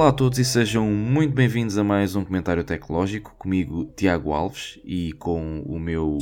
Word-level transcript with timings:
Olá 0.00 0.08
a 0.08 0.12
todos 0.12 0.38
e 0.38 0.46
sejam 0.46 0.86
muito 0.86 1.34
bem-vindos 1.34 1.76
a 1.76 1.84
mais 1.84 2.16
um 2.16 2.24
comentário 2.24 2.64
tecnológico 2.64 3.34
comigo, 3.36 3.84
Tiago 3.94 4.32
Alves, 4.32 4.80
e 4.82 5.12
com 5.12 5.60
o 5.60 5.78
meu 5.78 6.16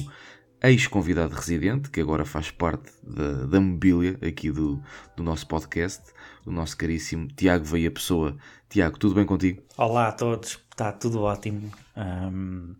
ex-convidado 0.61 1.33
residente, 1.33 1.89
que 1.89 2.01
agora 2.01 2.25
faz 2.25 2.51
parte 2.51 2.91
da, 3.05 3.47
da 3.47 3.61
mobília 3.61 4.19
aqui 4.21 4.51
do, 4.51 4.83
do 5.17 5.23
nosso 5.23 5.47
podcast, 5.47 6.03
o 6.45 6.51
nosso 6.51 6.77
caríssimo 6.77 7.29
Tiago 7.29 7.65
Veia 7.65 7.89
Pessoa. 7.89 8.37
Tiago, 8.69 8.99
tudo 8.99 9.15
bem 9.15 9.25
contigo? 9.25 9.63
Olá 9.77 10.09
a 10.09 10.13
todos, 10.13 10.59
está 10.73 10.91
tudo 10.91 11.23
ótimo. 11.23 11.71
Um, 11.97 12.75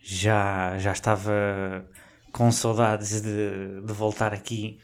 já, 0.00 0.76
já 0.78 0.90
estava 0.90 1.88
com 2.32 2.50
saudades 2.50 3.22
de, 3.22 3.82
de 3.86 3.92
voltar 3.92 4.34
aqui 4.34 4.80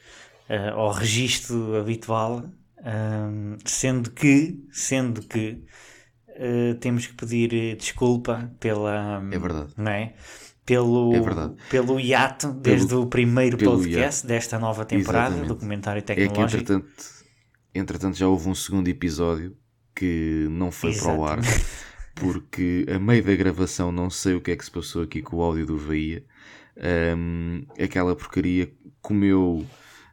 uh, 0.48 0.78
ao 0.78 0.92
registro 0.92 1.76
habitual, 1.76 2.44
um, 2.84 3.56
sendo 3.64 4.10
que, 4.10 4.62
sendo 4.70 5.22
que 5.22 5.62
uh, 6.28 6.74
temos 6.80 7.06
que 7.06 7.14
pedir 7.14 7.76
desculpa 7.76 8.50
pela. 8.60 9.22
É 9.30 9.38
verdade. 9.38 9.72
Não 9.76 9.90
é? 9.90 10.14
Pelo, 10.64 11.14
É 11.14 11.20
verdade. 11.20 11.54
pelo 11.68 11.98
hiato 11.98 12.52
desde 12.52 12.94
o 12.94 13.06
primeiro 13.06 13.56
pelo 13.56 13.72
podcast 13.72 14.24
desta 14.26 14.58
nova 14.58 14.84
temporada 14.84 15.28
Exatamente. 15.34 15.48
do 15.48 15.56
comentário 15.56 15.98
É 15.98 16.02
que 16.02 16.14
tecnológico. 16.14 16.62
entretanto, 16.62 16.88
entretanto 17.74 18.16
já 18.16 18.28
houve 18.28 18.48
um 18.48 18.54
segundo 18.54 18.86
episódio 18.86 19.56
que 19.96 20.46
não 20.50 20.70
foi 20.70 20.94
para 20.94 21.12
o 21.12 21.24
ar 21.24 21.40
porque 22.14 22.86
a 22.94 22.98
meio 23.00 23.24
da 23.24 23.34
gravação 23.34 23.90
não 23.90 24.08
sei 24.10 24.34
o 24.34 24.40
que 24.40 24.52
é 24.52 24.56
que 24.56 24.64
se 24.64 24.70
passou 24.70 25.02
aqui 25.02 25.22
com 25.22 25.38
o 25.38 25.42
áudio 25.42 25.66
do 25.66 25.76
Veia. 25.76 26.24
Ahm, 26.76 27.62
aquela 27.82 28.14
porcaria 28.14 28.72
comeu 29.02 29.66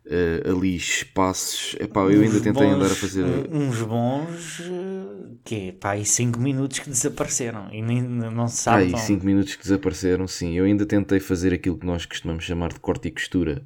ah, 0.09 0.49
ali 0.51 0.75
espaços. 0.75 1.75
Epá, 1.79 2.01
eu 2.01 2.21
ainda 2.21 2.39
tentei 2.39 2.53
bons- 2.67 2.73
andar 2.75 2.85
a 2.85 2.95
fazer. 2.95 3.25
Uns 3.51 3.81
bons. 3.81 4.59
eh, 4.61 5.27
que 5.43 5.71
pá, 5.73 5.91
aí 5.91 6.05
5 6.05 6.39
minutos 6.39 6.79
que 6.79 6.89
desapareceram 6.89 7.69
e 7.71 7.81
nem, 7.81 8.01
não 8.01 8.47
se 8.47 8.69
Ah, 8.69 8.73
sabe. 8.73 8.83
e 8.85 8.93
onde. 8.93 9.01
5 9.01 9.25
minutos 9.25 9.55
que 9.55 9.63
desapareceram, 9.63 10.27
sim. 10.27 10.53
Eu 10.57 10.65
ainda 10.65 10.85
tentei 10.85 11.19
fazer 11.19 11.53
aquilo 11.53 11.77
que 11.77 11.85
nós 11.85 12.05
costumamos 12.05 12.43
chamar 12.43 12.73
de 12.73 12.79
corte 12.79 13.07
e 13.07 13.11
costura, 13.11 13.63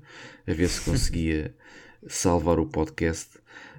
a 0.47 0.53
ver 0.53 0.67
se 0.67 0.81
conseguia 0.89 1.53
salvar 2.07 2.59
o 2.59 2.65
podcast, 2.65 3.29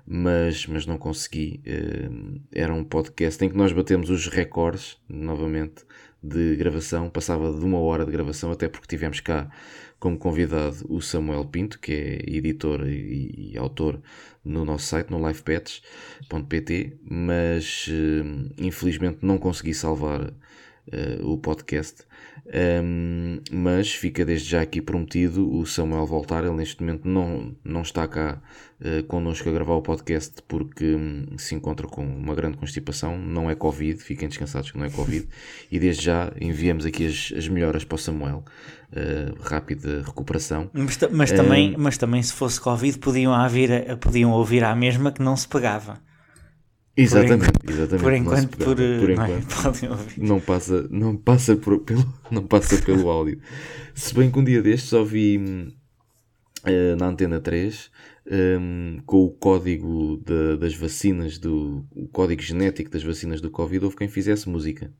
mas, 0.06 0.66
mas 0.66 0.84
não 0.86 0.98
consegui. 0.98 1.60
Eh, 1.64 2.08
Era 2.52 2.72
um 2.74 2.82
podcast 2.84 3.44
em 3.44 3.48
que 3.48 3.56
nós 3.56 3.72
batemos 3.72 4.10
os 4.10 4.26
recordes, 4.28 4.96
novamente, 5.08 5.84
de 6.22 6.54
gravação. 6.56 7.08
Passava 7.10 7.52
de 7.52 7.64
uma 7.64 7.78
hora 7.78 8.04
de 8.04 8.10
gravação, 8.12 8.50
até 8.52 8.68
porque 8.68 8.86
tivemos 8.88 9.20
cá 9.20 9.48
como 10.02 10.18
convidado 10.18 10.84
o 10.88 11.00
Samuel 11.00 11.44
Pinto, 11.44 11.78
que 11.78 11.92
é 11.92 12.36
editor 12.36 12.88
e, 12.88 13.52
e 13.52 13.56
autor 13.56 14.02
no 14.44 14.64
nosso 14.64 14.86
site, 14.86 15.12
no 15.12 15.24
livepets.pt, 15.24 16.98
mas 17.08 17.86
eh, 17.88 18.24
infelizmente 18.58 19.18
não 19.22 19.38
consegui 19.38 19.72
salvar 19.72 20.34
eh, 20.90 21.18
o 21.22 21.36
podcast. 21.38 22.02
Um, 22.54 23.38
mas 23.52 23.92
fica 23.92 24.24
desde 24.24 24.50
já 24.50 24.62
aqui 24.62 24.82
prometido 24.82 25.48
o 25.54 25.64
Samuel 25.64 26.06
voltar. 26.06 26.44
Ele 26.44 26.54
neste 26.54 26.80
momento 26.82 27.06
não, 27.08 27.54
não 27.64 27.82
está 27.82 28.06
cá 28.08 28.40
uh, 28.80 29.02
connosco 29.04 29.48
a 29.48 29.52
gravar 29.52 29.74
o 29.74 29.82
podcast 29.82 30.42
porque 30.48 30.94
hum, 30.96 31.26
se 31.38 31.54
encontra 31.54 31.86
com 31.86 32.04
uma 32.04 32.34
grande 32.34 32.56
constipação. 32.56 33.16
Não 33.16 33.48
é 33.48 33.54
Covid, 33.54 34.02
fiquem 34.02 34.28
descansados 34.28 34.70
que 34.72 34.78
não 34.78 34.84
é 34.84 34.90
Covid. 34.90 35.26
e 35.70 35.78
desde 35.78 36.04
já 36.04 36.32
enviamos 36.40 36.84
aqui 36.84 37.06
as, 37.06 37.32
as 37.36 37.48
melhoras 37.48 37.84
para 37.84 37.94
o 37.94 37.98
Samuel. 37.98 38.44
Uh, 38.92 39.40
rápida 39.40 40.02
recuperação. 40.04 40.68
Mas, 40.72 40.98
mas 41.12 41.32
também, 41.32 41.74
mas 41.78 41.96
também, 41.96 42.22
se 42.22 42.32
fosse 42.34 42.60
Covid, 42.60 42.98
podiam, 42.98 43.32
haver, 43.32 43.90
a- 43.90 43.96
podiam 43.96 44.30
ouvir 44.32 44.62
à 44.64 44.74
mesma 44.74 45.10
que 45.12 45.22
não 45.22 45.34
se 45.36 45.48
pegava. 45.48 45.98
Exatamente, 46.96 47.48
enquanto- 47.48 47.70
exatamente. 47.70 48.02
Por 48.02 48.12
enquanto, 48.12 48.48
pegava, 48.50 48.74
por, 48.76 48.82
eh, 48.82 48.98
por 49.00 49.08
não 49.16 49.24
é? 49.24 49.38
enquanto. 49.38 50.18
não 50.18 50.40
passa, 50.40 50.88
não 50.90 51.16
passa, 51.16 51.56
por- 51.56 51.78
pelo, 51.84 52.14
não 52.30 52.46
passa 52.46 52.76
pelo 52.82 53.08
áudio. 53.08 53.40
Se 53.94 54.14
bem 54.14 54.30
que 54.30 54.38
um 54.38 54.44
dia 54.44 54.62
destes 54.62 54.92
ouvi 54.92 55.72
eh, 56.64 56.94
na 56.96 57.06
Antena 57.08 57.40
3 57.40 57.90
hum, 58.60 58.98
com 59.06 59.24
o 59.24 59.30
código 59.30 60.18
da- 60.18 60.56
das 60.56 60.74
vacinas, 60.74 61.38
do, 61.38 61.86
o 61.90 62.06
código 62.08 62.42
genético 62.42 62.90
das 62.90 63.02
vacinas 63.02 63.40
do 63.40 63.50
Covid, 63.50 63.84
houve 63.84 63.96
quem 63.96 64.08
fizesse 64.08 64.48
música. 64.48 64.92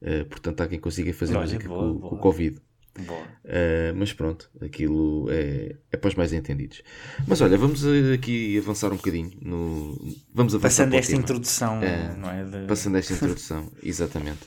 Eh, 0.00 0.22
portanto, 0.24 0.60
há 0.60 0.68
quem 0.68 0.78
consiga 0.78 1.12
fazer 1.12 1.34
Olha, 1.34 1.42
música 1.42 1.68
boa, 1.68 1.80
com, 1.92 1.94
boa. 1.98 2.10
com 2.10 2.16
o 2.16 2.18
Covid. 2.20 2.56
Uh, 2.96 3.94
mas 3.94 4.12
pronto, 4.12 4.50
aquilo 4.60 5.28
é, 5.30 5.76
é 5.92 5.96
para 5.96 6.08
os 6.08 6.14
mais 6.16 6.32
entendidos. 6.32 6.82
Mas 7.26 7.40
olha, 7.40 7.56
vamos 7.56 7.84
uh, 7.84 8.12
aqui 8.14 8.58
avançar 8.58 8.92
um 8.92 8.96
bocadinho. 8.96 9.30
No, 9.40 9.94
vamos 10.34 10.54
avançar 10.54 10.84
Passando 10.84 10.94
esta 10.94 11.10
tema. 11.12 11.22
introdução, 11.22 11.82
É, 11.82 12.16
não 12.16 12.30
é? 12.30 12.44
De- 12.44 12.66
Passando 12.66 12.96
esta 12.98 13.12
introdução, 13.12 13.70
exatamente. 13.82 14.46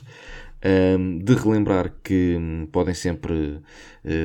Um, 0.64 1.18
de 1.18 1.34
relembrar 1.34 1.92
que 2.04 2.36
hum, 2.38 2.68
podem 2.70 2.94
sempre 2.94 3.32
uh, 3.34 3.60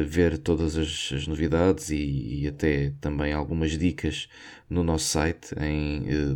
ver 0.05 0.37
todas 0.37 0.77
as, 0.77 1.11
as 1.15 1.25
novidades 1.25 1.89
e, 1.89 2.41
e 2.43 2.47
até 2.47 2.93
também 3.01 3.33
algumas 3.33 3.71
dicas 3.75 4.29
no 4.69 4.83
nosso 4.83 5.05
site 5.05 5.55
em 5.59 6.01
uh, 6.31 6.35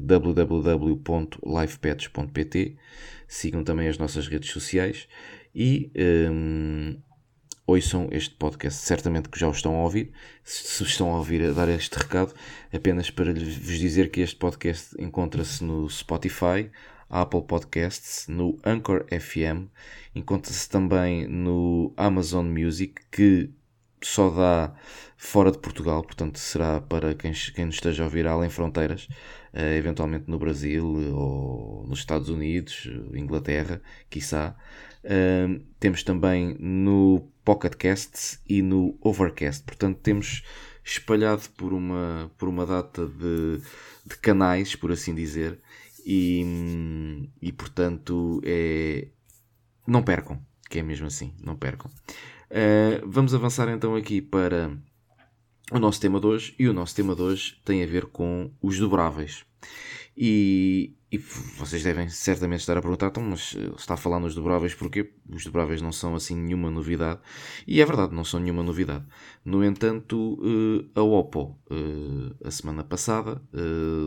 www.livepets.pt. 1.41 2.75
Sigam 3.27 3.63
também 3.63 3.87
as 3.87 3.97
nossas 3.97 4.27
redes 4.27 4.49
sociais 4.49 5.07
e 5.53 5.91
um, 6.31 6.95
ouçam 7.71 8.09
este 8.11 8.35
podcast. 8.35 8.85
Certamente 8.85 9.29
que 9.29 9.39
já 9.39 9.47
o 9.47 9.51
estão 9.51 9.75
a 9.75 9.83
ouvir. 9.83 10.11
Se 10.43 10.83
estão 10.83 11.13
a 11.13 11.17
ouvir 11.17 11.41
a 11.43 11.51
dar 11.51 11.69
este 11.69 11.97
recado, 11.97 12.33
apenas 12.73 13.09
para 13.09 13.33
vos 13.33 13.79
dizer 13.79 14.11
que 14.11 14.19
este 14.21 14.35
podcast 14.35 14.95
encontra-se 14.99 15.63
no 15.63 15.89
Spotify, 15.89 16.69
Apple 17.09 17.43
Podcasts, 17.43 18.27
no 18.27 18.59
Anchor 18.65 19.05
FM, 19.07 19.69
encontra-se 20.13 20.69
também 20.69 21.27
no 21.27 21.93
Amazon 21.95 22.45
Music, 22.45 23.01
que 23.09 23.49
só 24.01 24.29
dá 24.29 24.73
fora 25.15 25.51
de 25.51 25.59
Portugal, 25.59 26.01
portanto 26.01 26.39
será 26.39 26.81
para 26.81 27.13
quem, 27.13 27.31
quem 27.53 27.65
nos 27.65 27.75
esteja 27.75 28.03
a 28.03 28.05
ouvir 28.05 28.25
além 28.27 28.49
fronteiras, 28.49 29.07
eh, 29.53 29.77
eventualmente 29.77 30.25
no 30.27 30.39
Brasil 30.39 30.85
ou 31.13 31.85
nos 31.87 31.99
Estados 31.99 32.29
Unidos, 32.29 32.89
Inglaterra, 33.13 33.81
quiçá. 34.09 34.55
Temos 35.79 36.03
também 36.03 36.55
no 36.59 37.30
Pocket 37.43 37.75
Casts 37.75 38.41
e 38.47 38.61
no 38.61 38.97
Overcast, 39.01 39.63
portanto 39.63 39.99
temos 40.01 40.43
espalhado 40.83 41.43
por 41.57 41.73
uma, 41.73 42.31
por 42.37 42.49
uma 42.49 42.65
data 42.65 43.05
de, 43.05 43.61
de 44.05 44.17
canais, 44.17 44.75
por 44.75 44.91
assim 44.91 45.13
dizer, 45.13 45.59
e, 46.05 47.29
e 47.41 47.51
portanto 47.51 48.41
é, 48.43 49.07
não 49.85 50.03
percam, 50.03 50.39
que 50.69 50.79
é 50.79 50.83
mesmo 50.83 51.07
assim, 51.07 51.33
não 51.43 51.55
percam. 51.55 51.91
Uh, 52.49 53.05
vamos 53.05 53.33
avançar 53.33 53.69
então 53.69 53.95
aqui 53.95 54.21
para 54.21 54.71
o 55.71 55.79
nosso 55.79 56.01
tema 56.01 56.19
de 56.19 56.27
hoje, 56.27 56.55
e 56.59 56.67
o 56.67 56.73
nosso 56.73 56.95
tema 56.95 57.15
de 57.15 57.21
hoje 57.21 57.61
tem 57.63 57.83
a 57.83 57.87
ver 57.87 58.07
com 58.07 58.51
os 58.61 58.77
dobráveis. 58.77 59.45
E, 60.15 60.93
e 61.11 61.17
vocês 61.17 61.83
devem 61.83 62.09
certamente 62.09 62.59
estar 62.59 62.77
a 62.77 62.81
perguntar, 62.81 63.07
então, 63.07 63.23
mas 63.23 63.55
eh, 63.57 63.71
está 63.77 63.93
a 63.93 63.97
falar 63.97 64.19
nos 64.19 64.35
dobráveis 64.35 64.75
porquê? 64.75 65.11
Os 65.29 65.43
dobráveis 65.45 65.81
não 65.81 65.91
são 65.91 66.15
assim 66.15 66.35
nenhuma 66.35 66.69
novidade. 66.69 67.19
E 67.65 67.81
é 67.81 67.85
verdade, 67.85 68.13
não 68.13 68.23
são 68.23 68.39
nenhuma 68.39 68.61
novidade. 68.63 69.05
No 69.43 69.63
entanto, 69.63 70.37
eh, 70.43 70.99
a 70.99 71.01
Oppo, 71.03 71.57
eh, 71.69 72.47
a 72.47 72.51
semana 72.51 72.83
passada, 72.83 73.41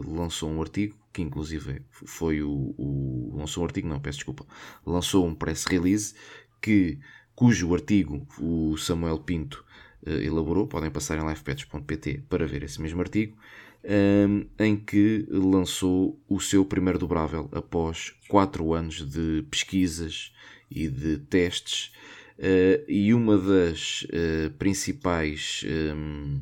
lançou 0.07 0.51
um 0.51 0.61
artigo, 0.61 0.97
que 1.13 1.23
inclusive 1.23 1.83
foi 1.91 2.43
o, 2.43 2.75
o- 2.77 3.33
Lançou 3.37 3.63
um 3.63 3.67
artigo, 3.67 3.89
não, 3.89 4.01
peço 4.01 4.19
desculpa. 4.19 4.47
Lançou 4.87 5.27
um 5.27 5.35
press 5.35 5.65
release 5.65 6.15
que, 6.61 6.99
cujo 7.35 7.75
artigo 7.75 8.27
o 8.41 8.77
Samuel 8.77 9.19
Pinto 9.19 9.65
elaborou. 10.07 10.67
Podem 10.67 10.91
passar 10.91 11.19
em 11.19 11.27
livepets.pt 11.27 12.25
para 12.29 12.47
ver 12.47 12.62
esse 12.62 12.81
mesmo 12.81 13.00
artigo 13.00 13.37
um, 13.85 14.47
em 14.59 14.77
que 14.77 15.27
lançou 15.29 16.19
o 16.29 16.41
seu 16.41 16.65
primeiro 16.65 16.99
dobrável 16.99 17.49
após 17.53 18.15
4 18.29 18.73
anos 18.73 19.09
de 19.09 19.45
pesquisas 19.51 20.33
e 20.71 20.89
de 20.89 21.19
testes. 21.19 21.93
Uh, 22.39 22.83
e 22.89 23.15
uma 23.15 23.39
das 23.39 24.03
uh, 24.05 24.51
principais 24.59 25.65
um, 25.95 26.41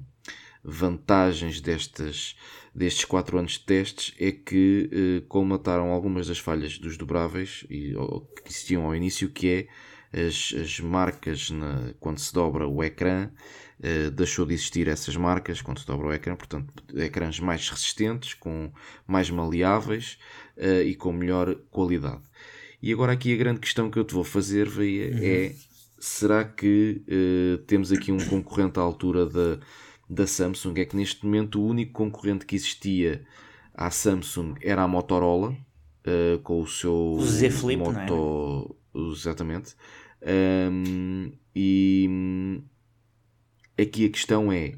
vantagens 0.64 1.60
destas, 1.60 2.36
destes 2.74 3.04
4 3.04 3.38
anos 3.38 3.52
de 3.52 3.60
testes 3.60 4.14
é 4.18 4.30
que 4.30 4.88
uh, 4.92 5.26
colmataram 5.26 5.90
algumas 5.90 6.28
das 6.28 6.38
falhas 6.38 6.78
dos 6.78 6.96
dobráveis 6.96 7.66
e, 7.68 7.94
ou, 7.96 8.20
que 8.20 8.50
existiam 8.50 8.86
ao 8.86 8.94
início, 8.94 9.28
que 9.28 9.48
é 9.48 9.68
as, 10.12 10.54
as 10.60 10.80
marcas 10.80 11.50
na, 11.50 11.94
quando 11.98 12.18
se 12.18 12.32
dobra 12.32 12.66
o 12.66 12.82
ecrã 12.82 13.30
Uh, 13.84 14.12
deixou 14.12 14.46
de 14.46 14.54
existir 14.54 14.86
essas 14.86 15.16
marcas 15.16 15.60
quando 15.60 15.80
se 15.80 15.86
dobra 15.88 16.06
o 16.06 16.12
ecrã, 16.12 16.36
portanto, 16.36 16.72
ecrãs 16.94 17.40
mais 17.40 17.68
resistentes, 17.68 18.32
com 18.32 18.70
mais 19.08 19.28
maleáveis 19.28 20.18
uh, 20.56 20.82
e 20.86 20.94
com 20.94 21.12
melhor 21.12 21.56
qualidade. 21.68 22.22
E 22.80 22.92
agora 22.92 23.10
aqui 23.10 23.34
a 23.34 23.36
grande 23.36 23.58
questão 23.58 23.90
que 23.90 23.98
eu 23.98 24.04
te 24.04 24.14
vou 24.14 24.22
fazer 24.22 24.68
Veia, 24.68 25.10
uhum. 25.10 25.18
é 25.20 25.54
será 25.98 26.44
que 26.44 27.02
uh, 27.08 27.58
temos 27.64 27.90
aqui 27.90 28.12
um 28.12 28.18
concorrente 28.18 28.78
à 28.78 28.82
altura 28.82 29.26
da, 29.26 29.58
da 30.08 30.28
Samsung? 30.28 30.74
É 30.76 30.84
que 30.84 30.94
neste 30.94 31.24
momento 31.24 31.60
o 31.60 31.66
único 31.66 31.92
concorrente 31.92 32.46
que 32.46 32.54
existia 32.54 33.24
à 33.74 33.90
Samsung 33.90 34.54
era 34.60 34.82
a 34.82 34.86
Motorola, 34.86 35.50
uh, 35.50 36.38
com 36.44 36.60
o 36.60 36.68
seu 36.68 37.14
O 37.18 37.24
Z 37.24 37.50
Flip, 37.50 37.82
não 37.82 37.92
moto. 37.92 38.76
Exatamente. 38.94 39.74
Um, 40.24 41.32
e 41.54 42.62
aqui 43.78 44.06
a 44.06 44.10
questão 44.10 44.52
é 44.52 44.74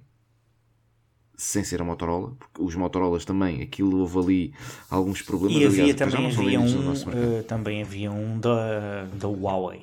sem 1.36 1.64
ser 1.64 1.82
a 1.82 1.84
Motorola, 1.84 2.34
porque 2.38 2.62
os 2.62 2.74
Motorolas 2.74 3.24
também, 3.24 3.62
aquilo 3.62 3.98
houve 3.98 4.18
ali 4.18 4.54
alguns 4.88 5.20
problemas. 5.20 5.62
E 5.62 5.66
havia 5.66 5.82
aliás, 5.82 5.96
também, 5.96 6.26
havia 6.26 6.60
um, 6.60 7.38
eh, 7.38 7.42
também 7.42 7.82
havia 7.82 8.12
um 8.12 8.38
da, 8.38 9.04
da 9.06 9.28
Huawei, 9.28 9.82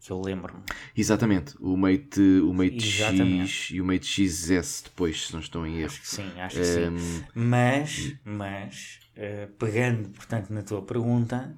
que 0.00 0.12
eu 0.12 0.20
lembro-me. 0.20 0.62
Exatamente, 0.96 1.54
o 1.60 1.76
Mate, 1.76 2.20
o 2.20 2.54
Mate 2.54 2.80
X 2.80 3.00
Exatamente. 3.00 3.74
e 3.74 3.80
o 3.80 3.84
Mate 3.84 4.06
XS 4.06 4.82
depois, 4.84 5.26
se 5.26 5.32
não 5.32 5.40
estou 5.40 5.66
em 5.66 5.78
erro. 5.78 5.86
Acho 5.86 6.00
que 6.00 6.08
sim, 6.08 6.40
acho 6.40 6.56
que 6.56 6.64
sim. 6.64 6.86
Um, 6.86 7.24
Mas, 7.34 8.14
mas 8.24 9.00
eh, 9.16 9.48
pegando, 9.58 10.08
portanto, 10.10 10.50
na 10.50 10.62
tua 10.62 10.82
pergunta, 10.82 11.56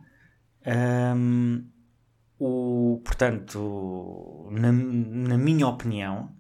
hum, 1.15 1.65
o, 2.39 3.01
portanto, 3.05 4.49
na, 4.51 4.71
na 4.73 5.39
minha 5.39 5.67
opinião, 5.67 6.35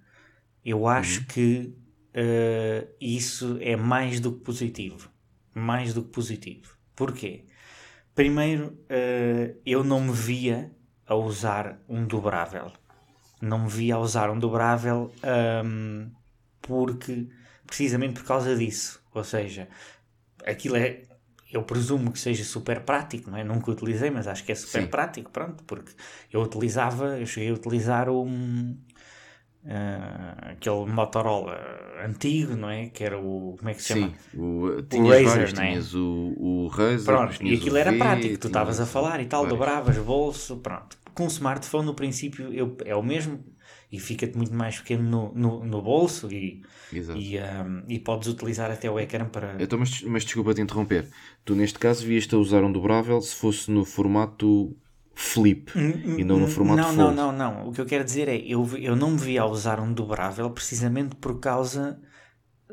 eu 0.64 0.86
acho 0.86 1.26
que 1.26 1.74
eh, 2.14 2.88
isso 3.00 3.58
é 3.60 3.76
mais 3.76 4.20
do 4.20 4.32
que 4.32 4.44
positivo. 4.44 5.10
Mais 5.54 5.94
do 5.94 6.02
que 6.02 6.10
positivo. 6.10 6.76
Porquê? 6.94 7.46
Primeiro, 8.14 8.78
eh, 8.88 9.56
eu 9.64 9.84
não 9.84 10.00
me 10.00 10.12
via 10.12 10.70
a 11.06 11.14
usar 11.14 11.80
um 11.88 12.06
dobrável. 12.06 12.72
Não 13.40 13.60
me 13.64 13.68
via 13.68 13.94
a 13.94 13.98
usar 13.98 14.30
um 14.30 14.38
dobrável 14.38 15.12
hum, 15.64 16.10
porque, 16.60 17.28
precisamente 17.66 18.14
por 18.14 18.24
causa 18.24 18.56
disso. 18.56 19.02
Ou 19.14 19.24
seja, 19.24 19.68
aquilo 20.44 20.76
é. 20.76 21.02
Eu 21.52 21.62
presumo 21.64 22.12
que 22.12 22.18
seja 22.18 22.44
super 22.44 22.82
prático, 22.84 23.30
não 23.30 23.38
é? 23.38 23.44
Nunca 23.44 23.70
utilizei, 23.70 24.10
mas 24.10 24.26
acho 24.28 24.44
que 24.44 24.52
é 24.52 24.54
super 24.54 24.86
Sim. 24.86 24.88
prático, 24.88 25.30
pronto, 25.30 25.64
porque 25.64 25.92
eu 26.32 26.42
utilizava, 26.42 27.18
eu 27.18 27.26
cheguei 27.26 27.50
a 27.50 27.54
utilizar 27.54 28.10
um. 28.10 28.76
ah, 29.66 30.52
aquele 30.52 30.86
Motorola 30.86 31.56
antigo, 32.04 32.56
não 32.56 32.70
é? 32.70 32.88
Que 32.90 33.04
era 33.04 33.18
o. 33.18 33.56
Como 33.58 33.68
é 33.70 33.74
que 33.74 33.82
se 33.82 33.88
chama? 33.88 34.12
sim, 34.12 34.18
o, 34.32 34.82
tinhas 34.88 35.20
Razer, 35.20 35.20
vários, 35.20 35.52
não 35.52 35.62
é? 35.62 35.82
tinhas 35.82 35.94
o, 35.94 36.34
o 36.38 36.68
Razer, 36.68 37.00
Pronto, 37.04 37.40
e 37.42 37.54
aquilo 37.54 37.76
o 37.76 37.76
era 37.76 37.92
V, 37.92 37.92
prático, 37.92 38.38
tu 38.38 38.48
estavas 38.48 38.78
a 38.80 38.86
falar 38.86 39.20
e 39.20 39.26
tal, 39.26 39.46
vários. 39.46 39.46
dobravas 39.46 39.96
bolso, 39.98 40.58
pronto. 40.58 40.98
Com 41.14 41.24
o 41.24 41.28
smartphone, 41.28 41.86
no 41.86 41.94
princípio, 41.94 42.52
eu- 42.52 42.76
é 42.84 42.94
o 42.94 43.02
mesmo 43.02 43.42
e 43.90 43.98
fica-te 43.98 44.36
muito 44.36 44.52
mais 44.54 44.78
pequeno 44.78 45.02
no, 45.02 45.34
no, 45.34 45.64
no 45.64 45.82
bolso 45.82 46.30
e, 46.32 46.62
e, 47.14 47.38
ahm, 47.38 47.82
e 47.88 47.98
podes 47.98 48.28
utilizar 48.28 48.70
até 48.70 48.90
o 48.90 48.98
ecrã 48.98 49.24
para. 49.26 49.56
Então, 49.60 49.78
mas, 49.78 50.02
mas 50.02 50.24
desculpa 50.24 50.54
te 50.54 50.60
interromper. 50.60 51.06
Tu 51.44 51.54
neste 51.54 51.78
caso 51.78 52.04
vias-te 52.06 52.34
a 52.34 52.38
usar 52.38 52.62
um 52.64 52.72
dobrável 52.72 53.20
se 53.20 53.34
fosse 53.34 53.70
no 53.70 53.84
formato 53.84 54.76
flip 55.14 55.72
e 56.18 56.22
não 56.24 56.38
no 56.38 56.46
formato 56.46 56.82
Não, 56.82 56.92
não, 56.92 57.06
fold. 57.06 57.16
não, 57.16 57.32
não. 57.32 57.68
O 57.68 57.72
que 57.72 57.80
eu 57.80 57.86
quero 57.86 58.04
dizer 58.04 58.28
é, 58.28 58.36
eu, 58.36 58.62
vi- 58.64 58.84
eu 58.84 58.94
não 58.94 59.12
me 59.12 59.18
via 59.18 59.42
a 59.42 59.46
usar 59.46 59.80
um 59.80 59.92
dobrável 59.92 60.50
precisamente 60.50 61.16
por 61.16 61.40
causa 61.40 62.00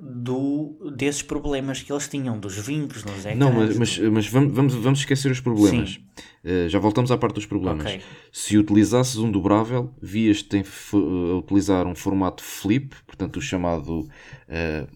do, 0.01 0.91
desses 0.95 1.21
problemas 1.21 1.81
que 1.81 1.91
eles 1.91 2.07
tinham, 2.07 2.37
dos 2.39 2.57
vincos 2.57 3.03
nos 3.03 3.19
ecrãs. 3.25 3.37
Não, 3.37 3.51
mas, 3.51 3.77
mas, 3.77 3.97
mas 3.99 4.27
vamos, 4.27 4.73
vamos, 4.73 4.99
esquecer 4.99 5.31
os 5.31 5.39
problemas. 5.39 5.99
Uh, 6.43 6.69
já 6.69 6.77
voltamos 6.79 7.11
à 7.11 7.17
parte 7.17 7.35
dos 7.35 7.45
problemas. 7.45 7.85
Ok. 7.85 8.01
Se 8.31 8.57
utilizasses 8.57 9.17
um 9.17 9.31
dobrável, 9.31 9.93
vias-te 10.01 10.57
em 10.57 10.61
f- 10.63 10.95
a 10.95 11.37
utilizar 11.37 11.87
um 11.87 11.95
formato 11.95 12.43
flip, 12.43 12.95
portanto 13.07 13.37
o 13.37 13.41
chamado, 13.41 14.01
uh, 14.01 14.87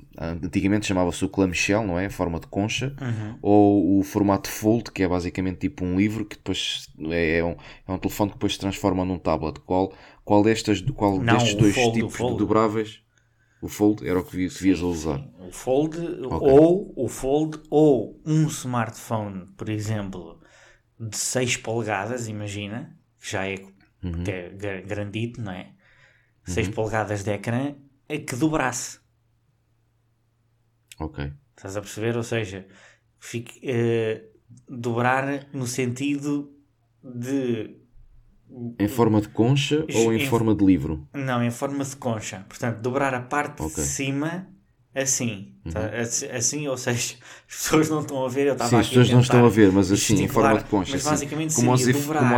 antigamente 0.44 0.86
chamava-se 0.86 1.24
o 1.26 1.30
clamshell, 1.30 1.86
não 1.88 1.98
é? 1.98 2.06
A 2.06 2.10
forma 2.12 2.40
de 2.40 2.48
concha, 2.48 2.94
Uhum. 3.02 3.36
ou 3.42 4.00
o 4.00 4.04
formato 4.04 4.48
fold, 4.50 4.92
que 4.92 5.02
é 5.02 5.08
basicamente 5.08 5.58
tipo 5.60 5.84
um 5.84 5.98
livro 5.98 6.24
que 6.26 6.36
depois 6.36 6.88
é, 7.10 7.38
é 7.40 7.44
um, 7.44 7.56
é 7.88 7.92
um 7.92 7.98
telefone 7.98 8.30
que 8.32 8.36
depois 8.36 8.54
se 8.54 8.60
transforma 8.60 9.04
num 9.04 9.18
tablet. 9.18 9.60
Qual, 9.62 9.92
qual, 10.24 10.44
destas, 10.44 10.82
qual 10.82 11.18
Não, 11.18 11.34
destes 11.34 11.56
dois 11.56 11.74
fold, 11.74 11.94
tipos 12.00 12.18
de 12.18 12.38
dobráveis? 12.38 13.02
O 13.62 13.68
fold 13.68 14.08
era 14.08 14.20
o 14.20 14.24
que 14.24 14.48
que 14.50 14.64
vias 14.64 14.80
a 14.80 14.86
usar. 14.86 15.30
O 15.40 15.52
Fold 15.52 15.98
ou 16.30 16.94
o 16.96 17.08
Fold 17.10 17.62
ou 17.70 18.22
um 18.26 18.48
smartphone, 18.48 19.48
por 19.58 19.68
exemplo, 19.70 20.40
de 21.00 21.18
6 21.18 21.58
polegadas, 21.58 22.28
imagina, 22.28 22.98
que 23.20 23.32
já 23.32 23.48
é, 23.48 23.56
Uhum. 24.04 24.24
que 24.24 24.32
é 24.32 24.50
gra- 24.50 24.82
grandito, 24.82 25.42
não 25.42 25.52
é? 25.52 25.74
6 26.46 26.70
polegadas 26.70 27.24
de 27.24 27.32
ecrã, 27.32 27.76
é 28.08 28.18
que 28.18 28.36
dobrasse. 28.36 29.00
Ok. 31.00 31.32
Estás 31.56 31.76
a 31.78 31.82
perceber? 31.82 32.16
Ou 32.18 32.24
seja, 32.24 32.68
fique, 33.20 33.60
eh, 33.64 34.30
dobrar 34.68 35.48
no 35.54 35.68
sentido 35.68 36.54
de. 37.04 37.78
Em 38.80 38.88
forma 38.88 39.22
de 39.22 39.30
concha 39.30 39.86
ou 39.96 40.14
em 40.14 40.22
Em- 40.24 40.26
forma 40.28 40.56
de 40.56 40.66
livro? 40.66 41.08
Não, 41.14 41.44
em 41.44 41.52
forma 41.52 41.84
de 41.84 41.96
concha. 41.96 42.46
Portanto, 42.50 42.82
dobrar 42.82 43.14
a 43.14 43.22
parte 43.22 43.62
Ok. 43.62 43.66
Uhum. 43.78 43.84
de 43.84 43.88
cima 43.88 44.48
assim. 44.94 45.54
tá? 45.72 45.86
Assim- 46.00 46.28
Assim, 46.28 46.68
ou 46.68 46.76
seja, 46.76 47.16
as 47.48 47.56
pessoas 47.56 47.90
não 47.90 48.00
estão 48.02 48.26
a 48.26 48.28
ver. 48.30 48.48
Eu 48.48 48.54
estava 48.54 48.70
Sim, 48.70 48.78
as 48.78 48.88
pessoas 48.88 49.10
não 49.12 49.20
estão 49.22 49.46
a 49.46 49.50
ver, 49.50 49.72
mas 49.72 49.92
assim, 49.92 50.24
em 50.24 50.28
forma 50.28 50.58
de 50.58 50.64
concha. 50.66 50.92
Mas 50.94 51.02
assim, 51.02 51.10
basicamente 51.12 51.56
como 51.56 51.72
o 51.72 51.78
seria 51.78 51.94
Z, 51.94 52.00
dobrar 52.02 52.20
como 52.22 52.30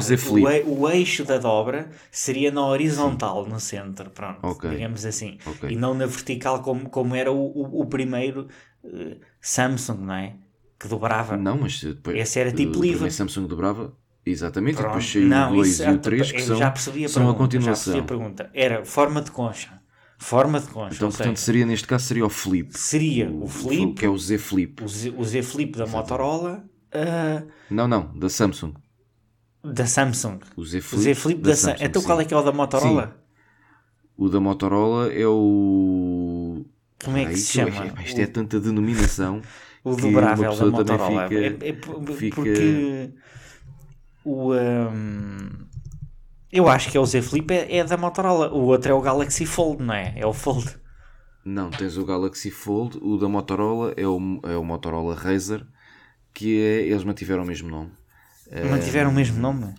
o 0.75 0.81
o, 0.81 0.90
eixo 0.90 1.24
da 1.24 1.38
dobra 1.38 1.90
seria 2.12 2.52
na 2.52 2.66
horizontal, 2.66 3.46
no 3.48 3.60
centro. 3.60 4.10
Pronto, 4.10 4.40
Ok. 4.44 4.69
digamos 4.69 5.06
assim. 5.06 5.38
Ok. 5.46 5.69
E 5.69 5.75
não 5.75 5.94
na 5.94 6.06
vertical 6.06 6.62
como, 6.62 6.90
como 6.90 7.16
era 7.16 7.31
o, 7.31 7.38
o, 7.38 7.81
o 7.81 7.86
primeiro 7.86 8.48
eh, 8.84 9.18
Samsung, 9.40 9.98
não 10.02 10.13
é? 10.13 10.36
Que 10.78 10.88
dobrava. 10.88 11.38
Não, 11.38 11.58
mas 11.58 11.81
depois. 11.81 12.18
Esse 12.18 12.40
era 12.40 12.52
tipo 12.52 12.69
o 12.69 12.80
primeiro 12.80 12.98
livre. 13.06 13.12
Samsung 13.12 13.48
dobrava. 13.48 13.96
Exatamente, 14.26 14.74
e 14.76 14.78
Pronto. 14.78 14.88
depois 14.90 15.12
saiu 15.12 15.28
Não, 15.28 15.52
o 15.52 15.56
2 15.56 15.68
isso 15.70 15.82
e 15.82 15.86
é- 15.86 15.92
o 15.92 15.98
3 15.98 16.32
que 16.32 16.42
eu 16.42 16.46
são, 16.46 16.56
já 16.58 16.70
percebi 16.72 17.06
a 17.06 17.10
são 17.10 17.24
a 17.24 17.34
pergunta, 17.34 17.60
Já 17.60 17.72
percebi 17.72 17.98
continuação. 17.98 18.00
a 18.00 18.04
pergunta. 18.04 18.50
Era 18.54 18.86
forma 18.86 19.22
de 19.22 19.32
concha. 19.32 19.82
Forma 20.20 20.60
de 20.60 20.68
concha. 20.68 20.96
Então, 20.96 21.10
portanto, 21.10 21.38
seja, 21.38 21.46
seria 21.46 21.66
neste 21.66 21.88
caso 21.88 22.06
seria 22.06 22.24
o 22.26 22.30
Flip. 22.30 22.78
seria 22.78 23.32
o 23.32 23.48
Flip, 23.48 23.94
Que 23.96 24.06
é 24.06 24.10
o 24.10 24.16
Z 24.18 24.38
Flip. 24.38 24.84
o 24.84 24.88
Z, 24.88 25.14
o 25.18 25.24
Z 25.26 25.42
Flip 25.42 25.76
da 25.78 25.88
Motorola, 25.88 26.64
ah, 26.94 27.42
Não, 27.72 27.88
não, 27.88 28.12
da 28.16 28.30
Samsung. 28.30 28.74
da 29.64 29.88
Samsung. 29.88 30.40
O 30.56 30.64
Z 30.64 30.78
O 30.78 30.82
Flip, 30.84 31.02
Z 31.04 31.16
Flip 31.16 31.42
da, 31.42 31.56
Samsung. 31.56 31.84
Então 31.84 32.02
sim. 32.04 32.08
qual 32.08 32.22
é 32.22 32.26
que 32.26 32.34
é 32.34 32.38
o 32.38 32.44
da 32.44 32.52
Motorola? 32.52 33.18
O 34.16 34.30
da 34.30 34.40
Motorola 34.40 35.12
é 35.12 35.25
o. 35.25 36.63
Como 37.04 37.18
é 37.18 37.25
que 37.25 37.32
Ah, 37.32 37.36
se 37.36 37.42
isto 37.42 37.54
chama? 37.54 37.94
É, 38.00 38.04
isto 38.06 38.20
é 38.22 38.28
tanta 38.28 38.60
denominação. 38.60 39.42
O 39.84 39.96
que 39.96 40.04
dobrável 40.04 40.56
da 40.56 40.66
Motorola. 40.68 41.28
fica- 41.28 41.42
é, 41.42 41.48
é 41.70 41.74
fica- 42.16 42.36
porque 42.36 43.10
o. 44.24 44.54
ahm, 44.54 45.68
eu 46.51 46.68
acho 46.68 46.92
que 46.92 46.98
é 46.98 47.00
o 47.00 47.06
Z 47.06 47.22
Flip 47.22 47.51
é, 47.54 47.78
é 47.78 47.84
da 47.84 47.98
Motorola. 47.98 48.51
O 48.51 48.66
outro 48.66 48.92
é 48.92 48.94
o 48.94 49.01
Galaxy 49.01 49.46
Fold, 49.46 49.84
não 49.84 49.94
é? 49.94 50.13
É 50.18 50.25
o 50.25 50.34
Fold. 50.34 50.78
Não, 51.44 51.72
tens 51.72 51.98
o 51.98 52.06
Galaxy 52.06 52.51
Fold, 52.51 53.00
o 53.01 53.18
da 53.18 53.28
Motorola 53.28 53.94
é 53.98 54.06
o, 54.06 54.40
é 54.44 54.58
o 54.58 54.63
Motorola 54.63 55.16
Razer, 55.16 55.66
que 56.34 56.62
é, 56.62 56.82
eles 56.84 57.04
mantiveram 57.04 57.44
o 57.44 57.48
mesmo 57.48 57.70
nome. 57.70 57.92
Mantiveram 58.70 59.10
o 59.10 59.13
mesmo 59.13 59.40
nome? 59.40 59.74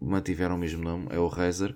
Mantiveram 0.00 0.56
o 0.56 0.58
mesmo 0.58 0.82
nome, 0.82 1.06
é 1.10 1.18
o 1.18 1.28
Razer, 1.28 1.74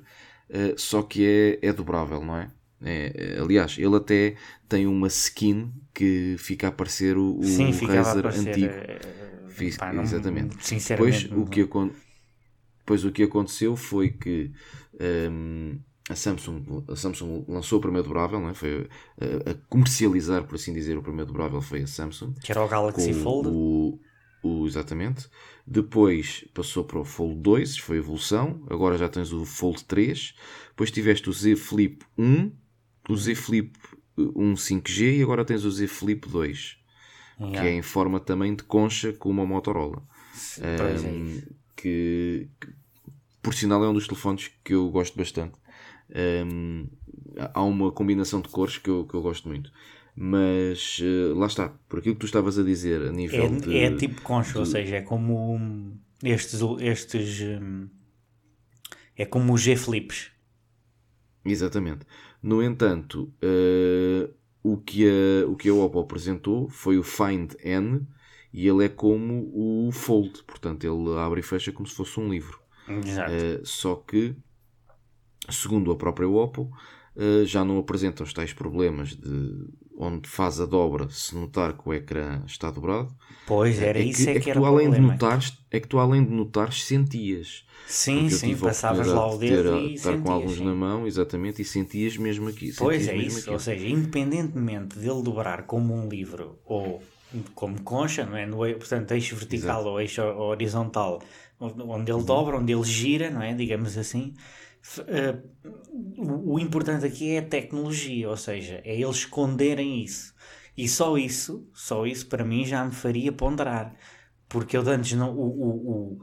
eh, 0.51 0.75
só 0.77 1.03
que 1.03 1.59
é, 1.63 1.69
é 1.69 1.73
dobrável, 1.73 2.21
não 2.25 2.37
é? 2.37 2.51
É, 2.83 3.37
é, 3.37 3.41
aliás, 3.41 3.77
ele 3.79 3.97
até 3.97 4.37
tem 4.69 4.87
uma 4.87 5.07
skin 5.07 5.73
que 5.95 6.37
fica 6.39 6.69
a 6.69 6.73
parecer 6.73 7.17
o, 7.17 7.43
Sim, 7.43 7.73
a 7.85 7.87
Razer 7.95 8.27
antigo. 8.27 8.75
eh, 8.75 8.99
Fiz- 9.49 9.77
pá, 9.79 9.93
não- 9.93 10.03
exatamente. 10.03 10.57
Sinceramente. 10.61 11.29
Depois 11.29 11.43
o, 11.43 11.47
que 11.51 11.63
depois 12.81 13.05
o 13.05 13.11
que 13.13 13.23
aconteceu 13.25 13.75
foi 13.77 14.11
que 14.11 14.53
hum, 15.31 15.79
a, 16.09 16.15
Samsung, 16.15 16.63
a 16.89 16.95
Samsung 16.97 17.45
lançou 17.49 17.79
o 17.79 17.83
primeiro 17.83 18.07
dobrável, 18.07 18.39
não 18.41 18.51
é? 18.51 18.55
foi 18.55 18.89
a, 19.21 19.51
a 19.51 19.55
comercializar, 19.69 20.45
por 20.45 20.55
assim 20.55 20.73
dizer, 20.73 20.97
o 20.97 21.03
primeiro 21.03 21.27
dobrável 21.27 21.61
foi 21.61 21.83
a 21.83 21.87
Samsung. 21.87 22.35
Que 22.43 22.53
era 22.53 22.63
o 22.65 22.69
Galaxy 22.69 23.13
Fold. 23.13 23.49
O, 23.49 23.99
o- 24.43 24.67
exatamente. 24.67 25.29
Depois 25.67 26.45
passou 26.55 26.85
para 26.85 27.01
o 27.01 27.05
Fold 27.05 27.41
2, 27.41 27.77
foi 27.79 27.97
evolução. 27.97 28.63
Agora 28.71 28.97
já 28.97 29.09
tens 29.09 29.33
o 29.33 29.45
Fold 29.45 29.85
3. 29.85 30.35
Depois 30.69 30.91
tiveste 30.93 31.29
o 31.29 31.33
Z 31.33 31.57
Flip 31.57 32.05
1, 32.17 32.53
o 33.09 33.17
Z 33.17 33.35
Flip 33.35 33.73
1 34.17 34.55
5G 34.57 35.19
e 35.19 35.23
agora 35.23 35.45
tens 35.45 35.65
o 35.65 35.71
Z 35.71 35.87
Flip 35.87 36.29
2, 36.29 36.79
que 37.53 37.67
é 37.67 37.73
em 37.73 37.83
forma 37.83 38.21
também 38.21 38.55
de 38.55 38.63
concha 38.65 39.13
com 39.13 39.31
uma 39.31 39.47
Motorola. 39.47 40.03
É. 40.61 40.99
Um, 41.09 41.43
que, 41.77 42.49
que, 42.61 42.69
por 43.43 43.55
sinal 43.55 43.85
é 43.85 43.89
um 43.89 43.95
dos 43.95 44.07
telefones 44.07 44.51
que 44.65 44.75
eu 44.75 44.89
gosto 44.91 45.17
bastante. 45.17 45.55
Um, 46.47 46.87
há 47.55 47.63
uma 47.63 47.93
combinação 47.93 48.41
de 48.41 48.49
cores 48.49 48.79
que 48.79 48.89
eu, 48.91 49.07
que 49.07 49.15
eu 49.15 49.23
gosto 49.23 49.49
muito. 49.49 49.71
Mas 50.19 50.99
eh, 51.03 51.35
lá 51.35 51.47
está, 51.47 51.69
por 51.89 51.99
aquilo 51.99 52.15
que 52.15 52.21
tu 52.21 52.27
estavas 52.27 52.59
a 52.59 52.63
dizer 52.63 53.03
a 53.03 53.13
nível 53.13 53.45
É, 53.45 53.49
de. 53.49 53.77
é 53.77 53.91
tipo 53.95 54.23
concha, 54.23 54.59
ou 54.59 54.65
seja, 54.65 54.97
é 54.97 55.03
como 55.03 55.61
estes. 56.23 56.61
estes 56.81 57.41
hum, 57.43 57.89
é 59.17 59.25
como 59.27 59.53
os 59.53 59.61
G 59.61 59.77
Flips. 59.77 60.31
Exatamente. 61.45 62.05
No 62.47 62.63
entanto, 62.63 63.35
eh, 63.43 64.31
o, 64.63 64.77
que 64.77 65.05
a, 65.05 65.49
o 65.49 65.57
que 65.57 65.69
a 65.69 65.75
Oppo 65.75 65.99
apresentou 65.99 66.69
foi 66.69 66.97
o 66.97 67.03
Find 67.03 67.55
N 67.59 68.07
e 68.53 68.69
ele 68.69 68.85
é 68.85 68.89
como 68.89 69.51
o 69.53 69.91
Fold, 69.91 70.45
portanto 70.45 70.85
ele 70.85 71.19
abre 71.19 71.41
e 71.41 71.43
fecha 71.43 71.73
como 71.73 71.89
se 71.89 71.97
fosse 71.97 72.21
um 72.21 72.29
livro. 72.29 72.61
Exato. 72.89 73.33
Uh, 73.33 73.67
só 73.67 73.97
que, 73.97 74.37
segundo 75.51 75.91
a 75.91 75.97
própria 75.97 76.29
Oppo, 76.29 76.71
uh, 77.17 77.45
já 77.45 77.65
não 77.65 77.79
apresenta 77.79 78.23
os 78.23 78.33
tais 78.33 78.53
problemas 78.53 79.17
de 79.17 79.67
onde 79.99 80.29
faz 80.29 80.61
a 80.61 80.67
dobra 80.67 81.09
se 81.11 81.35
notar 81.35 81.75
que 81.77 81.89
o 81.89 81.95
ecrã 81.95 82.43
está 82.47 82.71
dobrado. 82.71 83.15
Pois, 83.47 83.81
era 83.81 83.99
é 83.99 84.03
isso 84.03 84.29
que, 84.29 84.31
é 84.31 84.35
é 84.35 84.41
que 84.41 84.43
que 84.43 84.51
era 84.51 84.61
tu 84.61 84.65
o 84.65 84.67
além 84.67 84.91
de 84.91 84.99
problema. 84.99 85.01
notares, 85.01 85.59
é 85.71 85.81
que 85.81 85.89
tu 85.89 85.99
além 85.99 86.25
de 86.25 86.31
notares 86.33 86.85
sentias. 86.85 87.65
Sim, 87.87 88.29
sim, 88.31 88.55
passavas 88.59 89.13
lá 89.13 89.27
o 89.31 89.39
de 89.39 89.39
dedo 89.39 89.65
ter- 89.65 89.73
e 89.73 89.95
estar 89.95 90.19
com 90.19 90.31
sentias, 90.31 90.31
alguns 90.31 90.59
sim. 90.59 90.67
na 90.67 90.75
mão, 90.75 91.07
exatamente, 91.07 91.63
e 91.63 91.65
sentias 91.65 92.17
mesmo 92.17 92.49
aqui. 92.49 92.73
Pois 92.75 93.09
é 93.09 93.17
isso, 93.17 93.39
aquilo. 93.39 93.55
ou 93.55 93.59
seja, 93.59 93.87
independentemente 93.87 94.99
dele 94.99 95.23
dobrar 95.23 95.63
como 95.67 95.95
um 95.95 96.09
livro 96.09 96.59
ou 96.65 97.03
como 97.55 97.83
concha, 97.83 98.25
não 98.27 98.37
é? 98.37 98.47
No, 98.47 98.59
portanto, 98.79 99.13
eixo 99.13 99.35
vertical 99.37 99.85
ou 99.87 100.01
eixo 100.01 100.23
horizontal, 100.23 101.23
onde 101.59 101.83
onde 101.83 102.13
Uhum. 102.13 102.19
ele 102.19 102.25
dobra, 102.25 102.59
onde 102.59 102.73
ele 102.73 102.85
gira, 102.85 103.31
não 103.31 103.43
é? 103.43 103.55
Digamos 103.55 103.97
assim. 103.97 104.35
Eh, 105.09 105.37
o, 106.19 106.59
importante 106.59 107.07
aqui 107.07 107.33
é 107.37 107.39
a 107.39 107.47
tecnologia, 107.49 108.29
ou 108.29 108.37
seja, 108.37 108.81
é 108.85 108.95
eles 109.01 109.17
esconderem 109.19 110.03
isso. 110.03 110.35
E 110.77 110.89
só 110.89 111.17
isso, 111.19 111.69
só 111.75 112.07
isso 112.07 112.29
para 112.29 112.45
mim 112.45 112.65
já 112.65 112.85
me 112.85 112.93
faria 112.93 113.33
ponderar. 113.33 113.95
Porque 114.49 114.77
eu 114.77 114.83
de 114.83 114.91
antes 114.91 115.13
não. 115.15 115.35
O, 115.37 116.19
o, 116.19 116.23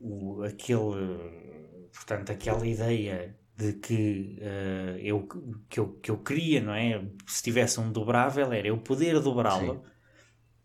o, 0.00 0.38
o- 0.38 0.42
aquele. 0.44 1.88
Portanto, 1.92 2.30
aquela 2.32 2.66
ideia 2.66 3.36
de 3.56 3.74
que 3.74 4.36
eh, 4.40 4.98
eu, 5.02 5.26
que, 5.68 5.78
eu, 5.80 5.92
que 6.00 6.10
eu 6.10 6.18
queria, 6.18 6.60
não 6.62 6.74
é? 6.74 7.04
Se 7.26 7.42
tivesse 7.42 7.78
um 7.80 7.92
dobrável, 7.92 8.52
era 8.52 8.68
eu 8.68 8.78
poder 8.78 9.20
dobrá-lo 9.20 9.84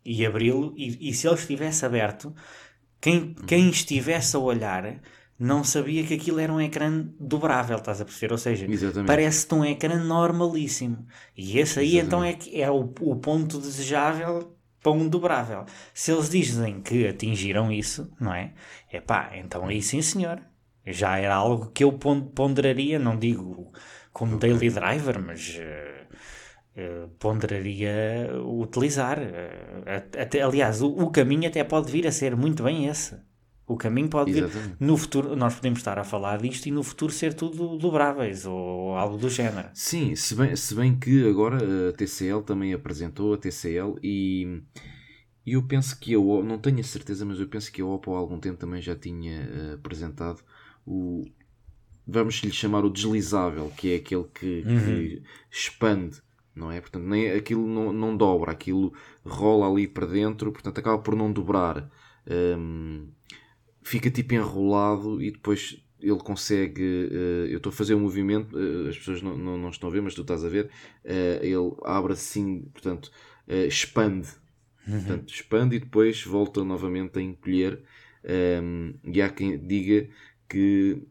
e 0.04 0.26
abri-lo, 0.26 0.74
e, 0.78 1.10
e 1.10 1.14
se 1.14 1.28
ele 1.28 1.36
estivesse 1.36 1.86
aberto, 1.86 2.34
quem, 3.02 3.34
quem 3.36 3.70
estivesse 3.70 4.36
a 4.36 4.40
olhar 4.40 5.02
não 5.40 5.64
sabia 5.64 6.06
que 6.06 6.14
aquilo 6.14 6.40
era 6.40 6.52
um 6.54 6.62
ecrã 6.62 7.08
dobrável, 7.20 7.78
estás 7.78 8.00
a 8.02 8.06
perceber? 8.06 8.32
Ou 8.32 8.38
seja, 8.38 8.66
Exatamente. 8.70 9.08
parece-te 9.08 9.54
um 9.56 9.66
ecrã 9.66 10.02
normalíssimo. 10.04 11.06
E 11.36 11.60
esse 11.60 11.80
aí 11.80 11.98
então 12.00 12.24
é, 12.24 12.34
que 12.34 12.62
é 12.62 12.70
o, 12.72 12.92
o 13.02 13.16
ponto 13.18 13.60
desejável 13.60 14.56
para 14.82 14.92
um 14.92 15.08
dobrável. 15.10 15.66
Se 15.94 16.12
eles 16.12 16.30
dizem 16.30 16.82
que 16.82 17.08
atingiram 17.08 17.72
isso, 17.72 18.12
não 18.20 18.34
é? 18.34 18.54
É 18.92 19.02
pá, 19.02 19.32
então 19.36 19.66
aí 19.68 19.82
sim 19.82 20.02
senhor. 20.02 20.40
Já 20.86 21.18
era 21.18 21.36
algo 21.36 21.72
que 21.72 21.84
eu 21.84 21.94
pon- 21.94 22.22
ponderaria, 22.22 23.00
não 23.00 23.18
digo 23.18 23.72
como 24.14 24.38
daily 24.38 24.70
driver, 24.70 25.20
mas 25.20 25.56
eh, 25.60 26.06
eh, 26.76 27.08
ponderaria 27.20 28.30
utilizar. 28.46 29.20
Eh, 29.20 29.84
at- 29.98 30.16
até, 30.18 30.42
aliás, 30.42 30.82
o, 30.82 30.88
o 30.90 31.10
caminho 31.12 31.48
até 31.50 31.64
pode 31.64 31.92
vir 31.92 32.06
a 32.08 32.12
ser 32.12 32.36
muito 32.36 32.64
bem 32.64 32.88
esse. 32.88 33.18
O 33.68 33.76
caminho 33.76 34.10
pode 34.10 34.32
vir. 34.32 34.44
Exatamente. 34.44 34.76
No 34.80 34.96
futuro, 34.96 35.36
nós 35.36 35.56
podemos 35.56 35.80
estar 35.80 35.98
a 35.98 36.04
falar 36.04 36.38
disto 36.38 36.68
e 36.68 36.72
no 36.72 36.84
futuro 36.84 37.12
ser 37.12 37.34
tudo 37.34 37.78
dobráveis 37.78 38.46
ou 38.46 38.96
algo 38.96 39.18
do 39.18 39.30
género. 39.30 39.70
Sim, 39.74 40.16
se 40.16 40.36
bem, 40.36 40.56
se 40.56 40.76
bem 40.76 40.98
que 40.98 41.28
agora 41.28 41.90
a 41.90 41.94
TCL 41.94 42.44
também 42.44 42.74
apresentou 42.74 43.34
a 43.34 43.38
TCL 43.38 43.98
e, 44.04 44.62
e 45.46 45.54
eu 45.54 45.64
penso 45.64 46.00
que 46.00 46.16
Oppo, 46.16 46.44
não 46.44 46.60
tenho 46.60 46.80
a 46.80 46.84
certeza, 46.84 47.26
mas 47.26 47.40
eu 47.40 47.48
penso 47.48 47.72
que 47.72 47.82
a 47.82 47.86
Oppo 47.86 48.14
há 48.14 48.20
algum 48.20 48.40
tempo 48.40 48.60
também 48.60 48.82
já 48.82 48.96
tinha 48.96 49.42
eh, 49.42 49.74
apresentado 49.74 50.44
o, 50.86 51.26
vamos 52.08 52.36
lhe 52.36 52.52
chamar 52.52 52.86
o 52.86 52.90
deslizável, 52.90 53.72
que 53.76 53.94
é 53.94 53.96
aquele 53.96 54.26
que, 54.26 54.62
que 54.62 55.24
expande, 55.50 56.22
não 56.56 56.72
é? 56.72 56.80
Portanto, 56.80 57.04
nem, 57.04 57.32
aquilo 57.32 57.66
não, 57.68 57.92
não 57.92 58.16
dobra, 58.16 58.52
aquilo 58.52 58.94
rola 59.26 59.68
ali 59.68 59.88
para 59.88 60.06
dentro, 60.06 60.52
portanto 60.52 60.78
acaba 60.78 61.00
por 61.00 61.16
não 61.16 61.32
dobrar. 61.32 61.90
Hum, 62.30 63.08
fica 63.86 64.12
tipo 64.12 64.34
enrolado 64.36 65.22
e 65.22 65.32
depois 65.32 65.82
ele 66.00 66.20
consegue. 66.20 66.84
eh, 67.12 67.48
eu 67.54 67.58
estou 67.58 67.72
a 67.72 67.74
fazer 67.74 67.96
um 67.96 68.02
movimento, 68.02 68.58
eh, 68.60 68.90
as 68.90 68.98
pessoas 68.98 69.22
não, 69.22 69.38
não, 69.38 69.58
não 69.58 69.70
estão 69.70 69.90
a 69.90 69.94
ver, 69.94 70.02
mas 70.02 70.16
tu 70.16 70.22
estás 70.22 70.44
a 70.46 70.50
ver. 70.50 70.70
eh, 71.04 71.40
ele 71.44 71.74
abre 71.86 72.14
assim, 72.14 72.64
portanto, 72.74 73.12
expande. 73.68 74.28
Portanto, 75.06 75.30
expande 75.34 75.76
e 75.78 75.80
depois 75.80 76.24
volta 76.24 76.64
novamente 76.64 77.20
a 77.20 77.22
encolher. 77.22 77.84
ehm, 78.24 78.94
e 79.06 79.22
há 79.22 79.30
quem 79.30 79.58
diga 79.60 80.10
que 80.50 81.02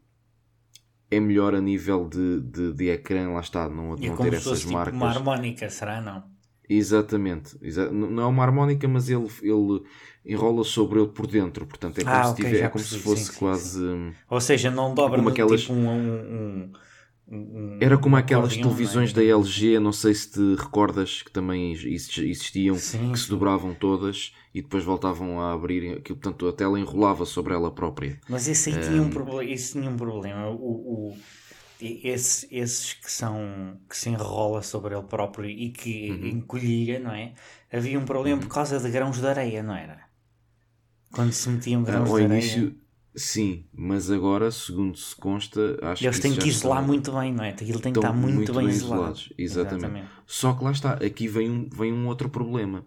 é 1.09 1.19
melhor 1.19 1.55
a 1.55 1.61
nível 1.61 2.07
de, 2.07 2.41
de, 2.41 2.73
de 2.73 2.89
ecrã, 2.89 3.31
lá 3.31 3.39
está, 3.39 3.67
não, 3.69 3.95
não 3.97 4.17
como 4.17 4.31
ter 4.31 4.33
essas 4.33 4.63
tipo 4.63 4.65
marcas. 4.65 4.95
uma 4.95 5.09
harmónica, 5.09 5.69
será 5.69 6.01
não? 6.01 6.34
Exatamente, 6.67 7.55
exa- 7.61 7.91
não 7.91 8.23
é 8.23 8.25
uma 8.27 8.43
harmónica, 8.43 8.87
mas 8.87 9.09
ele, 9.09 9.27
ele 9.41 9.83
enrola 10.25 10.63
sobre 10.63 10.99
ele 10.99 11.09
por 11.09 11.27
dentro, 11.27 11.65
portanto 11.65 11.99
é 11.99 12.03
como, 12.03 12.15
Ah, 12.15 12.23
se, 12.23 12.31
ok, 12.31 12.45
tiver- 12.45 12.63
é 12.65 12.69
como 12.69 12.83
se 12.83 12.97
fosse 12.99 13.25
sim, 13.27 13.33
sim, 13.33 13.39
quase. 13.39 13.79
hum, 13.83 14.11
Ou 14.29 14.41
seja, 14.41 14.71
não 14.71 14.93
dobra 14.95 15.17
Como 15.17 15.29
aquelas- 15.29 15.61
tipo 15.61 15.73
um, 15.73 15.89
um, 15.89 16.71
um, 17.27 17.77
Era 17.81 17.97
como 17.97 18.15
aquelas 18.15 18.49
acordeão, 18.49 18.69
televisões 18.69 19.11
não 19.13 19.15
da 19.21 19.23
é? 19.23 19.29
LG, 19.29 19.79
não 19.79 19.91
sei 19.91 20.13
se 20.13 20.31
te 20.31 20.55
recordas 20.55 21.21
que 21.21 21.31
também 21.31 21.71
exi- 21.73 21.93
existiam, 21.93 22.75
Sim, 22.75 23.11
que 23.11 23.19
se 23.19 23.25
sim. 23.25 23.31
dobravam 23.31 23.73
todas 23.73 24.33
e 24.53 24.61
depois 24.61 24.83
voltavam 24.83 25.39
a 25.41 25.51
abrir 25.53 25.97
aquilo, 25.97 26.17
portanto 26.17 26.47
a 26.47 26.53
tela 26.53 26.79
enrolava 26.79 27.25
sobre 27.25 27.53
ela 27.53 27.69
própria. 27.71 28.19
Mas 28.29 28.47
esse 28.47 28.69
aí 28.69 28.79
tinha 28.79 29.01
um, 29.01 29.09
proble- 29.09 29.51
esse 29.51 29.73
tinha 29.73 29.89
um 29.89 29.97
problema. 29.97 30.47
O, 30.49 31.11
o- 31.11 31.17
esse- 31.81 32.47
esses 32.51 32.93
que 32.93 33.11
são 33.11 33.79
que 33.89 33.97
se 33.97 34.09
enrola 34.09 34.61
sobre 34.63 34.95
ele 34.95 35.03
próprio 35.07 35.49
e 35.49 35.71
que 35.71 36.07
Uhum. 36.09 36.29
encolhia, 36.31 36.99
não 36.99 37.11
é? 37.11 37.33
Havia 37.71 37.99
um 37.99 38.05
problema 38.05 38.41
por 38.41 38.49
causa 38.49 38.79
de 38.79 38.89
grãos 38.91 39.19
de 39.19 39.27
areia, 39.27 39.61
não 39.63 39.75
era? 39.75 40.05
Quando 41.11 41.33
se 41.33 41.49
metiam 41.49 41.83
Ah, 41.83 41.91
grãos 41.91 42.09
Ao 42.09 42.19
de 42.19 42.21
areia. 42.23 42.71
início, 42.71 42.75
sim, 43.15 43.65
mas 43.73 44.09
agora, 44.11 44.51
segundo 44.51 44.97
se 44.97 45.15
consta, 45.15 45.77
acho 45.81 46.05
Eles 46.05 46.15
que 46.17 46.19
têm 46.21 46.31
isso 46.31 46.39
que 46.39 46.47
isolar 46.49 46.85
muito 46.85 47.11
bem, 47.11 47.33
não 47.33 47.43
é? 47.43 47.49
Aquilo 47.49 47.79
tem 47.79 47.91
que 47.93 47.97
estar 47.97 48.13
muito, 48.13 48.53
bem, 48.53 48.67
isolado. 48.67 49.05
isolados. 49.15 49.33
Exatamente. 49.37 50.11
Só 50.25 50.53
que 50.53 50.63
lá 50.63 50.71
está, 50.71 50.93
aqui 50.93 51.27
vem 51.27 51.49
um, 51.49 51.69
vem 51.69 51.93
um 51.93 52.07
outro 52.07 52.29
problema 52.29 52.85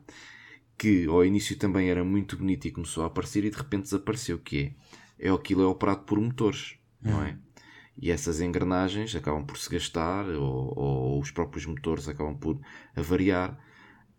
que 0.79 1.07
ao 1.07 1.25
início 1.25 1.57
também 1.59 1.91
era 1.91 2.05
muito 2.05 2.37
bonito 2.37 2.67
e 2.69 2.71
começou 2.73 3.05
a 3.05 3.07
aparecer 3.09 3.45
e 3.45 3.51
de 3.51 3.57
repente 3.57 3.85
desapareceu, 3.85 4.39
que 4.39 4.75
é, 5.19 5.29
é 5.29 5.31
aquilo 5.33 5.63
é 5.63 5.67
operado 5.67 6.03
por 6.05 6.21
motores, 6.21 6.77
não 7.03 7.23
é? 7.23 7.39
E 8.01 8.11
essas 8.11 8.41
engrenagens 8.41 9.15
acabam 9.17 9.45
por 9.45 9.59
se 9.59 9.69
gastar 9.71 10.27
ou, 10.29 10.73
ou 10.79 11.21
os 11.21 11.31
próprios 11.31 11.67
motores 11.67 12.09
acabam 12.09 12.37
por 12.37 12.59
avariar 12.97 13.59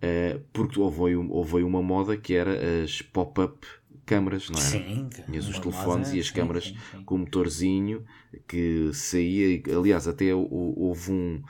eh, 0.01 0.39
porque 0.53 0.79
houve, 0.79 1.15
houve 1.15 1.63
uma 1.63 1.81
moda 1.81 2.17
que 2.17 2.33
era 2.33 2.83
as 2.83 3.01
pop-up 3.01 3.65
câmaras, 4.05 4.49
não 4.49 4.59
é? 4.59 4.63
Sim. 4.63 5.09
Tinhas 5.25 5.47
os 5.47 5.59
telefones 5.59 6.07
moda, 6.07 6.17
e 6.17 6.19
as 6.19 6.31
câmaras 6.31 6.65
sim, 6.65 6.75
sim. 6.91 7.03
com 7.05 7.15
um 7.15 7.19
motorzinho 7.19 8.05
que 8.47 8.91
saía. 8.93 9.61
Aliás, 9.77 10.07
até 10.07 10.33
hou- 10.33 10.49
houve 10.79 11.11
um, 11.11 11.41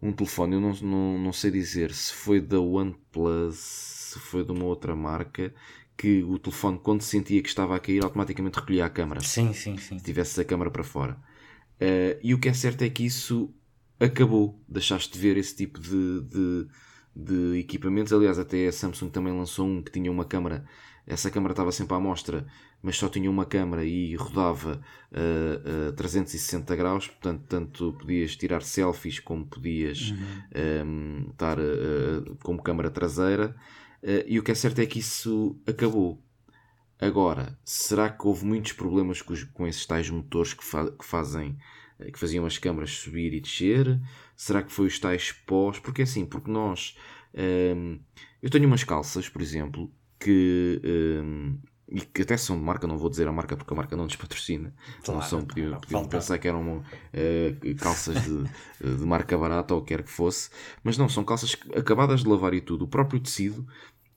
um 0.00 0.12
telefone, 0.12 0.54
eu 0.54 0.60
não, 0.60 0.72
não, 0.82 1.18
não 1.18 1.32
sei 1.32 1.50
dizer 1.50 1.92
se 1.92 2.12
foi 2.12 2.40
da 2.40 2.60
OnePlus, 2.60 3.56
se 3.56 4.18
foi 4.20 4.44
de 4.44 4.52
uma 4.52 4.64
outra 4.64 4.94
marca, 4.94 5.52
que 5.96 6.22
o 6.22 6.38
telefone, 6.38 6.78
quando 6.78 7.02
sentia 7.02 7.42
que 7.42 7.48
estava 7.48 7.74
a 7.74 7.80
cair, 7.80 8.04
automaticamente 8.04 8.58
recolhia 8.60 8.86
a 8.86 8.90
câmara. 8.90 9.20
Sim, 9.20 9.52
sim, 9.52 9.76
sim. 9.76 9.98
Se 9.98 10.04
tivesse 10.04 10.40
a 10.40 10.44
câmara 10.44 10.70
para 10.70 10.84
fora. 10.84 11.16
Eh, 11.80 12.18
e 12.22 12.34
o 12.34 12.38
que 12.38 12.48
é 12.48 12.52
certo 12.52 12.82
é 12.82 12.88
que 12.88 13.04
isso 13.04 13.52
acabou. 14.00 14.60
Deixaste 14.68 15.12
de 15.12 15.18
ver 15.18 15.36
esse 15.36 15.54
tipo 15.56 15.80
de, 15.80 16.20
de, 16.22 16.68
de 17.14 17.58
equipamentos. 17.58 18.12
Aliás, 18.12 18.38
até 18.38 18.66
a 18.66 18.72
Samsung 18.72 19.10
também 19.10 19.32
lançou 19.32 19.66
um 19.66 19.82
que 19.82 19.92
tinha 19.92 20.10
uma 20.10 20.24
câmara. 20.24 20.64
Essa 21.06 21.30
câmara 21.30 21.52
estava 21.52 21.72
sempre 21.72 21.96
à 21.96 22.00
mostra, 22.00 22.46
mas 22.82 22.98
só 22.98 23.08
tinha 23.08 23.30
uma 23.30 23.46
câmara 23.46 23.82
e 23.84 24.14
rodava 24.14 24.80
a 25.10 25.92
360 25.92 26.76
graus. 26.76 27.06
Portanto, 27.08 27.44
tanto 27.48 27.92
podias 27.94 28.36
tirar 28.36 28.62
selfies 28.62 29.18
como 29.18 29.46
podias 29.46 30.12
ehm, 30.54 31.30
estar 31.30 31.58
eh, 31.58 32.36
como 32.42 32.62
câmara 32.62 32.90
traseira. 32.90 33.56
Eh, 34.02 34.26
e 34.28 34.38
o 34.38 34.42
que 34.42 34.50
é 34.52 34.54
certo 34.54 34.80
é 34.80 34.86
que 34.86 34.98
isso 34.98 35.58
acabou. 35.66 36.22
Agora, 37.00 37.58
será 37.64 38.10
que 38.10 38.26
houve 38.26 38.44
muitos 38.44 38.72
problemas 38.72 39.22
com, 39.22 39.32
os- 39.32 39.44
com 39.44 39.66
esses 39.66 39.86
tais 39.86 40.10
motores 40.10 40.52
que, 40.54 40.64
fa- 40.64 40.90
que 40.90 41.04
fazem 41.04 41.56
eh, 41.98 42.10
que 42.10 42.18
faziam 42.18 42.44
as 42.46 42.58
câmaras 42.58 42.90
subir 42.90 43.32
e 43.34 43.40
descer? 43.40 44.00
Será 44.36 44.62
que 44.62 44.72
foi 44.72 44.86
os 44.86 44.98
tais 44.98 45.32
pós? 45.32 45.78
Porque 45.78 46.02
assim, 46.02 46.26
porque 46.26 46.50
nós 46.50 46.96
hum, 47.76 48.00
eu 48.42 48.50
tenho 48.50 48.66
umas 48.66 48.84
calças, 48.84 49.28
por 49.28 49.40
exemplo, 49.42 49.90
que 50.18 50.80
hum, 51.24 51.58
e 51.90 52.00
que 52.02 52.20
até 52.22 52.36
são 52.36 52.56
de 52.58 52.62
marca, 52.62 52.86
não 52.86 52.98
vou 52.98 53.08
dizer 53.08 53.26
a 53.26 53.32
marca 53.32 53.56
porque 53.56 53.72
a 53.72 53.76
marca 53.76 53.96
não 53.96 54.04
nos 54.04 54.16
patrocina. 54.16 54.74
Claro, 55.02 55.20
não 55.20 55.22
são, 55.22 55.46
podiam, 55.46 55.70
não, 55.70 55.80
podiam 55.80 56.06
pensar 56.06 56.38
que 56.38 56.46
eram 56.46 56.82
eh, 57.14 57.54
calças 57.80 58.20
de, 58.20 58.46
de 58.80 59.06
marca 59.06 59.38
barata 59.38 59.72
ou 59.74 59.80
o 59.80 59.84
que 59.84 59.94
quer 59.94 60.02
que 60.02 60.10
fosse, 60.10 60.50
mas 60.84 60.98
não, 60.98 61.08
são 61.08 61.24
calças 61.24 61.56
acabadas 61.74 62.22
de 62.22 62.28
lavar 62.28 62.52
e 62.54 62.60
tudo. 62.60 62.84
O 62.84 62.88
próprio 62.88 63.20
tecido 63.20 63.66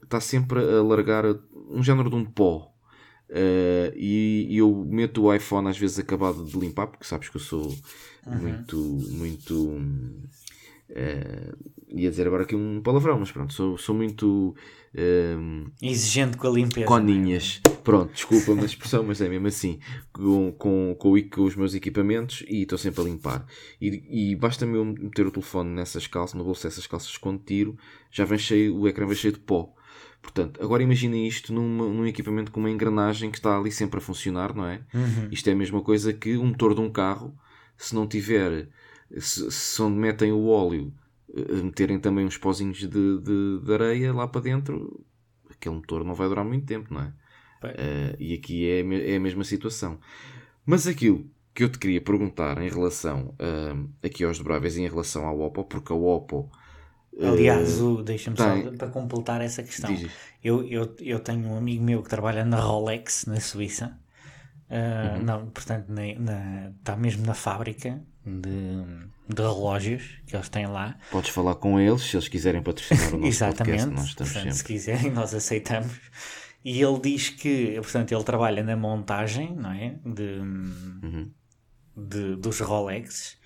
está 0.02 0.20
sempre 0.20 0.60
a 0.60 0.82
largar 0.82 1.24
um 1.70 1.82
género 1.82 2.10
de 2.10 2.16
um 2.16 2.24
pó. 2.24 2.71
Uh, 3.32 3.90
e, 3.96 4.46
e 4.50 4.58
eu 4.58 4.84
meto 4.86 5.24
o 5.24 5.34
iPhone 5.34 5.66
às 5.66 5.78
vezes 5.78 5.98
acabado 5.98 6.44
de 6.44 6.58
limpar, 6.58 6.86
porque 6.86 7.06
sabes 7.06 7.30
que 7.30 7.36
eu 7.36 7.40
sou 7.40 7.74
muito, 8.26 8.76
muito 8.76 9.54
hum, 9.54 10.22
Uh, 10.92 11.56
ia 11.88 12.10
dizer 12.10 12.26
agora 12.26 12.42
aqui 12.42 12.54
um 12.54 12.82
palavrão, 12.82 13.18
mas 13.18 13.32
pronto, 13.32 13.54
sou, 13.54 13.78
sou 13.78 13.94
muito 13.94 14.54
um, 14.94 15.64
exigente 15.80 16.36
com 16.36 16.46
a 16.46 16.50
limpeza. 16.50 16.86
Coninhas, 16.86 17.62
é? 17.66 17.70
pronto, 17.70 18.12
desculpa 18.12 18.52
a 18.52 18.64
expressão, 18.64 19.02
mas 19.02 19.18
é 19.22 19.28
mesmo 19.28 19.46
assim, 19.46 19.78
com, 20.12 20.52
com, 20.52 20.94
com, 20.98 21.28
com 21.30 21.42
os 21.44 21.56
meus 21.56 21.74
equipamentos 21.74 22.44
e 22.46 22.62
estou 22.62 22.76
sempre 22.76 23.00
a 23.00 23.04
limpar. 23.04 23.46
E, 23.80 24.32
e 24.32 24.36
basta-me 24.36 24.76
eu 24.76 24.84
meter 24.84 25.26
o 25.26 25.30
telefone 25.30 25.70
nessas 25.70 26.06
calças, 26.06 26.34
no 26.34 26.44
bolso 26.44 26.64
dessas 26.64 26.86
calças 26.86 27.16
quando 27.16 27.42
tiro, 27.42 27.74
já 28.10 28.26
vem 28.26 28.38
cheio, 28.38 28.76
o 28.76 28.86
ecrã 28.86 29.06
vem 29.06 29.16
cheio 29.16 29.32
de 29.32 29.40
pó. 29.40 29.72
Portanto, 30.22 30.62
agora 30.62 30.82
imaginem 30.82 31.26
isto 31.26 31.52
numa, 31.52 31.84
num 31.84 32.06
equipamento 32.06 32.52
com 32.52 32.60
uma 32.60 32.70
engrenagem 32.70 33.30
que 33.30 33.38
está 33.38 33.58
ali 33.58 33.72
sempre 33.72 33.98
a 33.98 34.00
funcionar, 34.00 34.54
não 34.54 34.64
é? 34.64 34.80
Uhum. 34.94 35.28
Isto 35.32 35.50
é 35.50 35.52
a 35.52 35.56
mesma 35.56 35.82
coisa 35.82 36.12
que 36.12 36.36
um 36.36 36.46
motor 36.46 36.74
de 36.74 36.80
um 36.80 36.90
carro, 36.90 37.36
se 37.76 37.92
não 37.94 38.06
tiver, 38.06 38.68
se, 39.18 39.50
se 39.50 39.82
onde 39.82 39.98
metem 39.98 40.30
o 40.32 40.46
óleo 40.46 40.94
eh, 41.36 41.62
meterem 41.62 41.98
também 41.98 42.24
uns 42.24 42.38
pozinhos 42.38 42.78
de, 42.78 42.88
de, 42.88 43.60
de, 43.64 43.74
areia 43.74 44.14
lá 44.14 44.28
para 44.28 44.42
dentro, 44.42 45.04
aquele 45.50 45.74
motor 45.74 46.04
não 46.04 46.14
vai 46.14 46.28
durar 46.28 46.44
muito 46.44 46.66
tempo, 46.66 46.94
não 46.94 47.02
é? 47.02 47.12
Uh, 47.64 48.16
e 48.18 48.34
aqui 48.34 48.68
é, 48.68 48.80
é 49.12 49.16
a 49.16 49.20
mesma 49.20 49.44
situação. 49.44 49.98
Mas 50.66 50.86
aquilo 50.86 51.30
que 51.54 51.62
eu 51.64 51.68
te 51.68 51.78
queria 51.78 52.00
perguntar 52.00 52.60
em 52.60 52.68
relação 52.68 53.34
uh, 53.38 53.88
aqui 54.02 54.24
aos 54.24 54.38
dobráveis 54.38 54.76
e 54.76 54.82
em 54.82 54.88
relação 54.88 55.26
ao 55.26 55.40
Oppo, 55.40 55.64
porque 55.64 55.92
a 55.92 55.96
Oppo. 55.96 56.50
Aliás, 57.20 57.80
uh, 57.80 58.02
deixa-me 58.02 58.36
tem... 58.36 58.64
só 58.64 58.70
para 58.76 58.88
completar 58.88 59.40
essa 59.40 59.62
questão. 59.62 59.94
Eu, 60.42 60.66
eu, 60.66 60.94
eu 61.00 61.20
tenho 61.20 61.46
um 61.46 61.56
amigo 61.56 61.82
meu 61.84 62.02
que 62.02 62.08
trabalha 62.08 62.44
na 62.44 62.58
Rolex, 62.58 63.26
na 63.26 63.40
Suíça. 63.40 63.98
Uh, 64.70 65.18
uhum. 65.18 65.22
não, 65.22 65.46
portanto, 65.50 65.88
na, 65.88 66.02
na, 66.18 66.70
está 66.70 66.96
mesmo 66.96 67.26
na 67.26 67.34
fábrica 67.34 68.00
de, 68.24 68.82
de, 69.28 69.42
relógios 69.42 70.18
que 70.26 70.34
eles 70.34 70.48
têm 70.48 70.66
lá. 70.66 70.96
Podes 71.10 71.28
falar 71.28 71.56
com 71.56 71.78
eles 71.78 72.00
se 72.02 72.16
eles 72.16 72.26
quiserem 72.28 72.62
patrocinar 72.62 73.14
o 73.14 73.18
nosso 73.20 73.28
Exatamente, 73.28 73.84
podcast. 73.84 74.16
Portanto, 74.16 74.52
se 74.52 74.64
quiserem, 74.64 75.10
nós 75.12 75.34
aceitamos. 75.34 76.00
E 76.64 76.80
ele 76.80 76.98
diz 77.00 77.28
que, 77.28 77.74
portanto, 77.82 78.12
ele 78.12 78.24
trabalha 78.24 78.62
na 78.62 78.76
montagem, 78.76 79.54
não 79.54 79.72
é? 79.72 79.96
De, 80.06 80.38
uhum. 80.38 81.30
de 81.94 82.36
dos 82.36 82.60
Rolex 82.60 83.36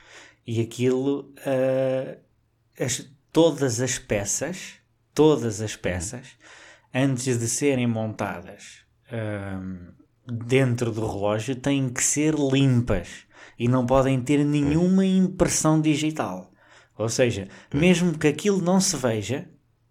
e 0.46 0.60
aquilo, 0.60 1.32
uh, 1.38 2.20
as, 2.78 3.10
todas 3.36 3.82
as 3.82 3.98
peças, 3.98 4.76
todas 5.12 5.60
as 5.60 5.76
peças, 5.76 6.28
uhum. 6.94 7.02
antes 7.02 7.38
de 7.38 7.46
serem 7.46 7.86
montadas 7.86 8.78
uh, 9.12 9.92
dentro 10.26 10.90
do 10.90 11.06
relógio, 11.06 11.54
têm 11.54 11.90
que 11.90 12.02
ser 12.02 12.34
limpas 12.34 13.26
e 13.58 13.68
não 13.68 13.84
podem 13.84 14.22
ter 14.22 14.42
nenhuma 14.42 15.04
impressão 15.04 15.78
digital. 15.82 16.50
Ou 16.96 17.10
seja, 17.10 17.46
mesmo 17.74 18.16
que 18.16 18.26
aquilo 18.26 18.62
não 18.62 18.80
se 18.80 18.96
veja, 18.96 19.46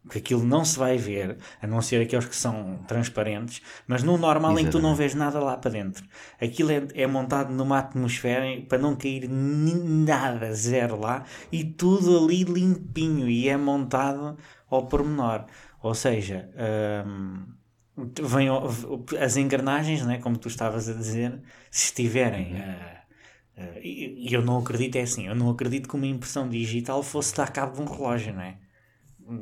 que 0.09 0.19
aquilo 0.19 0.43
não 0.43 0.63
se 0.63 0.77
vai 0.77 0.97
ver, 0.97 1.37
a 1.61 1.67
não 1.67 1.81
ser 1.81 2.01
aqueles 2.01 2.25
que 2.25 2.35
são 2.35 2.79
transparentes, 2.87 3.61
mas 3.87 4.03
no 4.03 4.17
normal 4.17 4.51
Exatamente. 4.51 4.61
em 4.61 4.65
que 4.65 4.71
tu 4.71 4.81
não 4.81 4.95
vês 4.95 5.15
nada 5.15 5.39
lá 5.39 5.57
para 5.57 5.71
dentro. 5.71 6.05
Aquilo 6.41 6.71
é, 6.71 6.87
é 6.93 7.07
montado 7.07 7.51
numa 7.51 7.79
atmosfera 7.79 8.45
para 8.67 8.77
não 8.77 8.95
cair 8.95 9.27
nada, 9.29 10.53
zero 10.53 10.99
lá, 10.99 11.23
e 11.51 11.63
tudo 11.63 12.23
ali 12.23 12.43
limpinho, 12.43 13.27
e 13.27 13.49
é 13.49 13.57
montado 13.57 14.37
ao 14.69 14.85
pormenor. 14.87 15.45
Ou 15.81 15.93
seja, 15.93 16.49
hum, 17.05 17.43
vem, 18.23 18.47
as 19.19 19.37
engrenagens, 19.37 20.05
né, 20.05 20.17
como 20.19 20.37
tu 20.37 20.47
estavas 20.47 20.89
a 20.89 20.93
dizer, 20.93 21.41
se 21.71 21.85
estiverem. 21.85 22.55
Uh, 22.55 22.95
Uh, 23.57 23.79
eu 24.29 24.41
não 24.41 24.57
acredito, 24.57 24.97
é 24.97 25.01
assim, 25.01 25.27
eu 25.27 25.35
não 25.35 25.49
acredito 25.49 25.87
que 25.87 25.95
uma 25.95 26.05
impressão 26.05 26.49
digital 26.49 27.01
fosse 27.01 27.33
dar 27.33 27.49
cabo 27.51 27.75
de 27.75 27.81
um 27.81 27.85
relógio, 27.85 28.33
não 28.33 28.41
é? 28.41 28.57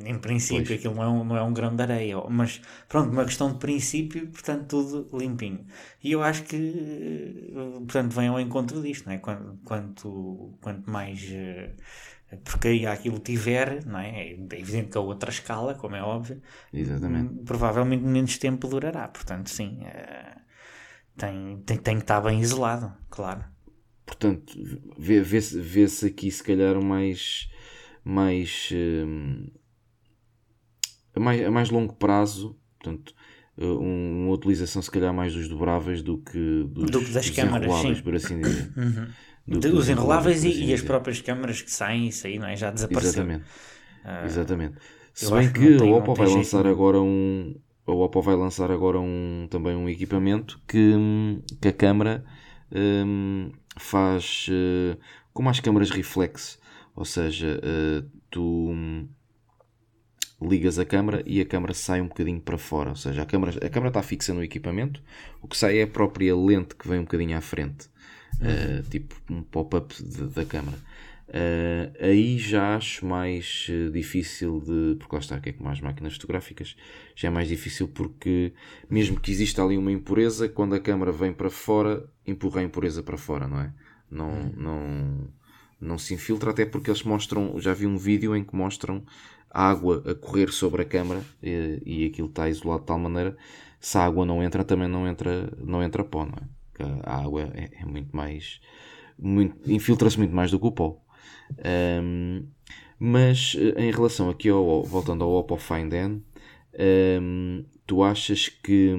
Em 0.05 0.17
princípio, 0.17 0.65
pois. 0.65 0.79
aquilo 0.79 0.95
não 0.95 1.03
é, 1.03 1.07
um, 1.07 1.23
não 1.25 1.37
é 1.37 1.43
um 1.43 1.53
grão 1.53 1.75
de 1.75 1.81
areia, 1.81 2.15
mas 2.29 2.61
pronto, 2.87 3.11
uma 3.11 3.25
questão 3.25 3.51
de 3.51 3.59
princípio, 3.59 4.27
portanto, 4.27 4.67
tudo 4.67 5.17
limpinho. 5.17 5.65
E 6.01 6.13
eu 6.13 6.23
acho 6.23 6.43
que, 6.43 6.55
eh, 6.55 7.79
portanto, 7.79 8.13
vem 8.13 8.29
ao 8.29 8.39
encontro 8.39 8.81
disto, 8.81 9.05
não 9.05 9.13
é? 9.13 9.17
Quanto, 9.17 9.59
quanto, 9.65 10.57
quanto 10.61 10.89
mais 10.89 11.21
uh, 11.23 12.37
porcaria 12.45 12.91
aquilo 12.91 13.19
tiver, 13.19 13.85
não 13.85 13.99
é? 13.99 14.29
É 14.29 14.31
evidente 14.31 14.89
que 14.89 14.97
a 14.97 15.01
outra 15.01 15.29
escala, 15.29 15.75
como 15.75 15.95
é 15.97 16.01
óbvio, 16.01 16.41
Exatamente. 16.71 17.43
provavelmente 17.43 18.03
menos 18.03 18.37
tempo 18.37 18.67
durará, 18.69 19.07
portanto, 19.09 19.49
sim, 19.49 19.79
uh, 19.81 20.39
tem, 21.17 21.57
tem, 21.65 21.77
tem 21.77 21.95
que 21.97 22.03
estar 22.03 22.21
bem 22.21 22.39
isolado, 22.39 22.93
claro 23.09 23.43
portanto, 24.05 24.53
vê-se 24.97 25.59
vê, 25.59 25.85
vê 25.85 26.07
aqui 26.07 26.31
se 26.31 26.43
calhar 26.43 26.81
mais, 26.81 27.49
mais, 28.03 28.69
uh, 28.71 29.51
a 31.15 31.19
mais, 31.19 31.43
a 31.43 31.52
mais 31.52 31.69
longo 31.69 31.93
prazo, 31.93 32.56
portanto, 32.80 33.13
uh, 33.58 33.80
uma 33.80 34.32
utilização 34.32 34.82
se 34.82 34.91
calhar 34.91 35.13
mais 35.13 35.34
dos 35.34 35.47
dobráveis 35.47 36.02
do 36.02 36.17
que 36.17 36.63
dos, 36.69 36.91
do 36.91 36.99
que 36.99 37.12
das 37.12 37.28
dos 37.28 37.36
câmaras, 37.36 37.73
sim. 37.82 37.95
por 38.02 38.15
assim 38.15 38.41
dizer. 38.41 38.71
Uhum. 38.76 39.60
De, 39.60 39.67
os 39.67 39.89
enroláveis 39.89 40.43
e, 40.43 40.49
assim 40.49 40.65
e, 40.65 40.73
as 40.73 40.82
próprias 40.82 41.21
câmaras 41.21 41.62
que 41.62 41.69
saem, 41.69 42.08
isso 42.08 42.26
aí 42.26 42.39
não 42.39 42.47
é? 42.47 42.56
já 42.56 42.71
desapareceu. 42.71 43.23
Exatamente. 43.23 43.43
Uh, 44.06 44.26
Exatamente. 44.26 44.76
Se 45.13 45.32
bem 45.32 45.52
que, 45.52 45.76
a 45.76 45.86
Oppo 45.86 46.15
vai 46.15 46.28
lançar 46.28 46.65
agora 46.65 46.99
um 46.99 47.56
a 47.86 47.91
Oppo 47.91 48.21
vai 48.21 48.36
lançar 48.36 48.71
agora 48.71 48.99
um, 48.99 49.47
também 49.49 49.76
um 49.76 49.89
equipamento 49.89 50.60
que, 50.67 50.93
que 51.62 51.67
a 51.67 51.73
câmara 51.73 52.23
um, 52.71 53.52
faz 53.78 54.47
uh, 54.49 54.97
como 55.34 55.49
as 55.49 55.60
câmaras 55.60 55.89
reflex, 55.89 56.60
ou 56.95 57.06
seja, 57.06 57.60
uh, 57.60 58.10
tu 58.30 58.69
um, 58.71 59.08
ligas 60.47 60.79
a 60.79 60.86
câmera 60.86 61.23
e 61.25 61.41
a 61.41 61.45
câmera 61.45 61.73
sai 61.73 62.01
um 62.01 62.08
bocadinho 62.08 62.39
para 62.39 62.58
fora, 62.58 62.89
ou 62.91 62.95
seja, 62.95 63.21
a 63.21 63.25
câmera, 63.25 63.65
a 63.65 63.69
câmera 63.69 63.89
está 63.89 64.03
fixa 64.03 64.34
no 64.34 64.43
equipamento, 64.43 65.01
o 65.41 65.47
que 65.47 65.58
sai 65.58 65.79
é 65.79 65.84
a 65.84 65.88
própria 65.88 66.36
lente 66.36 66.75
que 66.75 66.88
vem 66.88 66.99
um 66.99 67.03
bocadinho 67.03 67.38
à 67.38 67.41
frente, 67.41 67.88
uh, 68.36 68.84
tipo 68.89 69.15
um 69.29 69.41
pop-up 69.41 69.93
da 70.03 70.45
câmera. 70.45 70.77
Uh, 71.34 71.89
aí 71.99 72.38
já 72.38 72.75
acho 72.75 73.06
mais 73.06 73.67
uh, 73.69 73.89
difícil 73.89 74.60
de. 74.60 74.97
Porque 74.99 75.15
lá 75.15 75.19
está, 75.19 75.39
que 75.39 75.49
é 75.49 75.53
como 75.53 75.69
as 75.69 75.82
máquinas 75.82 76.13
fotográficas, 76.13 76.75
já 77.15 77.29
é 77.29 77.32
mais 77.32 77.47
difícil 77.47 77.88
porque, 77.88 78.53
mesmo 78.89 79.19
que 79.19 79.32
exista 79.32 79.63
ali 79.63 79.77
uma 79.77 79.91
impureza, 79.91 80.47
quando 80.47 80.75
a 80.75 80.79
câmera 80.79 81.12
vem 81.12 81.34
para 81.34 81.49
fora, 81.49 82.08
empurra 82.27 82.62
a 82.62 82.63
impureza 82.63 83.01
para 83.01 83.17
fora, 83.17 83.47
não 83.47 83.62
é? 83.62 83.73
Não, 84.12 84.29
hum. 84.29 84.53
não, 84.56 85.27
não 85.82 85.97
se 85.97 86.13
infiltra, 86.13 86.51
até 86.51 86.65
porque 86.65 86.89
eles 86.91 87.01
mostram. 87.01 87.60
Já 87.60 87.73
vi 87.73 87.88
um 87.88 87.97
vídeo 87.97 88.36
em 88.36 88.43
que 88.43 88.56
mostram 88.56 89.03
água 89.53 90.03
a 90.05 90.15
correr 90.15 90.51
sobre 90.51 90.81
a 90.81 90.85
câmera 90.85 91.21
e, 91.41 91.81
e 91.85 92.05
aquilo 92.05 92.27
está 92.27 92.49
isolado 92.49 92.81
de 92.81 92.87
tal 92.87 92.99
maneira, 92.99 93.37
se 93.79 93.97
a 93.97 94.05
água 94.05 94.25
não 94.25 94.41
entra, 94.41 94.63
também 94.63 94.87
não 94.87 95.07
entra, 95.07 95.51
não 95.57 95.83
entra 95.83 96.03
pó, 96.03 96.25
não 96.25 96.33
é? 96.33 96.63
A 97.03 97.21
água 97.21 97.51
é, 97.53 97.69
é 97.81 97.85
muito 97.85 98.15
mais. 98.15 98.59
infiltra-se 99.65 100.17
muito 100.17 100.33
mais 100.33 100.51
do 100.51 100.59
que 100.59 100.65
o 100.65 100.71
pó. 100.71 100.97
Um, 102.01 102.47
mas 102.97 103.55
eh, 103.59 103.83
em 103.83 103.91
relação 103.91 104.29
aqui 104.29 104.49
ao, 104.49 104.83
voltando 104.83 105.23
ao 105.23 105.33
Oppo 105.33 105.57
Find 105.57 105.91
N, 105.93 106.23
um, 107.21 107.65
tu 107.85 108.01
achas 108.01 108.47
que, 108.47 108.95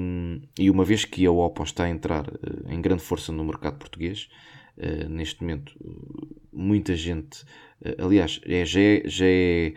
e 0.57 0.69
uma 0.69 0.85
vez 0.85 1.05
que 1.05 1.25
a 1.25 1.31
Oppo 1.31 1.63
está 1.63 1.85
a 1.85 1.89
entrar 1.89 2.27
uh, 2.27 2.69
em 2.71 2.79
grande 2.81 3.01
força 3.01 3.31
no 3.31 3.43
mercado 3.43 3.77
português, 3.77 4.29
uh, 4.77 5.09
neste 5.09 5.41
momento 5.41 5.73
muita 6.53 6.95
gente, 6.95 7.41
uh, 7.81 8.05
aliás, 8.05 8.39
é, 8.45 8.63
já, 8.63 8.79
é, 8.79 9.03
já, 9.05 9.25
é, 9.25 9.73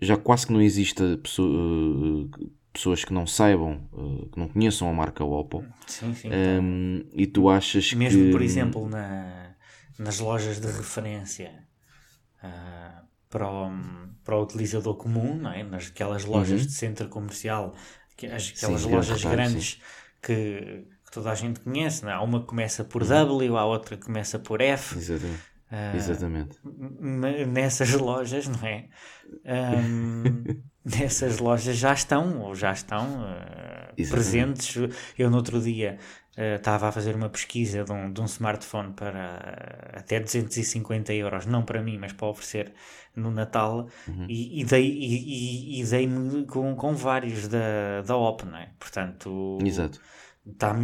já 0.00 0.16
quase 0.16 0.46
que 0.46 0.52
não 0.52 0.60
existe 0.60 1.02
pessoa, 1.22 2.28
pessoas 2.72 3.04
que 3.04 3.12
não 3.12 3.26
saibam, 3.26 3.80
que 4.32 4.38
não 4.38 4.48
conheçam 4.48 4.88
a 4.88 4.92
marca 4.92 5.24
Oppo. 5.24 5.64
Sim, 5.86 6.14
sim. 6.14 6.28
Um, 6.30 7.04
e 7.12 7.26
tu 7.26 7.48
achas 7.48 7.92
Mesmo, 7.92 8.18
que. 8.18 8.24
Mesmo, 8.24 8.32
por 8.32 8.42
exemplo, 8.42 8.88
na, 8.88 9.54
nas 9.98 10.18
lojas 10.18 10.60
de 10.60 10.66
referência 10.66 11.52
uh, 12.42 13.04
para, 13.30 13.48
o, 13.48 13.70
para 14.24 14.36
o 14.36 14.42
utilizador 14.42 14.96
comum, 14.96 15.36
não 15.36 15.52
é? 15.52 15.62
Naquelas 15.62 16.24
lojas 16.24 16.62
uhum. 16.62 16.66
de 16.66 16.72
centro 16.72 17.08
comercial, 17.08 17.74
aquelas 18.12 18.52
sim, 18.54 18.90
lojas 18.90 19.22
grandes 19.22 19.80
que, 20.20 20.84
que, 21.04 21.10
toda 21.12 21.30
a 21.30 21.34
gente 21.34 21.60
conhece, 21.60 22.02
não 22.02 22.10
é? 22.10 22.14
Há 22.14 22.22
uma 22.22 22.40
que 22.40 22.46
começa 22.46 22.84
por 22.84 23.02
uhum. 23.02 23.08
W, 23.08 23.56
há 23.56 23.64
outra 23.64 23.96
que 23.96 24.04
começa 24.04 24.38
por 24.38 24.60
F. 24.60 24.98
Exatamente. 24.98 25.53
Uh, 25.70 25.96
Exatamente. 25.96 26.58
Nessas 27.48 27.92
lojas, 27.92 28.48
não 28.48 28.66
é? 28.66 28.88
Um, 29.44 30.62
nessas 30.84 31.38
lojas 31.38 31.76
já 31.76 31.92
estão, 31.92 32.40
ou 32.42 32.54
já 32.54 32.72
estão 32.72 33.06
uh, 33.22 34.08
presentes. 34.08 34.76
Eu, 35.18 35.30
no 35.30 35.36
outro 35.36 35.60
dia, 35.60 35.98
Uh, 36.36 36.56
estava 36.56 36.88
a 36.88 36.92
fazer 36.92 37.14
uma 37.14 37.28
pesquisa 37.28 37.84
de 37.84 37.92
um, 37.92 38.12
de 38.12 38.20
um 38.20 38.24
smartphone 38.24 38.92
para 38.92 39.92
até 39.92 40.18
250 40.18 41.14
euros, 41.14 41.46
não 41.46 41.62
para 41.62 41.80
mim, 41.80 41.96
mas 41.96 42.12
para 42.12 42.26
oferecer 42.26 42.72
no 43.14 43.30
Natal, 43.30 43.88
uhum. 44.08 44.26
e, 44.28 44.60
e 44.60 44.64
dei-me 44.64 44.98
e, 44.98 45.80
e 45.80 45.84
dei 45.84 46.44
com, 46.46 46.74
com 46.74 46.92
vários 46.96 47.46
da, 47.46 48.02
da 48.04 48.16
OP, 48.16 48.44
não 48.46 48.58
é? 48.58 48.68
Portanto, 48.80 49.58
Exato. 49.64 50.00
Está 50.46 50.76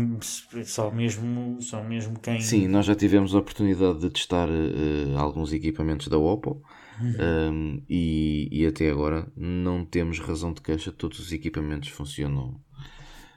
só 0.64 0.90
mesmo, 0.90 1.60
só 1.60 1.84
mesmo 1.84 2.18
quem. 2.18 2.40
Sim, 2.40 2.66
nós 2.66 2.86
já 2.86 2.94
tivemos 2.94 3.34
a 3.34 3.38
oportunidade 3.38 4.00
de 4.00 4.08
testar 4.08 4.48
uh, 4.48 5.18
alguns 5.18 5.52
equipamentos 5.52 6.08
da 6.08 6.16
Oppo 6.16 6.62
uhum. 6.98 7.52
um, 7.52 7.82
e, 7.86 8.48
e 8.50 8.66
até 8.66 8.90
agora 8.90 9.30
não 9.36 9.84
temos 9.84 10.18
razão 10.18 10.54
de 10.54 10.62
queixa. 10.62 10.90
Todos 10.90 11.18
os 11.18 11.30
equipamentos 11.30 11.90
funcionam 11.90 12.58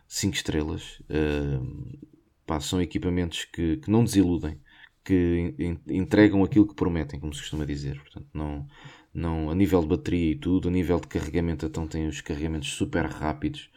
5 0.08 0.34
estrelas. 0.34 1.02
Uh, 1.10 2.00
pá, 2.46 2.58
são 2.62 2.82
equipamentos 2.82 3.44
que, 3.44 3.78
que 3.78 3.92
não 3.92 4.06
desiludem, 4.06 4.62
que 5.04 5.54
entregam 5.90 6.42
aquilo 6.42 6.68
que 6.68 6.76
prometem, 6.76 7.20
como 7.20 7.34
se 7.34 7.42
costuma 7.42 7.66
dizer. 7.66 8.00
Portanto, 8.00 8.28
não, 8.34 8.66
não, 9.14 9.50
a 9.50 9.56
nível 9.56 9.82
de 9.82 9.88
bateria 9.88 10.32
e 10.32 10.36
tudo, 10.36 10.70
a 10.70 10.72
nível 10.72 11.02
de 11.02 11.08
carregamento, 11.08 11.66
então 11.66 11.86
tem 11.86 12.08
os 12.08 12.22
carregamentos 12.22 12.70
super 12.70 13.06
rápidos. 13.06 13.70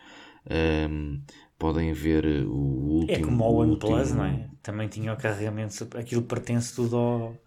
Um, 0.89 1.21
podem 1.59 1.92
ver 1.92 2.25
eh, 2.25 2.42
o 2.42 3.01
último. 3.01 3.19
É 3.19 3.21
como 3.21 3.45
o 3.45 3.57
OnePlus, 3.61 4.12
não 4.12 4.25
é? 4.25 4.49
Também 4.62 4.88
tinha 4.88 5.12
o 5.12 5.16
carregamento, 5.16 5.88
aquilo 5.97 6.23
pertence 6.23 6.75
tudo 6.75 6.97
ao. 6.97 7.47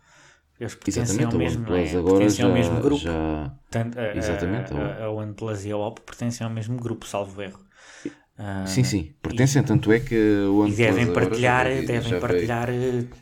Eles 0.59 0.75
pertencem 0.75 1.23
ao 1.23 1.33
mesmo, 1.33 1.65
não 1.65 1.75
é? 1.75 1.89
agora 1.89 2.17
pertencem 2.17 2.37
já, 2.37 2.47
ao 2.47 2.53
mesmo 2.53 2.81
grupo. 2.81 3.01
Já... 3.01 3.53
Tanto, 3.69 3.97
a, 3.97 4.15
Exatamente. 4.15 4.73
A, 4.73 5.05
a, 5.05 5.11
OnePlus 5.11 5.63
e 5.63 5.71
a 5.71 5.77
Oppo 5.77 6.01
pertencem 6.01 6.45
ao 6.45 6.51
mesmo 6.51 6.77
grupo, 6.77 7.07
salvo 7.07 7.41
erro. 7.41 7.63
Uh, 8.05 8.67
sim, 8.67 8.83
sim, 8.83 9.13
pertencem, 9.21 9.61
e, 9.61 9.65
tanto 9.65 9.91
é 9.91 9.99
que 9.99 10.15
o 10.15 10.59
OnePlus. 10.59 10.79
E 10.79 10.83
devem 10.83 11.13
partilhar, 11.13 11.65
já, 11.65 11.81
devem 11.81 12.09
já 12.09 12.19
partilhar 12.19 12.67
veio... 12.67 13.03
Eh, 13.03 13.15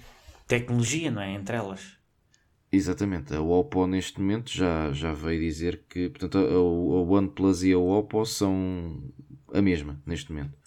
tecnologia, 0.47 1.11
não 1.11 1.21
é? 1.21 1.33
Entre 1.33 1.55
elas. 1.55 1.97
Exatamente, 2.71 3.33
a 3.33 3.41
Oppo 3.41 3.87
neste 3.87 4.19
momento 4.19 4.51
já, 4.51 4.91
já 4.91 5.13
veio 5.13 5.39
dizer 5.39 5.83
que 5.87 6.09
portanto, 6.09 6.37
a, 6.37 6.41
a 6.41 7.01
OnePlus 7.01 7.63
e 7.63 7.71
a 7.71 7.77
Oppo 7.79 8.25
são 8.25 9.01
a 9.53 9.61
mesma 9.61 10.01
neste 10.05 10.31
momento. 10.31 10.57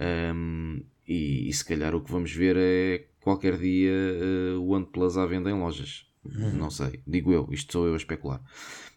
Um, 0.00 0.82
e, 1.06 1.48
e, 1.48 1.52
se 1.52 1.64
calhar 1.64 1.94
o 1.94 2.00
que 2.00 2.10
vamos 2.10 2.32
ver 2.32 2.56
é 2.56 3.06
qualquer 3.20 3.58
dia 3.58 3.92
uh, 3.92 4.60
o 4.60 4.70
OnePlus 4.70 5.16
à 5.16 5.26
venda 5.26 5.50
em 5.50 5.54
lojas. 5.54 6.06
Uhum. 6.24 6.52
Não 6.52 6.70
sei, 6.70 7.00
digo 7.06 7.32
eu, 7.32 7.48
isto 7.50 7.72
sou 7.72 7.86
eu 7.86 7.94
a 7.94 7.96
especular. 7.96 8.40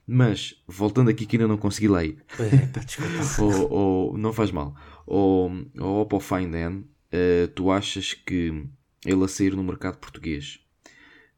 Mas, 0.08 0.62
voltando 0.68 1.10
aqui 1.10 1.26
que 1.26 1.36
ainda 1.36 1.48
não 1.48 1.58
consegui 1.58 1.88
ler, 1.88 2.24
ou, 3.40 3.72
ou, 3.72 4.18
não 4.18 4.32
faz 4.32 4.52
mal, 4.52 4.76
o, 5.08 5.50
o 5.80 6.02
Oppo 6.02 6.20
Find 6.20 6.54
N, 6.54 6.78
uh, 6.78 7.48
tu 7.56 7.72
achas 7.72 8.14
que 8.14 8.66
ele 9.04 9.24
a 9.24 9.28
sair 9.28 9.56
no 9.56 9.64
mercado 9.64 9.98
português 9.98 10.60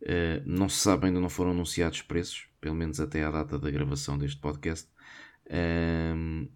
uh, 0.02 0.42
não 0.46 0.70
se 0.70 0.80
sabe, 0.80 1.08
ainda 1.08 1.20
não 1.20 1.30
foram 1.30 1.52
anunciados 1.52 2.02
preços, 2.02 2.48
pelo 2.60 2.76
menos 2.76 3.00
até 3.00 3.24
à 3.24 3.32
data 3.32 3.58
da 3.58 3.70
gravação 3.70 4.18
deste 4.18 4.38
podcast. 4.40 4.90
Um, 5.50 6.48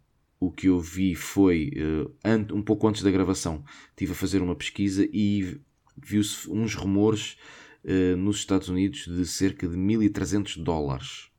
o 0.41 0.51
que 0.51 0.67
eu 0.67 0.79
vi 0.79 1.13
foi, 1.13 1.71
uh, 1.77 2.55
um 2.55 2.63
pouco 2.63 2.87
antes 2.87 3.03
da 3.03 3.11
gravação, 3.11 3.63
estive 3.91 4.13
a 4.13 4.15
fazer 4.15 4.41
uma 4.41 4.55
pesquisa 4.55 5.07
e 5.13 5.61
viu-se 5.95 6.49
uns 6.49 6.73
rumores 6.73 7.37
uh, 7.85 8.17
nos 8.17 8.37
Estados 8.37 8.67
Unidos 8.67 9.05
de 9.05 9.23
cerca 9.23 9.67
de 9.67 9.77
1300 9.77 10.57
dólares. 10.57 11.29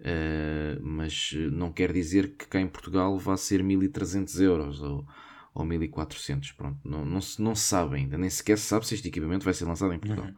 Uh, 0.00 0.82
mas 0.82 1.32
não 1.52 1.70
quer 1.70 1.92
dizer 1.92 2.36
que 2.36 2.48
cá 2.48 2.60
em 2.60 2.66
Portugal 2.66 3.16
vá 3.16 3.36
ser 3.36 3.62
1300 3.62 4.40
euros 4.40 4.82
ou, 4.82 5.06
ou 5.54 5.64
1400. 5.64 6.50
Pronto, 6.52 6.80
não, 6.82 7.04
não, 7.04 7.20
se, 7.20 7.40
não 7.40 7.54
sabe 7.54 7.98
ainda, 7.98 8.18
nem 8.18 8.28
sequer 8.28 8.58
se 8.58 8.66
sabe 8.66 8.84
se 8.84 8.96
este 8.96 9.06
equipamento 9.06 9.44
vai 9.44 9.54
ser 9.54 9.64
lançado 9.64 9.94
em 9.94 9.98
Portugal. 10.00 10.26
Uhum. 10.26 10.34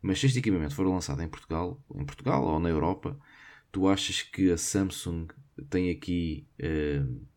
Mas 0.00 0.20
se 0.20 0.26
este 0.26 0.38
equipamento 0.38 0.76
for 0.76 0.86
lançado 0.86 1.20
em 1.20 1.28
Portugal, 1.28 1.82
em 1.96 2.04
Portugal 2.04 2.44
ou 2.44 2.60
na 2.60 2.68
Europa, 2.68 3.18
tu 3.72 3.88
achas 3.88 4.22
que 4.22 4.52
a 4.52 4.56
Samsung 4.56 5.26
tem 5.68 5.90
aqui 5.90 6.46
uh, 6.60 7.28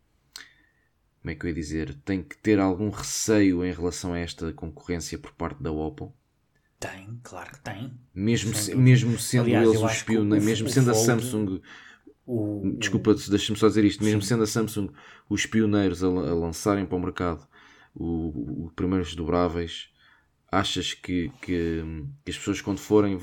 como 1.23 1.31
é 1.31 1.35
que 1.35 1.45
eu 1.45 1.47
ia 1.47 1.55
dizer, 1.55 1.95
tem 2.03 2.21
que 2.21 2.37
ter 2.37 2.59
algum 2.59 2.89
receio 2.89 3.63
em 3.63 3.71
relação 3.71 4.11
a 4.11 4.19
esta 4.19 4.51
concorrência 4.51 5.17
por 5.17 5.31
parte 5.31 5.63
da 5.63 5.71
Oppo? 5.71 6.13
Tem, 6.77 7.17
claro 7.23 7.49
que 7.53 7.61
tem. 7.61 7.93
Mesmo, 8.13 8.53
se, 8.53 8.75
mesmo 8.75 9.17
sendo 9.17 9.45
Aliás, 9.45 9.69
eles 9.69 9.81
os 9.81 10.03
pioneiros, 10.03 10.45
mesmo 10.45 10.67
sendo 10.67 10.91
a 10.91 10.93
Samsung. 10.93 11.61
O, 12.25 12.75
Desculpa, 12.77 13.15
deixa-me 13.15 13.57
só 13.57 13.69
dizer 13.69 13.85
isto. 13.85 14.03
Mesmo 14.03 14.21
sim. 14.21 14.27
sendo 14.27 14.43
a 14.43 14.47
Samsung 14.47 14.89
os 15.29 15.45
pioneiros 15.45 16.03
a, 16.03 16.07
a 16.07 16.33
lançarem 16.33 16.85
para 16.85 16.97
o 16.97 17.01
mercado 17.01 17.47
os 17.95 18.73
primeiros 18.73 19.15
dobráveis, 19.15 19.89
achas 20.51 20.93
que, 20.93 21.31
que, 21.41 21.83
que, 22.25 22.31
as 22.31 22.37
pessoas, 22.37 22.59
quando 22.59 22.79
forem 22.79 23.17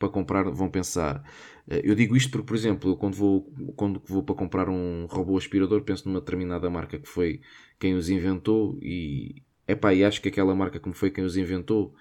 para 0.00 0.08
comprar, 0.08 0.50
vão 0.50 0.68
pensar 0.68 1.22
eh, 1.70 1.82
eu 1.84 1.94
digo 1.94 2.16
isto 2.16 2.30
porque, 2.32 2.46
por 2.46 2.56
exemplo, 2.56 2.96
quando 2.96 3.14
vou, 3.14 3.42
quando 3.76 4.02
vou 4.06 4.22
para 4.22 4.34
comprar 4.34 4.68
um 4.68 5.06
robô 5.06 5.38
aspirador, 5.38 5.82
penso 5.82 6.08
numa 6.08 6.20
determinada 6.20 6.68
marca 6.68 6.98
que 6.98 7.08
foi 7.08 7.40
quem 7.78 7.94
os 7.94 8.10
inventou 8.10 8.76
e, 8.82 9.42
epá, 9.68 9.94
e 9.94 10.04
acho 10.04 10.20
que 10.20 10.28
aquela 10.28 10.54
marca 10.54 10.80
como 10.80 10.94
foi 10.94 11.10
quem 11.10 11.24
os 11.24 11.36
inventou 11.36 11.94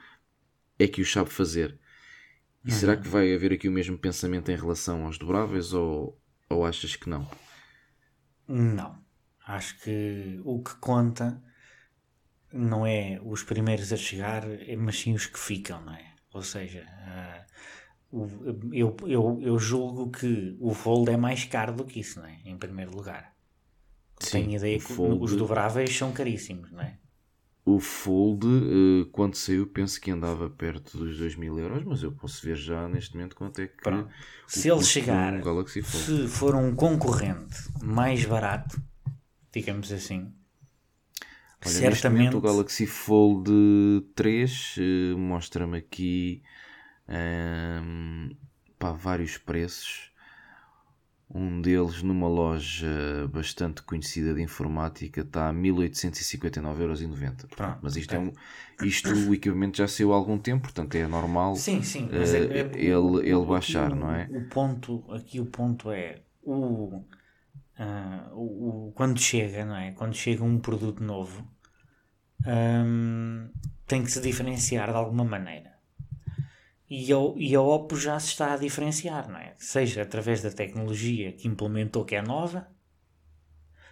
é 0.79 0.87
que 0.87 1.01
os 1.01 1.11
sabe 1.11 1.29
fazer. 1.29 1.77
E 2.65 2.71
uhum. 2.71 2.75
será 2.75 2.97
que 2.97 3.07
vai 3.07 3.33
haver 3.33 3.53
aqui 3.53 3.69
o 3.69 3.71
mesmo 3.71 3.97
pensamento 3.97 4.51
em 4.51 4.55
relação 4.55 5.05
aos 5.05 5.17
dobráveis 5.17 5.73
ou, 5.73 6.19
ou 6.49 6.65
achas 6.65 6.95
que 6.95 7.09
não? 7.09 7.29
Não. 8.47 8.97
Acho 9.45 9.79
que 9.81 10.39
o 10.43 10.61
que 10.61 10.75
conta 10.75 11.41
não 12.51 12.85
é 12.85 13.19
os 13.23 13.43
primeiros 13.43 13.93
a 13.93 13.97
chegar, 13.97 14.43
mas 14.77 14.99
sim 14.99 15.13
os 15.13 15.25
que 15.25 15.39
ficam, 15.39 15.81
não 15.81 15.93
é? 15.93 16.13
Ou 16.33 16.41
seja, 16.41 16.81
uh, 16.83 17.49
eu, 18.11 18.95
eu, 19.05 19.39
eu 19.41 19.59
julgo 19.59 20.09
que 20.09 20.57
o 20.59 20.73
Fold 20.73 21.11
é 21.11 21.17
mais 21.17 21.45
caro 21.45 21.73
do 21.73 21.85
que 21.85 21.99
isso, 21.99 22.19
não 22.19 22.27
é? 22.27 22.39
Em 22.45 22.57
primeiro 22.57 22.95
lugar. 22.95 23.33
Sim, 24.19 24.43
Tenho 24.43 24.55
ideia 24.57 24.77
que 24.77 24.83
fold... 24.83 25.23
os 25.23 25.35
dobráveis 25.35 25.95
são 25.95 26.11
caríssimos, 26.11 26.71
não 26.71 26.81
é? 26.81 26.97
O 27.63 27.79
Fold, 27.79 28.47
eh, 28.47 29.09
quando 29.11 29.35
saiu, 29.35 29.67
penso 29.67 30.01
que 30.01 30.09
andava 30.09 30.49
perto 30.49 30.97
dos 30.97 31.17
2 31.19 31.35
mil 31.35 31.57
euros, 31.59 31.83
mas 31.83 32.01
eu 32.01 32.11
posso 32.11 32.43
ver 32.43 32.55
já 32.55 32.87
neste 32.87 33.15
momento 33.15 33.35
quanto 33.35 33.61
é 33.61 33.67
que. 33.67 33.77
Pronto. 33.77 34.09
Se 34.47 34.69
ele 34.69 34.83
chegar, 34.83 35.33
se 35.67 36.27
for 36.27 36.55
um 36.55 36.75
concorrente 36.75 37.55
mais 37.81 38.25
barato, 38.25 38.81
digamos 39.53 39.91
assim, 39.91 40.33
Olha, 41.63 41.73
certamente. 41.73 42.35
o 42.35 42.41
Galaxy 42.41 42.87
Fold 42.87 43.51
3 44.15 44.75
eh, 44.79 45.15
mostra-me 45.15 45.77
aqui 45.77 46.41
um, 47.09 48.29
pá, 48.77 48.91
vários 48.91 49.37
preços. 49.37 50.09
Um 51.31 51.61
deles 51.61 52.01
numa 52.01 52.27
loja 52.27 52.87
bastante 53.31 53.83
conhecida 53.83 54.33
de 54.33 54.41
informática 54.41 55.21
está 55.21 55.49
a 55.49 55.53
1859,90€. 55.53 57.47
Pronto, 57.55 57.79
mas 57.83 57.95
isto, 57.95 58.13
é. 58.13 58.17
é 58.17 58.19
um, 58.19 58.33
isto 58.81 59.13
o 59.13 59.33
equipamento 59.33 59.77
já 59.77 59.87
saiu 59.87 60.11
há 60.11 60.15
algum 60.15 60.39
tempo, 60.39 60.63
portanto 60.63 60.95
é 60.95 61.05
normal 61.05 61.55
sim, 61.55 61.83
sim, 61.83 62.05
uh, 62.05 62.15
é, 62.15 62.61
é, 62.61 62.83
ele, 62.83 63.29
ele 63.29 63.45
baixar, 63.45 63.95
não 63.95 64.11
é? 64.11 64.27
O 64.31 64.49
ponto, 64.49 65.05
aqui 65.13 65.39
o 65.39 65.45
ponto 65.45 65.91
é 65.91 66.19
o, 66.41 66.95
uh, 66.95 67.03
o, 68.33 68.87
o, 68.87 68.91
quando 68.93 69.19
chega, 69.19 69.63
não 69.63 69.75
é? 69.75 69.91
Quando 69.91 70.15
chega 70.15 70.43
um 70.43 70.57
produto 70.57 71.03
novo 71.03 71.47
um, 72.43 73.51
tem 73.85 74.01
que 74.01 74.11
se 74.11 74.19
diferenciar 74.19 74.89
de 74.89 74.95
alguma 74.97 75.23
maneira 75.23 75.68
e, 76.89 77.09
eu, 77.09 77.35
e 77.37 77.55
a 77.55 77.61
Oppo 77.61 77.95
já 77.95 78.19
se 78.19 78.29
está 78.29 78.53
a 78.53 78.57
diferenciar, 78.57 79.29
não 79.29 79.37
é? 79.37 79.53
Seja 79.57 80.01
através 80.01 80.41
da 80.41 80.49
tecnologia 80.49 81.31
que 81.31 81.47
implementou 81.47 82.03
que 82.03 82.15
é 82.15 82.21
nova, 82.21 82.67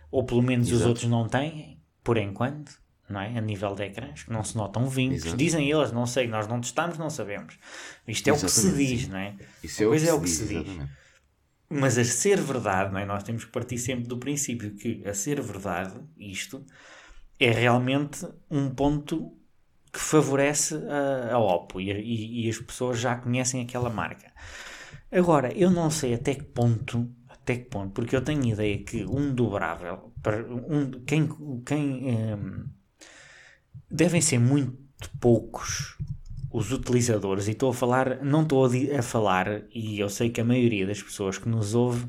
ou 0.10 0.26
pelo 0.26 0.42
menos 0.42 0.68
Exato. 0.70 0.82
os 0.82 0.88
outros 0.88 1.10
não 1.10 1.28
têm, 1.28 1.80
por 2.04 2.18
enquanto, 2.18 2.82
não 3.08 3.22
é? 3.22 3.38
A 3.38 3.42
nível 3.42 3.76
de 3.76 3.84
ecrãs, 3.84 4.24
que 4.24 4.32
não 4.32 4.44
se 4.44 4.58
notam 4.58 4.90
vincos. 4.90 5.26
Exato. 5.26 5.38
Dizem 5.38 5.70
eles, 5.70 5.92
não 5.92 6.08
sei, 6.08 6.28
nós 6.28 6.48
não 6.48 6.60
testamos, 6.60 6.98
não 6.98 7.10
sabemos. 7.10 7.60
Isto 8.08 8.30
é 8.30 8.34
Exatamente, 8.34 8.60
o 8.60 8.72
que 8.72 8.86
se 8.86 8.96
diz, 8.96 9.08
não 9.08 9.20
é? 9.20 9.36
Isso 9.64 9.84
é 9.84 9.88
o 9.88 9.92
que, 9.92 10.08
é 10.08 10.14
o 10.14 10.22
que 10.22 10.30
se 10.30 10.48
diz. 10.48 10.64
diz. 10.64 10.90
Mas 11.70 11.98
a 11.98 12.04
ser 12.04 12.42
verdade, 12.42 12.94
não 12.94 13.00
é? 13.00 13.06
Nós 13.06 13.24
temos 13.24 13.46
que 13.46 13.52
partir 13.52 13.78
sempre 13.78 14.08
do 14.08 14.18
princípio 14.18 14.74
que 14.74 15.06
a 15.06 15.14
ser 15.14 15.40
verdade, 15.42 16.00
isto 16.18 16.66
é 17.40 17.52
realmente 17.52 18.28
um 18.50 18.70
ponto 18.70 19.38
que 19.98 20.04
favorece 20.04 20.76
a, 20.76 21.34
a 21.34 21.40
Oppo 21.40 21.82
e, 21.82 21.92
e, 21.92 22.46
e, 22.46 22.50
as 22.50 22.60
pessoas 22.60 23.00
já 23.00 23.16
conhecem 23.16 23.64
aquela 23.64 23.90
marca. 23.90 24.32
Agora, 25.12 25.52
eu 25.58 25.72
não 25.72 25.90
sei 25.90 26.14
até 26.14 26.36
que 26.36 26.44
ponto, 26.44 27.10
até 27.28 27.56
que 27.56 27.66
ponto, 27.66 27.94
porque 27.94 28.16
eu 28.16 28.22
tenho 28.22 28.46
ideia 28.46 28.78
que 28.78 29.04
um 29.06 29.34
dobrável, 29.34 30.14
um, 30.70 30.92
quem, 31.04 31.28
quem 31.66 32.16
um, 32.16 32.66
devem 33.90 34.22
ser 34.22 34.38
muito 34.38 34.78
poucos 35.20 35.98
os 36.52 36.72
utilizadores, 36.72 37.48
e 37.48 37.52
estou 37.52 37.72
a 37.72 37.74
falar, 37.74 38.24
não 38.24 38.44
estou 38.44 38.66
a, 38.66 39.00
a 39.00 39.02
falar, 39.02 39.64
e 39.74 40.00
eu 40.00 40.10
sei 40.10 40.30
que 40.30 40.42
a 40.42 40.46
maioria 40.46 40.86
das 40.86 41.02
pessoas 41.02 41.40
que 41.40 41.50
nos 41.50 41.74
ouve 41.74 42.08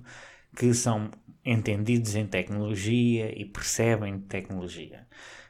que 0.54 0.74
são 0.74 1.10
entendidos 1.42 2.14
em 2.14 2.26
tecnologia 2.26 3.32
e 3.34 3.46
percebem 3.46 4.20
tecnologia. 4.20 5.06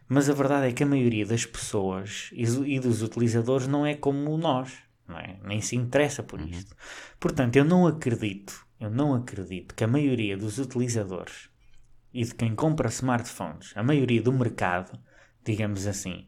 Mas 0.09 0.31
a 0.31 0.33
verdade 0.33 0.69
é 0.69 0.73
que 0.73 0.83
a 0.83 0.87
maioria 0.87 1.27
das 1.27 1.45
pessoas 1.45 2.31
e 2.33 2.81
dos 2.81 3.03
utilizadores 3.03 3.67
não 3.67 3.85
é 3.85 3.95
como 3.95 4.37
nós, 4.39 4.73
é? 5.11 5.37
nem 5.43 5.61
se 5.61 5.77
interessa 5.77 6.23
por 6.23 6.41
uhum. 6.41 6.49
isto. 6.49 6.75
Portanto, 7.21 7.57
eu 7.57 7.65
não 7.65 7.87
acredito, 7.87 8.67
eu 8.81 8.91
não 8.91 9.15
acredito 9.15 9.75
que 9.75 9.85
a 9.85 9.89
maioria 9.89 10.37
dos 10.37 10.59
utilizadores 10.59 11.51
e 12.13 12.25
de 12.25 12.35
quem 12.35 12.55
compra 12.55 12.89
smartphones, 12.89 13.73
a 13.77 13.83
maioria 13.83 14.23
do 14.23 14.33
mercado, 14.33 14.99
digamos 15.45 15.87
assim, 15.87 16.27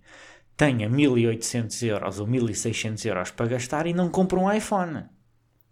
tenha 0.57 0.88
1800 0.88 1.83
euros 1.85 2.21
ou 2.21 2.27
1600 2.27 3.05
euros 3.07 3.31
para 3.31 3.47
gastar 3.47 3.87
e 3.87 3.95
não 3.95 4.11
compra 4.11 4.38
um 4.38 4.53
iPhone. 4.53 5.07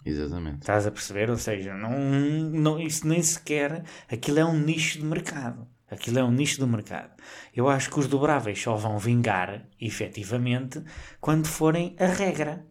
Exatamente. 0.05 0.61
Estás 0.61 0.87
a 0.87 0.91
perceber? 0.91 1.29
Ou 1.29 1.37
seja, 1.37 1.75
não, 1.75 1.91
não, 1.99 2.81
isso 2.81 3.07
nem 3.07 3.23
sequer. 3.23 3.85
Aquilo 4.11 4.39
é 4.39 4.45
um 4.45 4.59
nicho 4.59 4.99
de 4.99 5.05
mercado. 5.05 5.69
Aquilo 5.91 6.19
é 6.19 6.25
um 6.25 6.31
nicho 6.31 6.61
do 6.61 6.67
mercado. 6.67 7.11
Eu 7.55 7.69
acho 7.69 7.91
que 7.91 7.99
os 7.99 8.07
dobráveis 8.07 8.61
só 8.61 8.77
vão 8.77 8.99
vingar, 8.99 9.67
efetivamente, 9.81 10.83
quando 11.21 11.47
forem 11.47 11.97
a 11.99 12.07
regra. 12.07 12.67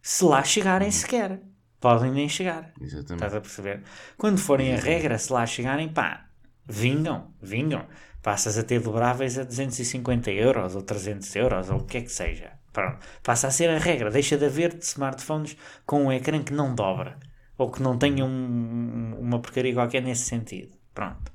Se 0.00 0.24
lá 0.24 0.42
chegarem 0.42 0.88
uhum. 0.88 0.92
sequer. 0.92 1.40
Podem 1.78 2.10
nem 2.10 2.28
chegar. 2.28 2.72
Exatamente. 2.80 3.12
Estás 3.14 3.34
a 3.34 3.40
perceber? 3.40 3.82
Quando 4.16 4.38
forem 4.38 4.68
Exatamente. 4.68 4.90
a 4.90 4.96
regra, 4.96 5.18
se 5.18 5.32
lá 5.32 5.44
chegarem, 5.44 5.88
pá, 5.88 6.26
vingam, 6.66 7.34
vingam. 7.42 7.86
Passas 8.22 8.56
a 8.56 8.62
ter 8.62 8.80
dobráveis 8.80 9.36
a 9.36 9.44
250 9.44 10.30
euros 10.30 10.76
ou 10.76 10.82
300 10.82 11.34
euros 11.36 11.70
ou 11.70 11.78
o 11.78 11.84
que 11.84 11.98
é 11.98 12.02
que 12.02 12.12
seja. 12.12 12.52
Pronto. 12.72 12.98
Passa 13.22 13.48
a 13.48 13.50
ser 13.50 13.68
a 13.68 13.78
regra. 13.78 14.10
Deixa 14.10 14.38
de 14.38 14.46
haver 14.46 14.78
smartphones 14.80 15.56
com 15.84 16.06
um 16.06 16.12
ecrã 16.12 16.42
que 16.42 16.52
não 16.52 16.74
dobra. 16.74 17.18
Ou 17.58 17.70
que 17.70 17.82
não 17.82 17.98
tenha 17.98 18.24
um, 18.24 19.16
uma 19.18 19.40
porcaria 19.40 19.74
qualquer 19.74 20.02
nesse 20.02 20.22
sentido. 20.22 20.76
Pronto. 20.94 21.32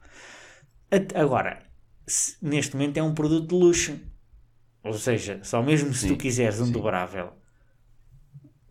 Agora, 1.15 1.59
se, 2.05 2.37
neste 2.41 2.75
momento 2.75 2.97
é 2.97 3.03
um 3.03 3.13
produto 3.13 3.49
de 3.49 3.55
luxo. 3.55 3.99
Ou 4.83 4.93
seja, 4.93 5.41
só 5.43 5.61
mesmo 5.61 5.93
se 5.93 6.01
sim, 6.01 6.07
tu 6.07 6.17
quiseres 6.17 6.61
um 6.61 6.67
sim. 6.67 6.71
dobrável 6.71 7.33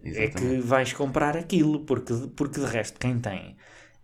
Exatamente. 0.03 0.37
é 0.37 0.41
que 0.41 0.61
vais 0.61 0.93
comprar 0.93 1.37
aquilo, 1.37 1.85
porque, 1.85 2.13
porque 2.35 2.61
de 2.61 2.67
resto 2.67 2.99
quem 2.99 3.19
tem, 3.19 3.57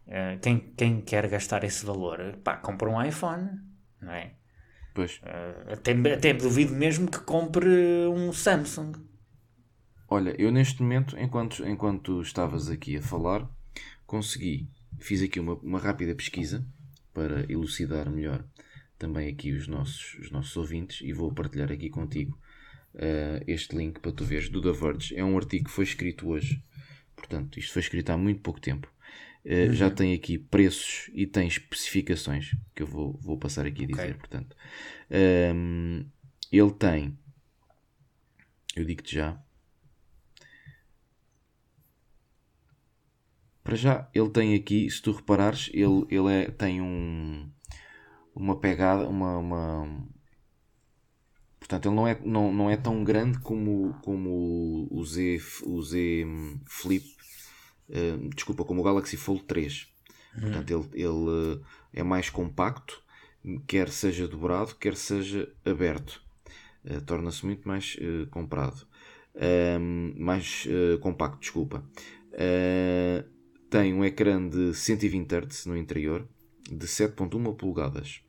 uh, 0.06 0.38
quem, 0.40 0.58
quem 0.76 1.00
quer 1.00 1.28
gastar 1.28 1.64
esse 1.64 1.86
valor, 1.86 2.38
pá, 2.44 2.56
compra 2.56 2.90
um 2.90 3.02
iPhone, 3.02 3.50
não 4.00 4.12
é? 4.12 4.34
Pois. 4.94 5.20
Uh, 5.22 5.72
até, 5.72 5.92
até 6.12 6.34
duvido 6.34 6.74
mesmo 6.74 7.10
que 7.10 7.20
compre 7.20 8.06
um 8.08 8.32
Samsung. 8.32 8.92
Olha, 10.08 10.34
eu 10.38 10.52
neste 10.52 10.82
momento, 10.82 11.18
enquanto, 11.18 11.66
enquanto 11.66 12.20
estavas 12.20 12.68
aqui 12.68 12.98
a 12.98 13.02
falar, 13.02 13.48
consegui, 14.06 14.68
fiz 14.98 15.22
aqui 15.22 15.40
uma, 15.40 15.54
uma 15.54 15.78
rápida 15.78 16.14
pesquisa 16.14 16.66
para 17.12 17.50
elucidar 17.50 18.10
melhor 18.10 18.44
também 18.98 19.28
aqui 19.28 19.50
os 19.52 19.66
nossos, 19.66 20.14
os 20.20 20.30
nossos 20.30 20.56
ouvintes 20.56 21.00
e 21.02 21.12
vou 21.12 21.32
partilhar 21.32 21.72
aqui 21.72 21.90
contigo 21.90 22.38
uh, 22.94 23.42
este 23.46 23.76
link 23.76 23.98
para 23.98 24.12
tu 24.12 24.24
veres 24.24 24.48
do 24.48 24.62
The 24.62 24.72
Verge. 24.72 25.16
É 25.16 25.24
um 25.24 25.36
artigo 25.36 25.64
que 25.64 25.70
foi 25.70 25.84
escrito 25.84 26.28
hoje, 26.28 26.62
portanto, 27.16 27.58
isto 27.58 27.72
foi 27.72 27.82
escrito 27.82 28.10
há 28.10 28.16
muito 28.16 28.40
pouco 28.40 28.60
tempo. 28.60 28.92
Uh, 29.44 29.68
uhum. 29.68 29.72
Já 29.74 29.90
tem 29.90 30.14
aqui 30.14 30.38
preços 30.38 31.10
e 31.12 31.26
tem 31.26 31.48
especificações 31.48 32.54
que 32.74 32.82
eu 32.82 32.86
vou, 32.86 33.18
vou 33.20 33.36
passar 33.36 33.66
aqui 33.66 33.84
a 33.84 33.86
dizer. 33.88 34.16
Portanto, 34.16 34.56
um, 35.10 35.16
ehm, 35.16 36.06
ele 36.52 36.70
tem, 36.70 37.18
eu 38.76 38.84
digo-te 38.84 39.16
já, 39.16 39.42
para 43.62 43.76
já 43.76 44.08
ele 44.14 44.30
tem 44.30 44.54
aqui, 44.54 44.90
se 44.90 45.00
tu 45.00 45.12
reparares, 45.12 45.70
ele, 45.72 46.06
ele 46.10 46.32
é, 46.32 46.50
tem 46.50 46.80
um, 46.80 47.48
uma 48.34 48.58
pegada, 48.58 49.08
uma, 49.08 49.38
uma 49.38 50.06
portanto 51.58 51.88
ele 51.88 51.94
não 51.94 52.06
é, 52.08 52.18
não, 52.24 52.52
não 52.52 52.70
é 52.70 52.76
tão 52.76 53.04
grande 53.04 53.38
como, 53.38 53.94
como 54.02 54.88
o 54.90 55.04
Z, 55.04 55.40
o 55.64 55.82
Z 55.82 56.26
Flip 56.66 57.04
Uh, 57.92 58.30
desculpa, 58.34 58.64
como 58.64 58.80
o 58.80 58.84
Galaxy 58.84 59.16
Fold 59.18 59.44
3. 59.44 59.86
Uhum. 60.34 60.40
Portanto, 60.40 60.70
ele, 60.70 61.04
ele 61.04 61.56
uh, 61.56 61.64
é 61.92 62.02
mais 62.02 62.30
compacto, 62.30 63.02
quer 63.66 63.90
seja 63.90 64.26
dobrado, 64.26 64.74
quer 64.76 64.96
seja 64.96 65.52
aberto. 65.64 66.22
Uh, 66.84 67.02
Torna-se 67.02 67.44
muito 67.44 67.68
mais 67.68 67.96
comprado. 68.30 68.86
Ehm, 69.34 70.14
mais 70.18 70.66
compacto, 71.00 71.40
desculpa. 71.40 71.82
Tem 73.72 73.94
um 73.94 74.04
ecrã 74.04 74.46
de 74.46 74.74
120 74.74 75.32
Hz 75.32 75.64
no 75.64 75.74
interior, 75.74 76.28
de 76.70 76.86
7.1 76.86 77.56
polegadas. 77.56 78.20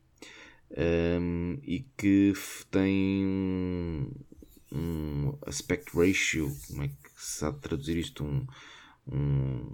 Um, 0.70 1.58
e 1.62 1.80
que 1.98 2.32
tem 2.70 3.26
um, 3.26 4.10
um 4.72 5.38
aspect 5.46 5.94
ratio, 5.94 6.50
como 6.66 6.84
é 6.84 6.88
que 6.88 7.10
se 7.14 7.40
sabe 7.40 7.60
traduzir 7.60 7.98
isto? 7.98 8.24
Um, 8.24 8.46
um, 9.06 9.72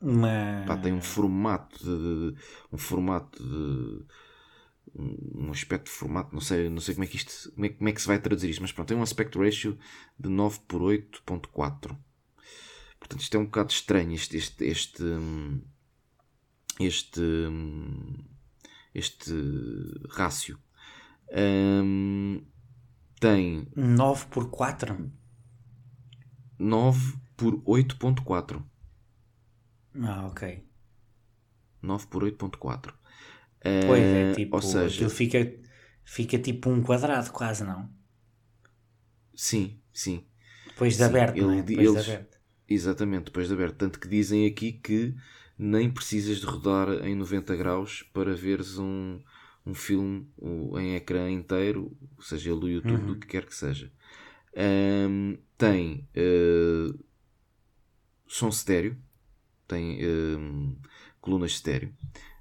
uma... 0.00 0.64
Pá, 0.66 0.78
tem 0.78 0.94
um 0.94 1.02
formato 1.02 1.78
de, 1.78 2.32
de, 2.32 2.40
um 2.72 2.78
formato 2.78 3.44
de 3.44 4.02
um 4.94 5.50
aspecto 5.50 5.84
de 5.84 5.90
formato, 5.90 6.32
não 6.32 6.40
sei, 6.40 6.70
não 6.70 6.80
sei 6.80 6.94
como 6.94 7.04
é 7.04 7.06
que 7.06 7.16
isto 7.16 7.52
como 7.52 7.66
é, 7.66 7.68
como 7.68 7.88
é 7.90 7.92
que 7.92 8.00
se 8.00 8.06
vai 8.06 8.18
traduzir 8.18 8.48
isto, 8.48 8.62
mas 8.62 8.72
pronto, 8.72 8.88
tem 8.88 8.96
um 8.96 9.02
aspect 9.02 9.36
ratio 9.36 9.78
de 10.18 10.30
9 10.30 10.60
por 10.66 10.80
8.4 10.80 11.98
portanto 13.06 13.22
isto 13.22 13.36
é 13.36 13.40
um 13.40 13.44
bocado 13.44 13.70
estranho 13.70 14.14
este 14.14 14.36
este 14.36 14.64
este 14.64 15.02
este, 16.78 17.20
este 18.94 19.34
rácio 20.10 20.58
um, 21.32 22.44
tem 23.18 23.68
9 23.74 24.26
por 24.26 24.50
4 24.50 25.10
9 26.58 27.18
por 27.36 27.62
8.4. 27.64 28.62
Ah, 30.02 30.26
ok. 30.26 30.64
9 31.82 32.06
por 32.06 32.24
8.4. 32.24 32.94
Pois 33.86 34.02
é, 34.02 34.30
eh, 34.30 34.34
tipo, 34.34 34.56
ou 34.56 34.62
seja, 34.62 34.94
aquilo 34.94 35.10
fica, 35.10 35.38
fica 36.04 36.38
tipo 36.38 36.70
um 36.70 36.82
quadrado 36.82 37.30
quase, 37.32 37.64
não? 37.64 37.90
Sim, 39.34 39.80
sim. 39.92 40.26
Depois 40.68 40.94
de 40.94 40.98
sim, 40.98 41.04
aberto, 41.04 41.36
ele, 41.36 41.46
não 41.46 41.52
é? 41.52 41.62
Depois 41.62 41.88
eles, 41.88 42.04
de 42.04 42.12
aberto. 42.12 42.35
Exatamente, 42.68 43.26
depois 43.26 43.48
de 43.48 43.54
aberto. 43.54 43.76
Tanto 43.76 44.00
que 44.00 44.08
dizem 44.08 44.46
aqui 44.46 44.72
que 44.72 45.14
nem 45.58 45.90
precisas 45.90 46.38
de 46.38 46.46
rodar 46.46 46.88
em 47.06 47.14
90 47.14 47.56
graus 47.56 48.02
para 48.12 48.34
veres 48.34 48.78
um, 48.78 49.20
um 49.64 49.74
filme 49.74 50.28
em 50.78 50.94
ecrã 50.94 51.30
inteiro, 51.30 51.96
seja 52.20 52.50
ele 52.50 52.60
do 52.60 52.68
YouTube, 52.68 53.00
uhum. 53.00 53.06
do 53.06 53.16
que 53.18 53.26
quer 53.26 53.44
que 53.46 53.54
seja. 53.54 53.90
Um, 54.56 55.36
tem 55.58 56.08
uh, 56.16 57.04
som 58.26 58.48
estéreo, 58.48 58.96
tem 59.66 59.98
um, 60.06 60.76
colunas 61.20 61.52
estéreo, 61.52 61.92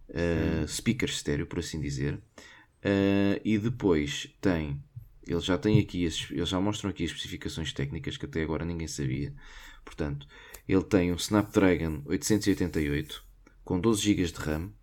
uh, 0.10 0.68
speakers 0.68 1.16
estéreo, 1.16 1.46
por 1.46 1.60
assim 1.60 1.80
dizer, 1.80 2.16
uh, 2.16 3.42
e 3.44 3.58
depois 3.58 4.34
tem, 4.42 4.82
eles 5.28 5.44
já 5.44 5.58
têm 5.58 5.80
aqui, 5.80 6.04
eles 6.04 6.50
já 6.50 6.60
mostram 6.60 6.90
aqui 6.90 7.04
as 7.04 7.10
especificações 7.12 7.74
técnicas 7.74 8.18
que 8.18 8.26
até 8.26 8.44
agora 8.44 8.66
ninguém 8.66 8.88
sabia. 8.88 9.34
Portanto, 9.86 10.28
ele 10.68 10.84
tem 10.84 11.14
um 11.14 11.16
Snapdragon 11.16 12.02
888 12.06 13.24
com 13.64 13.80
12 13.80 14.02
GB 14.02 14.26
de 14.26 14.40
RAM 14.40 14.74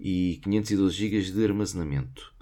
e 0.00 0.40
512 0.42 0.96
GB 0.96 1.20
de 1.32 1.44
armazenamento. 1.44 2.32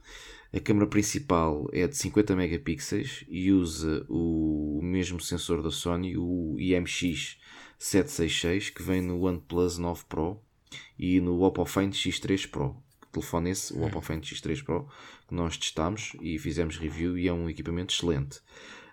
A 0.53 0.61
câmera 0.61 0.87
principal 0.87 1.69
é 1.73 1.85
de 1.87 1.97
50 1.97 2.37
megapixels 2.37 3.25
e 3.29 3.53
usa 3.53 4.05
o 4.09 4.81
mesmo 4.83 5.21
sensor 5.21 5.63
da 5.63 5.71
Sony, 5.71 6.17
o 6.17 6.57
IMX766, 6.59 8.73
que 8.73 8.83
vem 8.83 9.03
no 9.03 9.21
OnePlus 9.23 9.77
9 9.77 10.05
Pro 10.09 10.41
e 10.99 11.21
no 11.21 11.43
Oppo 11.43 11.67
Find 11.67 11.93
X3 11.93 12.49
Pro. 12.49 12.75
telefone 13.13 13.51
esse, 13.51 13.75
o 13.75 13.85
Oppo 13.85 14.01
Find 14.01 14.23
X3 14.23 14.65
Pro, 14.65 14.89
que 15.29 15.35
nós 15.35 15.59
testámos 15.59 16.13
e 16.21 16.39
fizemos 16.39 16.79
review 16.79 17.19
e 17.19 17.29
é 17.29 17.33
um 17.33 17.51
equipamento 17.51 17.93
excelente. 17.93 18.39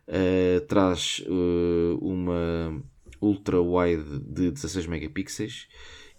Uh, 0.07 0.59
traz 0.67 1.23
uh, 1.27 1.97
uma 2.01 2.83
ultra 3.23 3.61
wide 3.61 4.19
de 4.19 4.51
16 4.51 4.87
megapixels 4.87 5.67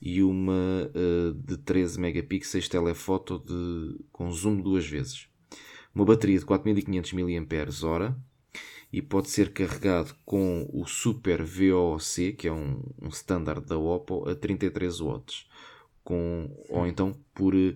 e 0.00 0.22
uma 0.22 0.90
uh, 0.94 1.34
de 1.34 1.56
13 1.58 2.00
megapixels 2.00 2.68
telefoto 2.68 3.38
de, 3.38 4.04
com 4.10 4.30
zoom 4.30 4.60
duas 4.60 4.86
vezes. 4.86 5.28
Uma 5.94 6.04
bateria 6.04 6.38
de 6.38 6.44
4500 6.44 7.12
mAh 7.12 8.16
e 8.92 9.02
pode 9.02 9.28
ser 9.28 9.52
carregado 9.52 10.14
com 10.24 10.68
o 10.72 10.86
Super 10.86 11.42
VOC, 11.42 12.32
que 12.32 12.46
é 12.46 12.52
um, 12.52 12.80
um 13.02 13.08
standard 13.08 13.66
da 13.66 13.76
Oppo, 13.76 14.28
a 14.28 14.34
33 14.34 15.00
watts. 15.00 15.46
Com, 16.04 16.54
ou 16.68 16.86
então 16.86 17.16
por 17.34 17.54
uh, 17.54 17.74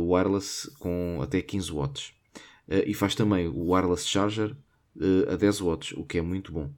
wireless 0.00 0.70
com 0.78 1.18
até 1.20 1.42
15 1.42 1.72
watts. 1.72 2.14
Uh, 2.68 2.86
e 2.86 2.94
faz 2.94 3.14
também 3.14 3.48
o 3.48 3.72
wireless 3.72 4.06
charger 4.06 4.56
a 5.28 5.36
10 5.36 5.60
watts, 5.60 5.92
o 5.96 6.04
que 6.04 6.18
é 6.18 6.22
muito 6.22 6.52
bom. 6.52 6.70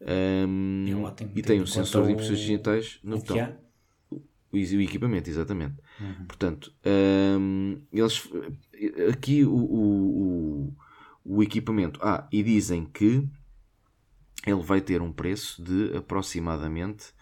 Um, 0.00 0.86
é 0.88 0.94
ótimo. 0.94 1.32
E 1.34 1.42
tem 1.42 1.60
um 1.60 1.66
sensor 1.66 2.06
de 2.06 2.12
impressões 2.12 2.38
digitais 2.38 3.00
no 3.02 3.18
botão 3.18 3.58
o, 4.52 4.56
o 4.56 4.80
equipamento, 4.80 5.28
exatamente. 5.28 5.76
Uhum. 6.00 6.26
Portanto, 6.26 6.72
um, 7.38 7.80
eles 7.92 8.28
aqui 9.12 9.44
o, 9.44 9.54
o, 9.54 10.76
o, 11.24 11.42
equipamento. 11.42 12.00
Ah, 12.02 12.26
e 12.32 12.42
dizem 12.42 12.84
que 12.84 13.28
ele 14.46 14.62
vai 14.62 14.80
ter 14.80 15.02
um 15.02 15.12
preço 15.12 15.62
de 15.62 15.96
aproximadamente 15.96 17.12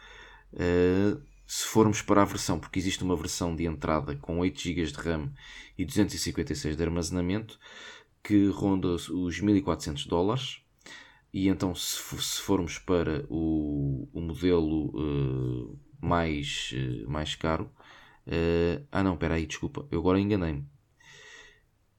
uh, 0.52 1.20
se 1.46 1.64
formos 1.64 2.02
para 2.02 2.22
a 2.22 2.24
versão, 2.24 2.58
porque 2.58 2.78
existe 2.78 3.02
uma 3.02 3.16
versão 3.16 3.54
de 3.54 3.64
entrada 3.64 4.16
com 4.16 4.38
8 4.38 4.60
GB 4.60 4.86
de 4.86 4.94
RAM 4.94 5.32
e 5.78 5.84
256 5.84 6.76
de 6.76 6.82
armazenamento, 6.82 7.58
que 8.22 8.48
ronda 8.48 8.88
os 8.88 9.40
1400 9.40 10.06
dólares. 10.06 10.60
E 11.36 11.48
então, 11.48 11.74
se, 11.74 11.98
se 12.22 12.40
formos 12.40 12.78
para 12.78 13.26
o, 13.28 14.08
o 14.10 14.22
modelo 14.22 14.86
uh, 14.96 15.78
mais, 16.00 16.72
uh, 16.72 17.10
mais 17.10 17.34
caro, 17.34 17.70
uh, 18.26 18.82
ah 18.90 19.02
não, 19.02 19.12
espera 19.12 19.34
aí, 19.34 19.44
desculpa, 19.44 19.86
eu 19.90 20.00
agora 20.00 20.18
enganei-me. 20.18 20.66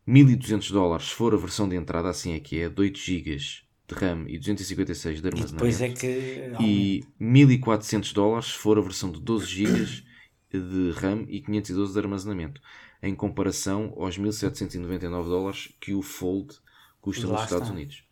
1200 0.08 0.72
dólares 0.72 1.10
se 1.10 1.14
for 1.14 1.36
a 1.36 1.38
versão 1.38 1.70
de 1.70 1.76
entrada, 1.76 2.10
assim 2.10 2.34
é 2.34 2.40
que 2.40 2.60
é, 2.60 2.68
de 2.68 2.82
8 2.82 2.98
GB 2.98 3.38
de 3.38 3.94
RAM 3.94 4.26
e 4.28 4.40
256 4.40 5.22
de 5.22 5.28
armazenamento. 5.28 5.84
E 5.84 5.86
é 5.86 5.90
que... 5.94 6.52
E 6.60 7.04
1400 7.20 8.14
dólares 8.14 8.48
se 8.48 8.58
for 8.58 8.80
a 8.80 8.82
versão 8.82 9.12
de 9.12 9.22
12 9.22 9.46
GB 9.46 10.04
de 10.52 10.92
RAM 10.96 11.28
e 11.30 11.42
512 11.42 11.94
de 11.94 12.00
armazenamento. 12.00 12.60
Em 13.04 13.14
comparação 13.14 13.94
aos 13.98 14.18
1799 14.18 15.30
dólares 15.30 15.72
que 15.80 15.94
o 15.94 16.02
Fold 16.02 16.56
custa 17.00 17.28
nos 17.28 17.44
Estados 17.44 17.70
Unidos. 17.70 18.07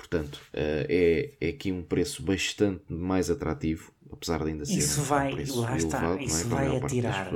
Portanto, 0.00 0.40
eh, 0.54 1.36
é, 1.40 1.46
é 1.46 1.50
aqui 1.50 1.70
um 1.70 1.82
preço 1.82 2.22
bastante 2.22 2.90
mais 2.90 3.30
atrativo, 3.30 3.92
apesar 4.10 4.42
de 4.42 4.48
ainda 4.48 4.64
ser 4.64 4.78
isso 4.78 5.02
um 5.02 5.04
vai, 5.04 5.30
preço 5.30 5.60
lá 5.60 5.76
está, 5.76 5.98
elevado, 5.98 6.22
isso 6.22 6.40
é? 6.40 6.48
vai 6.48 6.76
atirar, 6.76 7.32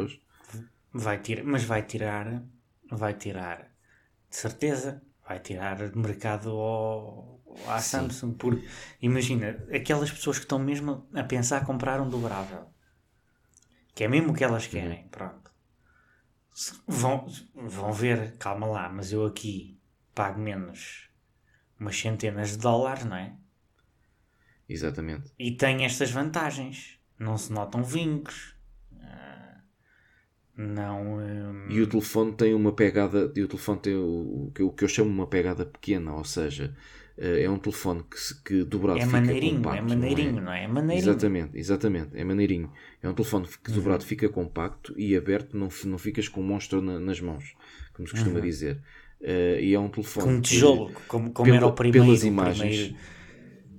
vai 0.90 1.20
tirar, 1.20 1.44
mas 1.44 1.62
vai 1.62 1.82
tirar, 1.82 2.42
vai 2.90 3.14
tirar, 3.14 3.70
de 4.30 4.36
certeza, 4.36 5.02
vai 5.28 5.40
tirar 5.40 5.90
de 5.90 5.98
mercado 5.98 6.52
ao, 6.52 7.42
à 7.68 7.78
Sim. 7.80 8.08
Samsung. 8.08 8.32
Porque, 8.32 8.66
imagina, 9.02 9.62
aquelas 9.70 10.10
pessoas 10.10 10.38
que 10.38 10.46
estão 10.46 10.58
mesmo 10.58 11.06
a 11.12 11.22
pensar 11.22 11.66
comprar 11.66 12.00
um 12.00 12.08
dobrável, 12.08 12.66
que 13.94 14.04
é 14.04 14.08
mesmo 14.08 14.32
o 14.32 14.34
que 14.34 14.42
elas 14.42 14.66
querem, 14.66 15.02
uhum. 15.02 15.08
pronto. 15.08 15.52
Vão, 16.86 17.26
vão 17.54 17.92
ver, 17.92 18.38
calma 18.38 18.66
lá, 18.66 18.88
mas 18.88 19.12
eu 19.12 19.26
aqui 19.26 19.78
pago 20.14 20.40
menos 20.40 21.13
umas 21.84 21.98
centenas 21.98 22.52
de 22.52 22.58
dólares, 22.58 23.04
não 23.04 23.16
é? 23.16 23.32
Exatamente. 24.68 25.30
E 25.38 25.52
tem 25.52 25.84
estas 25.84 26.10
vantagens. 26.10 26.98
Não 27.18 27.36
se 27.36 27.52
notam 27.52 27.84
vincos. 27.84 28.54
Não. 30.56 31.18
Um... 31.18 31.66
E 31.68 31.80
o 31.80 31.86
telefone 31.86 32.32
tem 32.32 32.54
uma 32.54 32.72
pegada. 32.72 33.32
E 33.34 33.42
o 33.42 33.48
telefone 33.48 33.80
tem 33.80 33.94
o, 33.94 34.52
o, 34.60 34.72
que 34.72 34.84
eu 34.84 34.88
chamo 34.88 35.10
uma 35.10 35.26
pegada 35.26 35.66
pequena, 35.66 36.14
ou 36.14 36.24
seja, 36.24 36.74
eh, 37.18 37.42
é 37.42 37.50
um 37.50 37.58
telefone 37.58 38.04
que, 38.04 38.42
que 38.44 38.64
dobrado 38.64 39.00
é 39.00 39.04
fica 39.04 39.20
maneirinho, 39.20 39.56
compacto. 39.56 39.78
É 39.78 39.82
maneirinho, 39.82 40.32
não 40.32 40.40
é? 40.40 40.42
Não 40.42 40.52
é? 40.52 40.64
é 40.64 40.68
maneirinho. 40.68 41.10
Exatamente, 41.10 41.58
exatamente, 41.58 42.10
é 42.14 42.24
maneirinho. 42.24 42.72
É 43.02 43.08
um 43.08 43.14
telefone 43.14 43.48
que 43.62 43.70
uhum. 43.70 43.76
dobrado 43.76 44.04
fica 44.04 44.28
compacto 44.28 44.94
e 44.96 45.16
aberto 45.16 45.56
não, 45.56 45.68
não 45.84 45.98
ficas 45.98 46.28
com 46.28 46.40
um 46.40 46.44
monstro 46.44 46.80
na, 46.80 47.00
nas 47.00 47.20
mãos, 47.20 47.56
como 47.92 48.06
se 48.06 48.14
costuma 48.14 48.36
uhum. 48.36 48.44
dizer. 48.44 48.80
Uh, 49.20 49.60
e 49.60 49.74
é 49.74 49.80
um 49.80 49.88
telefone. 49.88 50.26
Com 50.26 50.32
um 50.32 50.40
tijolo, 50.40 50.88
que, 50.88 51.02
como, 51.06 51.30
como 51.30 51.44
pela, 51.44 51.56
era 51.56 51.66
o 51.66 51.72
primeiro. 51.72 52.06
Pelas 52.06 52.24
imagens. 52.24 52.94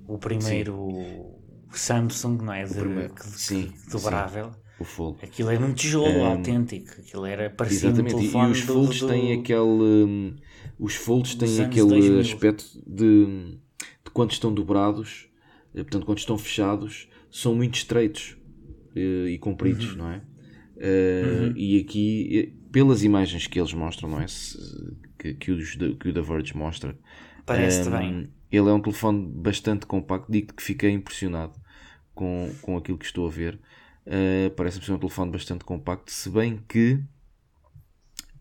O 0.07 0.17
primeiro, 0.17 0.75
o 0.75 0.87
primeiro 0.87 1.35
Samsung, 1.71 2.37
não 2.43 2.53
é? 2.53 2.63
De, 2.63 2.73
primeiro, 2.73 3.13
que, 3.13 3.25
sim, 3.27 3.73
dobrável. 3.91 4.51
Sim 4.51 4.65
o 4.79 4.83
fold. 4.83 5.17
Aquilo 5.23 5.49
era 5.49 5.65
um 5.65 5.73
tijolo 5.73 6.19
um, 6.19 6.25
autêntico. 6.25 6.91
Aquilo 6.99 7.25
era 7.25 7.49
parecido 7.49 7.87
Exatamente. 7.87 8.15
Um 8.15 8.19
telefone 8.19 8.49
e, 8.49 8.51
os 8.51 8.59
folds 8.61 8.99
do, 8.99 9.07
têm 9.07 9.39
aquele. 9.39 9.63
Um, 9.63 10.35
os 10.79 10.95
folds 10.95 11.35
têm 11.35 11.61
aquele 11.61 12.19
aspecto 12.19 12.65
de, 12.85 13.57
de 14.03 14.11
quando 14.13 14.31
estão 14.31 14.53
dobrados, 14.53 15.29
eh, 15.73 15.83
portanto, 15.83 16.05
quando 16.05 16.17
estão 16.17 16.37
fechados, 16.37 17.07
são 17.31 17.55
muito 17.55 17.75
estreitos 17.75 18.35
uh, 18.95 19.27
e 19.27 19.37
compridos, 19.37 19.91
uhum. 19.91 19.97
não 19.97 20.11
é? 20.11 20.17
Uh, 20.75 21.43
uhum. 21.43 21.53
E 21.55 21.79
aqui, 21.79 22.53
pelas 22.71 23.03
imagens 23.03 23.47
que 23.47 23.57
eles 23.57 23.73
mostram, 23.73 24.09
não 24.09 24.21
é? 24.21 24.27
Se, 24.27 24.57
que, 25.25 25.33
que, 25.33 25.51
os, 25.51 25.75
que 25.75 26.09
o 26.09 26.13
da 26.13 26.21
Verge 26.21 26.55
mostra, 26.55 26.95
parece 27.45 27.87
um, 27.87 27.91
bem. 27.91 28.29
Ele 28.51 28.69
é 28.69 28.73
um 28.73 28.81
telefone 28.81 29.27
bastante 29.27 29.85
compacto. 29.85 30.31
Digo 30.31 30.53
que 30.53 30.61
fiquei 30.61 30.91
impressionado 30.91 31.53
com, 32.13 32.51
com 32.61 32.77
aquilo 32.77 32.97
que 32.97 33.05
estou 33.05 33.27
a 33.27 33.31
ver. 33.31 33.59
Uh, 34.05 34.51
Parece-me 34.55 34.85
ser 34.85 34.93
um 34.93 34.99
telefone 34.99 35.31
bastante 35.31 35.65
compacto, 35.65 36.11
se 36.11 36.29
bem 36.29 36.63
que 36.69 36.99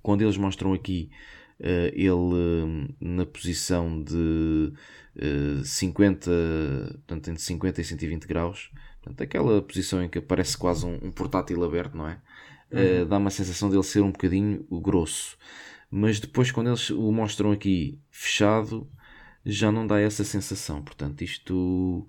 quando 0.02 0.20
eles 0.20 0.36
mostram 0.36 0.74
aqui 0.74 1.10
uh, 1.58 1.90
ele 1.94 2.10
uh, 2.10 2.94
na 3.00 3.24
posição 3.24 4.02
de 4.02 4.72
50, 5.64 6.30
portanto, 7.06 7.30
entre 7.30 7.42
50 7.42 7.80
e 7.80 7.84
120 7.84 8.26
graus, 8.26 8.70
portanto, 9.00 9.22
aquela 9.22 9.62
posição 9.62 10.02
em 10.02 10.08
que 10.08 10.20
parece 10.20 10.58
quase 10.58 10.84
um, 10.84 10.98
um 11.02 11.10
portátil 11.10 11.64
aberto, 11.64 11.96
não 11.96 12.08
é? 12.08 12.20
Uhum. 12.72 13.06
dá 13.06 13.18
uma 13.18 13.30
sensação 13.30 13.70
dele 13.70 13.84
ser 13.84 14.00
um 14.00 14.10
bocadinho 14.10 14.66
grosso, 14.82 15.38
mas 15.96 16.18
depois, 16.18 16.50
quando 16.50 16.70
eles 16.70 16.90
o 16.90 17.12
mostram 17.12 17.52
aqui 17.52 18.00
fechado, 18.10 18.90
já 19.46 19.70
não 19.70 19.86
dá 19.86 20.00
essa 20.00 20.24
sensação. 20.24 20.82
Portanto, 20.82 21.22
isto 21.22 22.04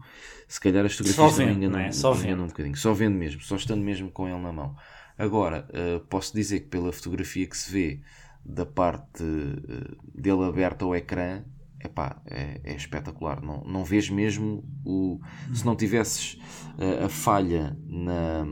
se 0.47 0.59
calhar 0.59 0.83
as 0.83 0.93
fotografias 0.93 1.33
só 1.35 1.43
enganam, 1.43 1.69
não 1.69 1.79
é? 1.79 1.91
só 1.91 2.11
vendo. 2.11 2.41
um 2.41 2.47
bocadinho. 2.47 2.75
Só 2.75 2.95
vendo 2.95 3.13
mesmo, 3.15 3.41
só 3.41 3.55
estando 3.55 3.83
mesmo 3.83 4.09
com 4.09 4.27
ele 4.27 4.39
na 4.39 4.51
mão. 4.51 4.75
Agora, 5.15 5.67
uh, 5.69 5.99
posso 6.07 6.33
dizer 6.33 6.61
que 6.61 6.65
pela 6.65 6.91
fotografia 6.91 7.45
que 7.45 7.55
se 7.55 7.71
vê 7.71 8.01
da 8.43 8.65
parte 8.65 9.21
uh, 9.21 10.19
dele 10.19 10.45
aberta 10.45 10.83
ao 10.83 10.95
ecrã, 10.95 11.43
epá, 11.79 12.19
é, 12.25 12.61
é 12.63 12.75
espetacular. 12.75 13.39
Não, 13.39 13.63
não 13.65 13.85
vês 13.85 14.09
mesmo 14.09 14.67
o. 14.83 15.21
Se 15.53 15.63
não 15.63 15.75
tivesses 15.75 16.39
uh, 16.79 17.05
a 17.05 17.09
falha 17.09 17.77
na, 17.85 18.47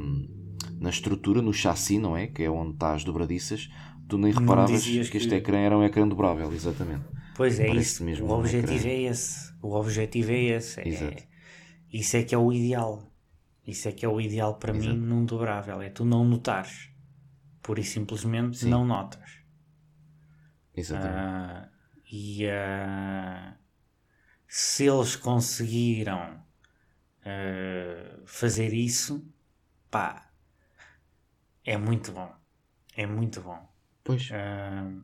na 0.79 0.91
estrutura, 0.91 1.41
no 1.41 1.51
chassi, 1.51 1.97
não 1.97 2.15
é? 2.15 2.27
Que 2.27 2.43
é 2.43 2.51
onde 2.51 2.73
está 2.73 2.93
as 2.93 3.03
dobradiças, 3.03 3.71
tu 4.13 4.17
nem 4.19 4.31
reparavas 4.31 4.83
que, 4.83 5.09
que 5.09 5.17
este 5.17 5.33
ecrã 5.33 5.57
era 5.57 5.75
um 5.75 5.83
ecrã 5.83 6.07
dobrável, 6.07 6.53
exatamente. 6.53 7.03
Pois 7.35 7.59
é, 7.59 7.67
isso. 7.69 8.03
Mesmo 8.03 8.27
o 8.27 8.31
objetivo 8.37 8.87
é 8.87 9.01
esse. 9.01 9.53
O 9.59 9.73
objetivo 9.73 10.31
é 10.31 10.39
esse. 10.39 10.79
É, 10.81 11.27
isso 11.91 12.15
é 12.15 12.23
que 12.23 12.35
é 12.35 12.37
o 12.37 12.53
ideal. 12.53 13.11
Isso 13.65 13.87
é 13.87 13.91
que 13.91 14.05
é 14.05 14.09
o 14.09 14.21
ideal 14.21 14.55
para 14.55 14.75
Exato. 14.75 14.95
mim 14.95 14.99
num 14.99 15.25
dobrável. 15.25 15.81
É 15.81 15.89
tu 15.89 16.05
não 16.05 16.23
notares. 16.23 16.91
Pura 17.63 17.79
e 17.79 17.83
simplesmente 17.83 18.57
Sim. 18.57 18.69
não 18.69 18.85
notas. 18.85 19.39
Exatamente. 20.75 21.65
Uh, 21.65 21.69
e 22.11 22.45
uh, 22.45 23.55
se 24.47 24.85
eles 24.85 25.15
conseguiram 25.15 26.35
uh, 27.25 28.27
fazer 28.27 28.73
isso, 28.73 29.25
pá, 29.89 30.29
é 31.65 31.77
muito 31.77 32.11
bom. 32.11 32.31
É 32.95 33.07
muito 33.07 33.41
bom. 33.41 33.72
Pois. 34.03 34.29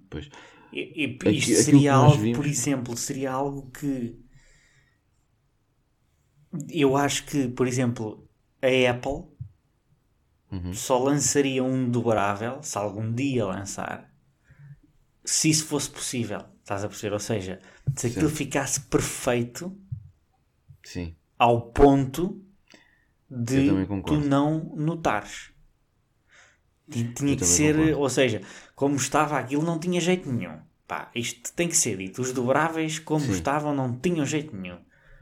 pois. 0.10 0.30
E, 0.72 1.18
e 1.24 1.30
isto 1.32 1.64
seria 1.64 1.94
algo, 1.94 2.34
por 2.36 2.46
exemplo, 2.46 2.96
seria 2.96 3.32
algo 3.32 3.72
que 3.72 4.20
eu 6.70 6.96
acho 6.96 7.26
que, 7.26 7.48
por 7.48 7.68
exemplo, 7.68 8.28
a 8.62 8.92
Apple 8.92 9.26
uhum. 10.52 10.74
só 10.74 10.98
lançaria 10.98 11.64
um 11.64 11.90
dobrável, 11.90 12.62
se 12.64 12.78
algum 12.78 13.14
dia 13.14 13.46
lançar, 13.46 14.12
se 15.24 15.50
isso 15.50 15.66
fosse 15.66 15.90
possível. 15.90 16.42
Estás 16.62 16.84
a 16.84 16.88
perceber? 16.88 17.14
Ou 17.14 17.20
seja, 17.20 17.60
se 17.96 18.08
aquilo 18.08 18.30
ficasse 18.30 18.82
perfeito 18.82 19.76
Sim. 20.84 21.16
ao 21.38 21.72
ponto 21.72 22.44
de 23.30 23.70
tu 24.06 24.20
não 24.20 24.76
notares. 24.76 25.52
Tinha 26.90 27.36
que 27.36 27.46
ser, 27.46 27.76
concordo. 27.76 28.00
ou 28.00 28.10
seja, 28.10 28.42
como 28.76 28.96
estava 28.96 29.38
aquilo 29.38 29.64
não 29.64 29.80
tinha 29.80 30.00
jeito 30.02 30.32
nenhum. 30.32 30.58
Pá, 30.88 31.10
isto 31.14 31.54
tem 31.54 31.68
que 31.68 31.78
ser 31.78 31.98
dito. 31.98 32.22
Os 32.22 32.32
dobráveis, 32.32 32.98
como 32.98 33.24
Sim. 33.24 33.32
estavam, 33.32 33.76
não 33.76 33.94
tinham 33.94 34.26
jeito 34.26 34.56
nenhum. 34.56 34.78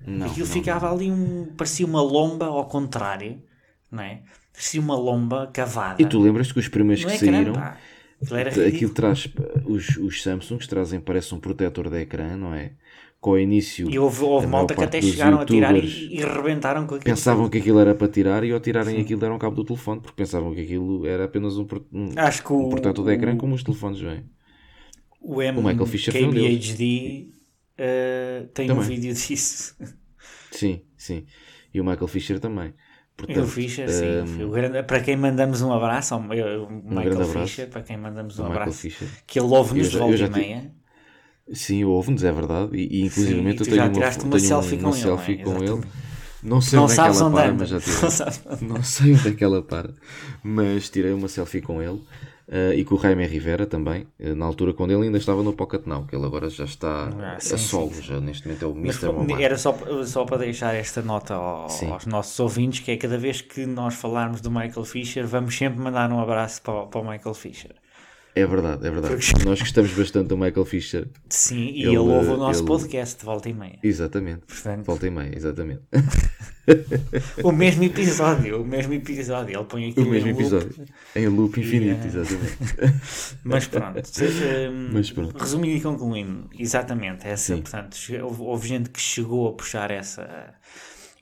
Não, 0.05 0.27
aquilo 0.27 0.45
não, 0.45 0.53
ficava 0.53 0.87
não. 0.87 0.95
ali 0.95 1.11
um. 1.11 1.47
parecia 1.57 1.85
uma 1.85 2.01
lomba 2.01 2.45
ao 2.45 2.65
contrário, 2.65 3.41
não 3.91 4.01
é? 4.01 4.21
Parecia 4.53 4.79
uma 4.79 4.95
lomba 4.95 5.47
cavada. 5.51 6.01
E 6.01 6.05
tu 6.05 6.19
lembras 6.19 6.51
que 6.51 6.59
os 6.59 6.67
primeiros 6.67 7.03
que 7.03 7.17
saíram. 7.17 7.53
Aquilo, 8.21 8.67
aquilo 8.67 8.93
traz. 8.93 9.27
Os, 9.65 9.97
os 9.97 10.23
Samsungs 10.23 10.67
trazem, 10.67 10.99
parece 10.99 11.35
um 11.35 11.39
protetor 11.39 11.89
de 11.89 12.01
ecrã, 12.01 12.35
não 12.35 12.53
é? 12.53 12.71
Com 13.19 13.31
o 13.31 13.39
início. 13.39 13.89
E 13.89 13.97
houve, 13.97 14.23
houve 14.23 14.47
malta 14.47 14.75
que 14.75 14.83
até 14.83 15.01
chegaram 15.01 15.39
a 15.39 15.45
tirar 15.45 15.75
e, 15.75 16.15
e 16.15 16.23
rebentaram 16.23 16.85
com 16.85 16.95
aquilo. 16.95 17.15
Pensavam 17.15 17.49
que 17.49 17.57
aquilo 17.57 17.79
era 17.79 17.95
para 17.95 18.07
tirar 18.07 18.43
e 18.43 18.51
ao 18.51 18.59
tirarem 18.59 18.95
Sim. 18.95 19.01
aquilo 19.01 19.19
deram 19.19 19.37
cabo 19.37 19.55
do 19.55 19.65
telefone 19.65 20.01
porque 20.01 20.15
pensavam 20.15 20.53
que 20.53 20.61
aquilo 20.61 21.05
era 21.05 21.25
apenas 21.25 21.57
um, 21.57 21.67
um, 21.91 22.09
Acho 22.15 22.43
que 22.43 22.53
um 22.53 22.69
portanto 22.69 23.03
de 23.03 23.13
ecrã 23.13 23.35
como 23.35 23.55
os 23.55 23.63
telefones 23.63 23.99
vêm. 23.99 24.25
O, 25.19 25.41
M, 25.41 25.59
o 25.59 25.63
Michael 25.63 25.85
Fisher 25.85 26.13
KBHD 26.13 27.31
uh, 27.79 28.47
tem 28.53 28.67
também. 28.67 28.83
um 28.83 28.85
vídeo 28.85 29.13
disso. 29.13 29.75
Sim, 30.51 30.81
sim. 30.95 31.25
E 31.73 31.79
o 31.79 31.83
Michael 31.83 32.07
Fisher 32.07 32.39
também. 32.39 32.73
Portanto, 33.15 33.43
o 33.43 33.47
Fischer, 33.47 33.89
sim. 33.89 34.43
Um, 34.43 34.51
grande, 34.51 34.83
para 34.83 35.01
quem 35.01 35.17
mandamos 35.17 35.61
um 35.61 35.73
abraço, 35.73 36.15
o 36.15 36.21
Michael 36.21 36.67
um 36.67 37.25
Fischer, 37.25 37.67
para 37.67 37.81
quem 37.81 37.97
mandamos 37.97 38.39
um 38.39 38.45
abraço, 38.45 38.87
que 39.25 39.39
ele 39.39 39.47
ouve-nos 39.47 39.89
de 39.89 39.97
volta 39.97 40.15
e 40.15 40.29
meia. 40.29 40.76
Sim, 41.53 41.83
ouve-nos, 41.85 42.23
é 42.23 42.31
verdade. 42.31 42.75
E, 42.75 42.99
e 43.01 43.05
inclusive 43.05 43.39
eu 43.49 43.55
tenho 43.65 43.83
uma, 43.83 44.09
tenho 44.09 44.23
uma 44.25 44.39
selfie 44.39 44.77
com, 44.77 44.83
uma 44.87 44.95
ele, 44.95 45.01
selfie 45.01 45.37
com 45.37 45.63
ele 45.63 45.81
Não 46.43 46.61
sei 46.61 46.77
Não 46.77 46.85
onde 46.85 46.93
é 46.93 46.95
que 46.95 47.01
ela 47.01 47.31
para, 47.31 47.49
anda. 47.49 47.53
mas 47.59 47.69
já 47.69 47.79
tirei. 47.79 47.99
Não 48.67 48.83
sei 48.83 49.13
onde 49.13 49.27
é 49.29 49.31
que 49.31 49.43
ela 49.43 49.61
para, 49.61 49.89
mas 50.43 50.89
tirei 50.89 51.11
uma 51.13 51.27
selfie 51.27 51.61
com 51.61 51.81
ele 51.81 51.99
eh, 52.49 52.75
e 52.77 52.83
com 52.85 52.95
o 52.95 52.99
Jaime 52.99 53.25
Rivera 53.25 53.65
também, 53.65 54.07
eh, 54.19 54.33
na 54.33 54.45
altura 54.45 54.73
quando 54.73 54.91
ele 54.91 55.03
ainda 55.03 55.17
estava 55.17 55.41
no 55.43 55.51
Pocket 55.53 55.85
Now, 55.85 56.05
que 56.05 56.15
ele 56.15 56.25
agora 56.25 56.49
já 56.49 56.63
está 56.65 57.09
Ah, 57.19 57.35
a 57.35 57.39
sim, 57.39 57.57
solo, 57.57 57.89
sim, 57.89 57.95
sim. 57.95 58.01
já 58.03 58.19
neste 58.21 58.47
momento 58.47 58.63
é 58.63 58.67
o 58.67 58.71
Mr. 58.71 59.11
Mobile. 59.11 59.43
era 59.43 59.57
só, 59.57 59.75
só 60.05 60.25
para 60.25 60.37
deixar 60.37 60.73
esta 60.75 61.01
nota 61.01 61.33
ao- 61.33 61.69
Sim. 61.69 61.89
aos 61.91 62.05
nossos 62.05 62.39
ouvintes, 62.39 62.79
que 62.81 62.91
é 62.91 62.97
cada 62.97 63.17
vez 63.17 63.41
que 63.41 63.65
nós 63.65 63.95
falarmos 63.95 64.39
do 64.39 64.49
Michael 64.51 64.85
Fisher, 64.85 65.25
vamos 65.27 65.57
sempre 65.57 65.79
mandar 65.79 66.11
um 66.11 66.19
abraço 66.21 66.61
para, 66.61 66.85
para 66.85 67.01
o 67.01 67.09
Michael 67.09 67.33
Fisher. 67.33 67.71
É 68.37 68.45
verdade, 68.45 68.85
é 68.87 68.91
verdade. 68.91 69.15
Nós 69.45 69.59
gostamos 69.59 69.91
bastante 69.93 70.27
do 70.27 70.37
Michael 70.37 70.65
Fisher. 70.65 71.07
Sim, 71.29 71.55
e 71.69 71.79
Ele- 71.83 71.87
ele, 71.89 71.97
ouve 71.97 72.29
o 72.29 72.37
nosso 72.37 72.59
ele- 72.61 72.67
podcast 72.67 73.17
de 73.19 73.25
volta 73.25 73.49
e 73.49 73.53
meia. 73.53 73.79
Exatamente. 73.83 74.41
Portanto- 74.47 74.85
Volta 74.85 75.07
e 75.07 75.09
meia, 75.09 75.31
exatamente. 75.35 75.81
O 77.43 77.51
mesmo 77.53 77.83
episódio, 77.85 78.61
o 78.61 78.65
mesmo 78.65 78.93
episódio. 78.93 79.55
Ele 79.57 79.63
põe 79.63 79.89
aquilo 79.89 80.05
O 80.05 80.09
mesmo 80.09 80.27
em 80.27 80.31
loop. 80.33 80.41
episódio. 80.43 80.85
Em 81.15 81.27
loop 81.29 81.59
infinito, 81.61 82.03
eh, 82.03 82.07
exatamente. 82.07 82.57
Mas 83.43 83.67
pronto, 83.67 84.05
seja, 84.05 84.69
Mas 84.91 85.09
pronto. 85.09 85.37
resumindo 85.37 85.77
e 85.77 85.81
concluindo, 85.81 86.49
exatamente, 86.59 87.25
essa, 87.25 87.55
Sim. 87.55 87.61
portanto, 87.61 87.97
houve, 88.21 88.41
houve 88.41 88.67
gente 88.67 88.89
que 88.89 88.99
chegou 88.99 89.47
a 89.47 89.53
puxar 89.53 89.91
essa, 89.91 90.53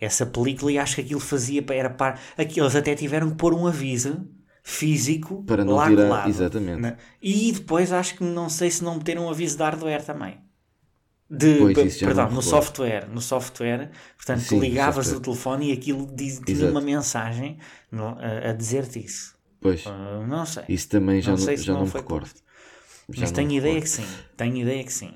essa 0.02 0.26
película 0.26 0.72
e 0.72 0.80
acho 0.80 0.96
que 0.96 1.02
aquilo 1.02 1.20
fazia 1.20 1.62
para 1.62 1.76
era 1.76 1.90
para 1.92 2.18
aqueles 2.36 2.76
até 2.76 2.96
tiveram 2.96 3.30
que 3.30 3.36
pôr 3.38 3.54
um 3.54 3.68
aviso 3.68 4.28
físico 4.68 5.44
Para 5.44 5.64
não 5.64 5.76
lá 5.76 5.88
tirar- 5.88 6.08
colado, 6.08 6.28
exatamente. 6.28 6.82
né? 6.82 6.98
E 7.22 7.52
depois 7.52 7.92
acho 7.94 8.16
que 8.16 8.24
não 8.24 8.50
sei 8.50 8.72
se 8.72 8.84
não 8.84 8.96
meteram 8.96 9.28
um 9.28 9.30
aviso 9.30 9.56
de 9.58 9.64
hardware 9.64 10.04
também. 10.04 10.40
De, 11.30 11.58
Pois, 11.74 11.98
perdão, 12.00 12.32
no 12.32 12.42
software, 12.42 13.08
no 13.08 13.22
software, 13.22 13.92
portanto, 14.18 14.40
Sim, 14.42 14.58
tu 14.58 14.62
ligavas 14.62 15.06
software. 15.08 15.18
o 15.20 15.22
telefone 15.22 15.70
e 15.70 15.72
aquilo 15.72 16.08
diz- 16.16 16.40
tinha 16.44 16.58
Exato. 16.58 16.72
uma 16.72 16.82
mensagem 16.82 17.58
no- 17.92 18.18
a, 18.20 18.50
a 18.50 18.54
dizer-te 18.54 19.04
isso. 19.06 19.36
Pois, 19.62 19.84
Ah, 19.86 20.24
não 20.28 20.46
sei. 20.46 20.64
isso 20.70 20.90
também 20.90 21.22
já 21.22 21.32
não 21.32 21.38
não, 21.38 21.56
já 21.58 21.74
não 21.74 21.80
não 21.82 21.86
me 21.88 21.94
recordo. 21.94 22.30
Já 23.10 23.22
Mas 23.22 23.32
tenho 23.32 23.52
ideia 23.52 23.80
que 23.82 23.90
sim. 23.90 24.06
Tenho 24.36 24.58
ideia 24.58 24.84
que 24.84 24.94
sim. 24.94 25.14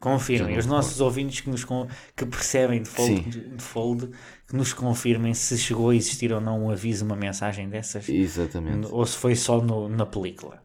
Confirmem. 0.00 0.56
Os 0.58 0.66
nossos 0.66 1.00
ouvintes 1.00 1.40
que, 1.40 1.50
nos 1.50 1.64
que 1.64 2.26
percebem 2.26 2.82
de 2.82 2.88
fold, 2.88 3.20
de 3.56 3.62
fold, 3.62 4.10
que 4.48 4.56
nos 4.56 4.72
confirmem 4.72 5.34
se 5.34 5.58
chegou 5.58 5.90
a 5.90 5.94
existir 5.96 6.32
ou 6.32 6.40
não 6.40 6.64
um 6.64 6.70
aviso, 6.70 7.04
uma 7.04 7.14
mensagem 7.16 7.68
dessas, 7.68 8.08
Exatamente. 8.08 8.88
ou 8.90 9.04
se 9.04 9.16
foi 9.16 9.36
só 9.36 9.60
no- 9.60 9.88
na 9.88 10.06
película. 10.06 10.62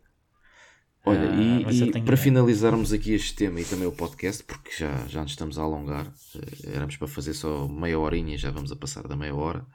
Olha, 1.05 1.29
Ah, 1.29 1.35
e, 1.69 1.83
e 1.83 1.91
tenho 1.91 2.05
para 2.05 2.15
finalizarmos 2.15 2.93
aqui 2.93 3.11
este 3.13 3.35
tema 3.35 3.59
e 3.59 3.65
também 3.65 3.85
o 3.85 3.91
podcast, 3.91 4.41
porque 4.45 4.71
já, 4.71 5.05
já 5.07 5.21
nos 5.21 5.31
estamos 5.31 5.59
a 5.59 5.61
alongar, 5.63 6.07
eh, 6.35 6.69
éramos 6.75 6.95
para 6.95 7.09
fazer 7.09 7.33
só 7.33 7.67
meia 7.67 7.99
horinha 7.99 8.35
e 8.35 8.37
já 8.37 8.51
vamos 8.51 8.71
a 8.71 8.75
passar 8.77 9.05
da 9.05 9.15
meia 9.17 9.35
hora. 9.35 9.65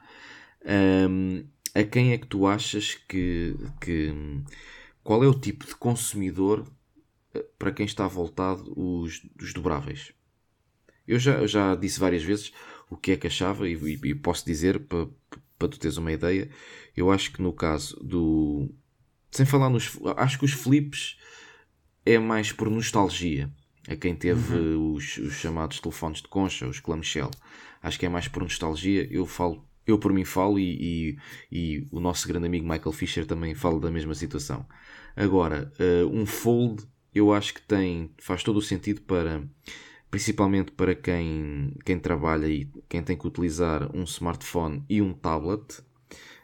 Ahm, 0.65 1.43
a 1.75 1.83
quem 1.83 2.13
é 2.13 2.17
que 2.17 2.25
tu 2.25 2.47
achas 2.47 2.95
que, 3.07 3.55
que. 3.79 4.11
Qual 5.03 5.23
é 5.23 5.27
o 5.27 5.39
tipo 5.39 5.67
de 5.67 5.75
consumidor 5.75 6.65
eh, 7.35 7.45
para 7.59 7.71
quem 7.71 7.85
está 7.85 8.07
voltado 8.07 8.73
os, 8.75 9.21
os 9.39 9.53
dobráveis? 9.53 10.11
Eu 11.07 11.19
já, 11.19 11.33
eu 11.33 11.47
já 11.47 11.75
disse 11.75 11.99
várias 11.99 12.23
vezes 12.23 12.51
o 12.89 12.97
que 12.97 13.11
é 13.11 13.17
que 13.17 13.27
achava 13.27 13.67
e, 13.69 13.73
e- 13.73 14.15
posso 14.15 14.45
dizer 14.45 14.79
para, 14.81 15.07
para 15.57 15.67
tu 15.67 15.79
teres 15.79 15.97
uma 15.97 16.11
ideia. 16.11 16.49
Eu 16.95 17.11
acho 17.11 17.31
que 17.31 17.41
no 17.41 17.53
caso 17.53 17.95
do. 18.03 18.69
Sem 19.31 19.45
falar 19.45 19.69
nos. 19.69 19.97
Acho 20.17 20.39
que 20.39 20.45
os 20.45 20.53
flips 20.53 21.17
é 22.05 22.17
mais 22.17 22.51
por 22.51 22.69
nostalgia. 22.69 23.49
A 23.87 23.95
quem 23.95 24.15
teve 24.15 24.55
os, 24.55 25.17
os 25.17 25.33
chamados 25.33 25.79
telefones 25.79 26.21
de 26.21 26.27
concha, 26.27 26.67
os 26.67 26.79
clamshell. 26.79 27.31
Acho 27.81 27.97
que 27.99 28.05
é 28.05 28.09
mais 28.09 28.27
por 28.27 28.43
nostalgia. 28.43 29.07
Eu 29.09 29.25
falo, 29.25 29.65
eu 29.87 29.97
por 29.97 30.13
mim 30.13 30.25
falo 30.25 30.59
e, 30.59 31.17
e, 31.51 31.77
e 31.79 31.87
o 31.91 31.99
nosso 31.99 32.27
grande 32.27 32.45
amigo 32.45 32.67
Michael 32.67 32.91
Fisher 32.91 33.25
também 33.25 33.55
fala 33.55 33.79
da 33.79 33.89
mesma 33.89 34.13
situação. 34.13 34.65
Agora, 35.15 35.71
eh, 35.79 36.03
um 36.05 36.25
fold 36.25 36.83
eu 37.13 37.33
acho 37.33 37.53
que 37.53 37.61
tem, 37.61 38.11
faz 38.19 38.43
todo 38.43 38.57
o 38.57 38.61
sentido 38.61 39.01
para, 39.01 39.43
principalmente 40.11 40.71
para 40.71 40.95
quem, 40.95 41.73
quem 41.85 41.99
trabalha 41.99 42.47
e 42.47 42.69
quem 42.89 43.03
tem 43.03 43.17
que 43.17 43.27
utilizar 43.27 43.95
um 43.95 44.03
smartphone 44.03 44.83
e 44.89 45.01
um 45.01 45.13
tablet. 45.13 45.81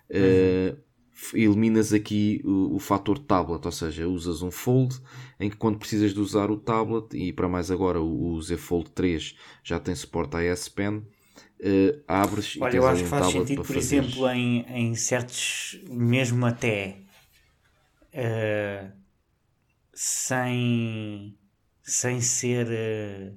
Eh, 0.10 0.76
f- 1.14 1.38
eliminas 1.40 1.94
aqui 1.94 2.42
o, 2.46 2.76
o 2.76 2.80
fator 2.80 3.18
tablet, 3.20 3.66
ou 3.66 3.72
seja, 3.72 4.08
usas 4.08 4.42
um 4.42 4.52
fold 4.52 4.96
em 5.40 5.50
que 5.50 5.58
quando 5.58 5.80
precisas 5.80 6.14
de 6.14 6.20
usar 6.20 6.52
o 6.52 6.58
tablet 6.58 7.14
e 7.16 7.34
para 7.34 7.48
mais 7.50 7.72
agora 7.72 8.02
o, 8.02 8.34
o 8.34 8.42
Z 8.42 8.58
Fold 8.58 8.92
3 8.92 9.36
já 9.64 9.80
tem 9.80 9.96
suporte 9.96 10.38
a 10.38 10.44
S 10.44 10.70
Pen, 10.70 11.04
eh, 11.60 12.00
abres 12.08 12.56
e 12.56 12.66
Olha, 12.66 12.72
tens 12.72 12.80
eu 12.80 12.88
acho 12.88 13.04
que 13.04 13.10
um 13.10 13.10
faz 13.10 13.26
tablet 13.26 13.48
sentido, 13.48 13.62
por 13.64 13.78
exemplo, 13.78 14.28
em, 14.30 14.62
em 14.68 14.96
certos, 14.96 15.80
mesmo 15.90 16.46
até 16.46 16.98
eh, 18.12 18.92
sem, 19.94 21.38
sem 21.84 22.22
ser 22.22 22.68
eh, 22.72 23.34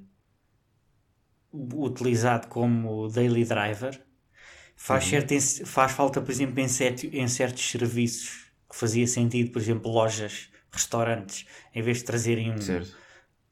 utilizado 1.53 2.49
como 2.49 3.09
daily 3.09 3.45
driver, 3.45 4.01
faz, 4.77 5.05
Uhum. 5.05 5.11
certo- 5.11 5.67
faz 5.67 5.93
falta, 5.93 6.21
por 6.21 6.31
exemplo, 6.31 6.61
em, 6.61 6.69
certo- 6.69 7.07
em 7.07 7.29
certos 7.29 7.71
serviços 7.71 8.47
que 8.71 8.77
fazia 8.77 9.07
sentido, 9.07 9.51
por 9.53 9.61
exemplo, 9.63 9.91
lojas, 9.91 10.51
restaurantes, 10.73 11.47
em 11.75 11.83
vez 11.83 11.99
de 11.99 12.05
trazerem 12.05 12.53
um, 12.53 12.61
Certo. 12.61 12.97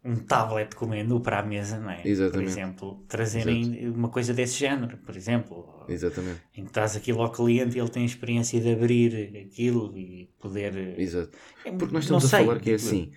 um 0.04 0.16
tablet 0.16 0.74
com 0.76 0.86
menu 0.86 1.20
para 1.20 1.40
a 1.40 1.42
mesa, 1.42 1.78
não 1.80 1.90
é? 1.90 1.96
Por 1.96 2.08
Exatamente. 2.08 2.50
exemplo, 2.50 3.04
trazerem 3.08 3.88
uma 3.90 4.08
coisa 4.08 4.32
desse 4.32 4.58
género, 4.58 4.98
por 4.98 5.16
exemplo. 5.16 5.84
Exatamente. 5.88 6.40
Em 6.54 6.62
que 6.62 6.70
estás 6.70 6.96
aquilo 6.96 7.22
ao 7.22 7.30
cliente 7.32 7.76
e 7.76 7.80
ele 7.80 7.88
tem 7.88 8.02
a 8.02 8.06
experiência 8.06 8.60
de 8.60 8.72
abrir 8.72 9.36
aquilo 9.46 9.96
e 9.96 10.30
poder. 10.38 10.76
eh, 10.76 11.00
Exato. 11.02 11.36
Porque 11.62 11.94
nós 11.94 12.08
Não 12.08 12.18
estamos 12.18 12.24
a 12.26 12.28
sei, 12.28 12.44
falar 12.46 12.60
que 12.60 12.70
é 12.70 12.74
assim, 12.74 13.12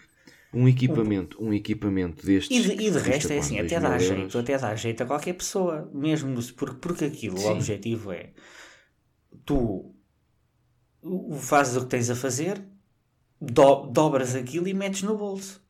um 0.54 0.68
equipamento, 0.68 1.44
um 1.44 1.54
equipamento 1.54 2.26
destes. 2.26 2.58
E 2.58 2.62
de, 2.76 2.84
e 2.88 2.92
de 2.92 2.98
resto 2.98 3.32
é 3.32 3.38
assim, 3.40 3.60
até 3.60 3.80
dá 3.80 3.90
euros. 3.90 4.04
jeito, 4.04 4.38
até 4.40 4.58
dá 4.58 4.76
jeito 4.76 5.04
a 5.04 5.06
qualquer 5.06 5.34
pessoa, 5.34 5.90
mesmo 5.94 6.42
se- 6.42 6.54
porque, 6.54 6.78
porque 6.80 7.06
aquilo, 7.06 7.38
Sim. 7.38 7.46
o 7.48 7.52
objetivo 7.52 8.12
é 8.12 8.32
tu 9.46 9.94
o- 11.02 11.36
fazes 11.38 11.76
o 11.78 11.82
que 11.82 11.88
tens 11.88 12.10
a 12.10 12.16
fazer, 12.16 12.62
do- 13.42 13.86
dobras 13.88 14.36
aquilo 14.36 14.68
e 14.68 14.74
metes 14.74 15.04
no 15.04 15.18
bolso 15.18 15.62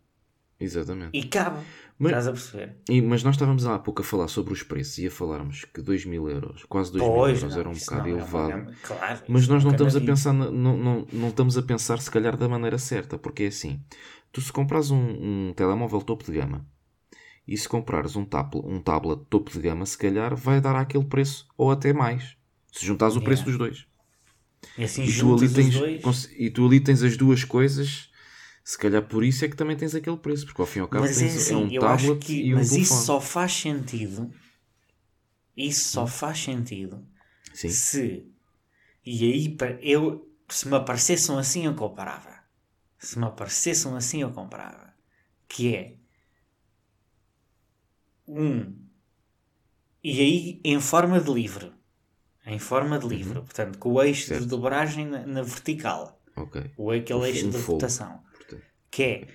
Exatamente. 0.59 1.11
e 1.17 1.23
cabe. 1.23 1.59
Mas- 2.01 2.11
Estás 2.11 2.27
a 2.27 2.31
perceber? 2.31 2.77
E- 2.89 3.01
mas 3.01 3.23
nós 3.23 3.35
estávamos 3.35 3.65
há 3.67 3.77
pouco 3.77 4.01
a 4.01 4.05
falar 4.05 4.29
sobre 4.29 4.53
os 4.53 4.63
preços 4.63 4.97
e 4.99 5.07
a 5.07 5.11
falarmos 5.11 5.65
que 5.65 5.81
2 5.81 6.05
mil 6.05 6.29
euros, 6.29 6.63
quase 6.63 6.93
2 6.93 7.03
mil 7.03 7.13
euros 7.13 7.43
não, 7.43 7.59
era 7.59 7.69
um 7.69 7.73
bocado 7.73 8.01
não, 8.01 8.07
é 8.07 8.11
elevado. 8.11 8.53
uma- 8.53 8.73
claro, 8.81 9.19
Mas 9.27 9.47
nós 9.49 9.63
não 9.65 9.71
nunca 9.71 9.83
estamos 9.83 9.95
a 9.97 10.01
pensar, 10.01 10.31
não, 10.33 10.51
não, 10.77 11.07
não 11.11 11.27
estamos 11.27 11.57
a 11.57 11.61
pensar 11.61 11.99
se 11.99 12.09
calhar 12.09 12.37
da 12.37 12.47
maneira 12.47 12.77
certa, 12.77 13.17
porque 13.17 13.43
é 13.43 13.47
assim, 13.47 13.81
tu 14.31 14.41
se 14.41 14.51
comprares 14.51 14.91
um, 14.91 15.49
um 15.49 15.53
telemóvel 15.53 16.01
topo 16.01 16.23
de 16.25 16.33
gama 16.33 16.65
e 17.47 17.57
se 17.57 17.67
comprares 17.67 18.15
um, 18.15 18.25
tablet, 18.25 18.65
um 18.65 18.79
tablet 18.81 19.21
topo 19.29 19.51
de 19.51 19.59
gama, 19.59 19.85
se 19.85 19.97
calhar 19.97 20.35
vai 20.35 20.61
dar 20.61 20.75
aquele 20.75 21.05
preço 21.05 21.47
ou 21.57 21.71
até 21.71 21.93
mais, 21.93 22.37
se 22.71 22.85
juntares 22.85 23.15
o 23.15 23.21
preço 23.21 23.45
dos 23.45 23.57
dois. 23.57 23.87
E 24.77 24.83
assim 24.83 25.03
E 25.03 25.13
tu, 25.13 25.33
ali 25.33 25.49
tens, 25.49 25.73
dois. 25.73 26.29
e 26.37 26.49
tu 26.49 26.65
ali 26.65 26.79
tens 26.79 27.03
as 27.03 27.17
duas 27.17 27.43
coisas, 27.43 28.09
se 28.63 28.77
calhar 28.77 29.01
por 29.03 29.23
isso 29.23 29.43
é 29.45 29.47
que 29.49 29.55
também 29.55 29.75
tens 29.75 29.95
aquele 29.95 30.17
preço, 30.17 30.45
porque 30.45 30.61
ao 30.61 30.67
fim 30.67 30.79
e 30.79 30.81
ao 30.81 30.87
cabo 30.87 31.05
Mas 31.05 31.17
é 31.17 31.19
tens 31.21 31.35
assim, 31.37 31.53
é 31.53 31.57
um 31.57 31.71
eu 31.71 31.87
acho 31.87 32.07
tablet 32.07 32.25
que 32.25 32.41
e 32.41 32.53
um 32.53 32.57
mas 32.57 32.71
isso 32.71 32.93
só 33.05 33.19
faz 33.19 33.53
sentido. 33.53 34.31
Isso 35.55 35.89
só 35.89 36.07
faz 36.07 36.39
sentido 36.39 37.05
Sim, 37.53 37.69
se 37.69 38.25
e 39.05 39.23
aí 39.25 39.57
eu 39.81 40.27
se 40.49 40.67
me 40.67 40.75
aparecessem 40.75 41.37
assim 41.37 41.65
eu 41.65 41.75
comparava. 41.75 42.38
Se 42.99 43.17
me 43.19 43.25
aparecessem 43.25 43.95
assim 43.97 44.21
eu 44.21 44.31
comprava. 44.31 44.93
Que 45.49 45.75
é 45.75 45.97
um 48.27 48.89
e 50.03 50.19
aí 50.21 50.61
em 50.63 50.79
forma 50.79 51.19
de 51.21 51.31
livro. 51.31 51.73
Em 52.45 52.59
forma 52.59 52.99
de 52.99 53.07
livro, 53.07 53.43
portanto, 53.43 53.77
com 53.79 53.93
o 53.93 54.03
eixo 54.03 54.33
de 54.33 54.39
Uhum. 54.43 54.49
Certo. 54.49 54.49
dobragem 54.49 55.05
na, 55.07 55.25
na 55.25 55.41
vertical, 55.41 56.21
ou 56.77 56.91
aquele 56.91 57.19
Um 57.19 57.25
eixo 57.25 57.49
de 57.49 57.57
fold. 57.57 57.67
rotação 57.73 58.23
Portanto, 58.33 58.63
que 58.91 59.03
é 59.03 59.27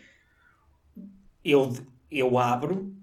eu, 1.44 1.72
eu 2.10 2.38
abro 2.38 2.94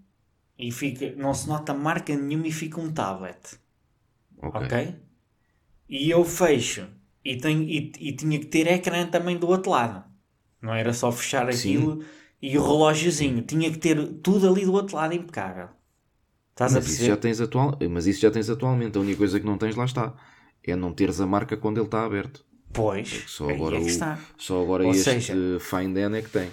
e 0.57 0.72
fica, 0.72 1.16
não 1.16 1.34
se 1.34 1.47
nota 1.49 1.74
marca 1.74 2.16
nenhuma 2.16 2.47
e 2.47 2.51
fica 2.51 2.80
um 2.82 2.93
tablet, 2.93 3.59
ok. 4.41 4.62
ok? 4.62 4.74
E 5.89 6.09
eu 6.09 6.24
fecho 6.26 6.88
e, 7.24 7.38
tenho, 7.38 7.62
e, 7.64 7.91
e 7.99 8.16
tinha 8.16 8.39
que 8.39 8.47
ter 8.47 8.68
ecrã 8.68 9.07
também 9.07 9.38
do 9.38 9.47
outro 9.47 9.72
lado, 9.72 10.03
não 10.62 10.74
era 10.74 10.93
só 10.93 11.12
fechar 11.12 11.51
Sim. 11.53 11.70
aquilo 11.78 12.03
e 12.41 12.57
o 12.57 12.62
relógiozinho, 12.64 13.41
tinha 13.43 13.70
que 13.72 13.78
ter 13.78 13.97
tudo 14.24 14.49
ali 14.49 14.66
do 14.66 14.74
outro 14.74 14.95
lado 14.95 15.14
impecável. 15.14 15.70
Estás 16.51 16.76
a 16.76 16.80
Mas 16.80 16.89
isso, 16.89 17.05
já 17.05 17.16
tens 17.18 17.39
atual... 17.39 17.78
mas 17.89 18.05
isso 18.07 18.22
já 18.22 18.30
tens 18.32 18.49
atualmente. 18.49 18.97
A 18.97 19.01
única 19.01 19.18
coisa 19.20 19.39
que 19.39 19.45
não 19.45 19.57
tens 19.57 19.76
lá 19.76 19.86
está. 19.86 20.14
É 20.64 20.76
não 20.76 20.93
teres 20.93 21.20
a 21.22 21.26
marca 21.26 21.55
quando 21.57 21.78
ele 21.78 21.86
está 21.88 22.03
aberto. 22.05 22.45
Pois, 22.74 23.24
Só 23.28 23.49
aí 23.49 23.55
agora, 23.55 23.76
é 23.76 23.80
que 23.80 23.86
o- 23.86 23.89
está. 23.89 24.20
só 24.38 24.62
agora 24.62 24.84
Ou 24.86 24.91
este 24.91 25.03
seja- 25.03 25.34
Find 25.59 25.97
N 25.97 26.18
é 26.18 26.22
que 26.22 26.30
tem. 26.30 26.49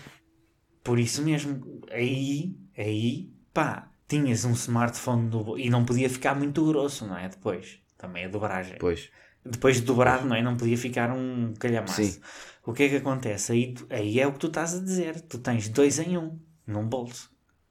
Por 0.82 0.98
isso 0.98 1.22
mesmo, 1.22 1.82
aí, 1.90 2.56
aí, 2.76 3.30
pá, 3.52 3.90
tinhas 4.08 4.44
um 4.44 4.52
smartphone 4.52 5.28
bol- 5.28 5.58
e 5.58 5.68
não 5.68 5.84
podia 5.84 6.08
ficar 6.08 6.34
muito 6.34 6.64
grosso, 6.66 7.06
não 7.06 7.16
é? 7.16 7.28
Depois. 7.28 7.78
também 7.98 8.24
a 8.24 8.28
dobragem. 8.28 8.76
Pois. 8.78 9.10
Depois 9.44 9.76
de 9.76 9.82
dobrado, 9.82 10.24
não 10.26 10.36
é? 10.36 10.40
Não 10.42 10.56
podia 10.56 10.78
ficar 10.78 11.10
um 11.10 11.52
calhamaço. 11.58 12.02
Sim. 12.02 12.20
O 12.68 12.72
que 12.74 12.82
é 12.82 12.88
que 12.90 12.96
acontece? 12.96 13.52
Aí, 13.52 13.74
aí 13.88 14.20
é 14.20 14.26
o 14.26 14.32
que 14.34 14.38
tu 14.40 14.48
estás 14.48 14.74
a 14.74 14.80
dizer. 14.80 15.22
Tu 15.22 15.38
tens 15.38 15.70
dois 15.70 15.98
em 15.98 16.18
um, 16.18 16.38
num 16.66 16.86
bolso. 16.86 17.30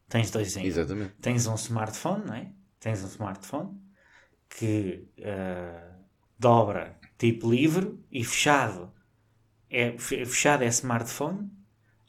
Tens 0.09 0.31
dois 0.31 0.57
em 0.57 0.63
um. 0.63 0.65
Exatamente. 0.65 1.13
Tens 1.21 1.45
um 1.45 1.53
smartphone, 1.53 2.25
não 2.25 2.33
é? 2.33 2.51
Tens 2.79 3.03
um 3.03 3.07
smartphone 3.07 3.79
que 4.49 5.07
ah, 5.23 5.99
dobra 6.39 6.97
tipo 7.15 7.47
livre 7.51 7.95
e 8.11 8.23
fechado. 8.25 8.91
É, 9.69 9.95
fe- 9.99 10.25
fechado 10.25 10.63
é 10.63 10.67
smartphone, 10.67 11.47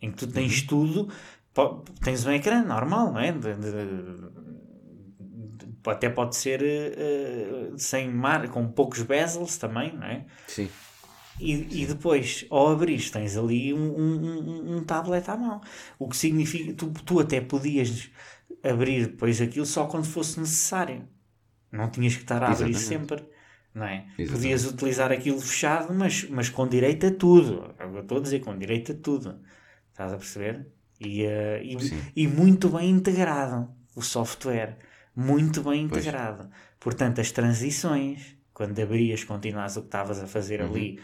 em 0.01 0.11
que 0.11 0.16
tu 0.16 0.26
tens 0.26 0.62
tudo. 0.62 1.12
Po- 1.53 1.84
Tens 2.03 2.24
um 2.24 2.30
ecrã 2.32 2.62
normal, 2.64 3.12
não 3.12 3.20
é? 3.20 3.32
De- 3.32 3.55
de- 3.55 4.28
de- 5.20 5.91
até 5.91 6.09
pode 6.09 6.36
ser 6.36 6.62
eh, 6.62 7.72
sem 7.76 8.09
mar, 8.11 8.49
com 8.49 8.66
poucos 8.66 9.03
bezels 9.03 9.59
também, 9.59 9.95
não 9.95 10.07
é? 10.07 10.24
Sim. 10.47 10.70
E, 11.41 11.82
e 11.82 11.86
depois, 11.86 12.45
ao 12.51 12.68
abrir, 12.72 13.11
tens 13.11 13.36
ali 13.36 13.72
um, 13.72 13.78
um, 13.78 14.39
um- 14.41 14.76
um 14.78 14.84
tablet 14.84 15.28
à 15.28 15.36
mão. 15.36 15.61
O 15.99 16.09
que 16.09 16.16
significa 16.16 16.72
tu, 16.74 16.91
tu 17.05 17.20
até 17.20 17.41
podias 17.41 18.11
abrir 18.62 19.07
depois 19.07 19.41
aquilo 19.41 19.66
só 19.66 19.86
quando 19.86 20.05
fosse 20.07 20.41
necessário. 20.41 21.07
Não 21.70 21.89
tinhas 21.91 22.14
que 22.16 22.22
estar 22.22 22.43
a 22.43 22.51
abrir 22.53 22.70
Exatamente. 22.70 22.78
sempre. 23.18 23.24
Não 23.74 23.84
é? 23.84 23.99
Exatamente. 24.18 24.32
Podias 24.32 24.64
utilizar 24.66 25.12
aquilo 25.12 25.41
fechado, 25.41 25.95
mas, 25.95 26.24
mas 26.28 26.49
com 26.49 26.66
direito 26.66 27.07
a 27.07 27.11
tudo. 27.12 27.74
Eu 27.78 28.01
estou 28.01 28.18
a 28.18 28.20
dizer, 28.22 28.41
com 28.41 28.57
direito 28.59 28.93
a 28.93 28.95
tudo. 28.97 29.39
Estás 29.93 30.12
a 30.12 30.16
perceber? 30.16 30.66
E, 31.01 31.22
eh, 31.22 31.62
e, 31.62 31.76
e 32.24 32.26
muito 32.26 32.68
bem 32.68 32.91
integrado 32.91 33.68
o 33.95 34.03
software. 34.03 34.76
Muito 35.14 35.62
bem 35.62 35.86
Pois. 35.89 36.03
integrado. 36.05 36.49
Portanto, 36.80 37.20
as 37.20 37.30
transições, 37.30 38.36
quando 38.53 38.78
abrias, 38.80 39.22
continuas 39.22 39.76
o 39.76 39.80
que 39.82 39.86
estavas 39.89 40.20
a 40.20 40.26
fazer 40.26 40.61
Uhum. 40.62 40.70
ali 40.70 41.01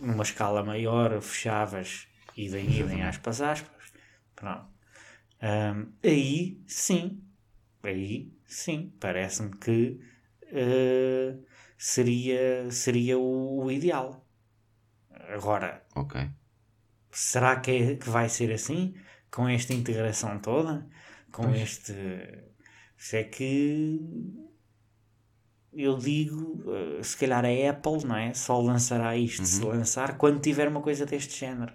numa 0.00 0.22
escala 0.22 0.62
maior, 0.64 1.20
fechavas 1.20 2.08
e 2.36 2.48
daí 2.50 2.80
idem 2.80 3.02
aspas 3.02 3.40
aspas. 3.40 3.92
Pronto. 4.36 4.66
Ahm, 5.42 5.92
aí 6.04 6.62
sim, 6.66 7.22
aí 7.82 8.32
sim, 8.46 8.92
parece-me 9.00 9.56
que 9.58 10.00
eh, 10.52 11.36
seria, 11.78 12.70
seria 12.70 13.18
o, 13.18 13.64
o 13.64 13.70
ideal. 13.70 14.26
Agora, 15.34 15.84
Ok. 15.94 16.14
será 17.10 17.60
que, 17.60 17.70
é- 17.70 17.96
que 17.96 18.08
vai 18.08 18.28
ser 18.28 18.52
assim? 18.52 18.94
Com 19.30 19.48
esta 19.48 19.74
integração 19.74 20.38
toda? 20.40 20.86
Com 21.30 21.42
Pois. 21.44 21.60
este. 21.62 21.92
Isso 22.96 23.16
é 23.16 23.24
que. 23.24 24.00
Eu 25.78 25.96
digo, 25.96 26.64
eh, 26.98 27.02
se 27.02 27.16
calhar 27.16 27.44
a 27.44 27.70
Apple, 27.70 28.04
não 28.06 28.16
é? 28.16 28.34
Só 28.34 28.60
lançará 28.60 29.16
isto 29.16 29.44
se 29.46 29.62
lançar 29.64 30.18
quando 30.18 30.40
tiver 30.40 30.68
uma 30.68 30.80
coisa 30.82 31.06
deste 31.06 31.38
género. 31.38 31.72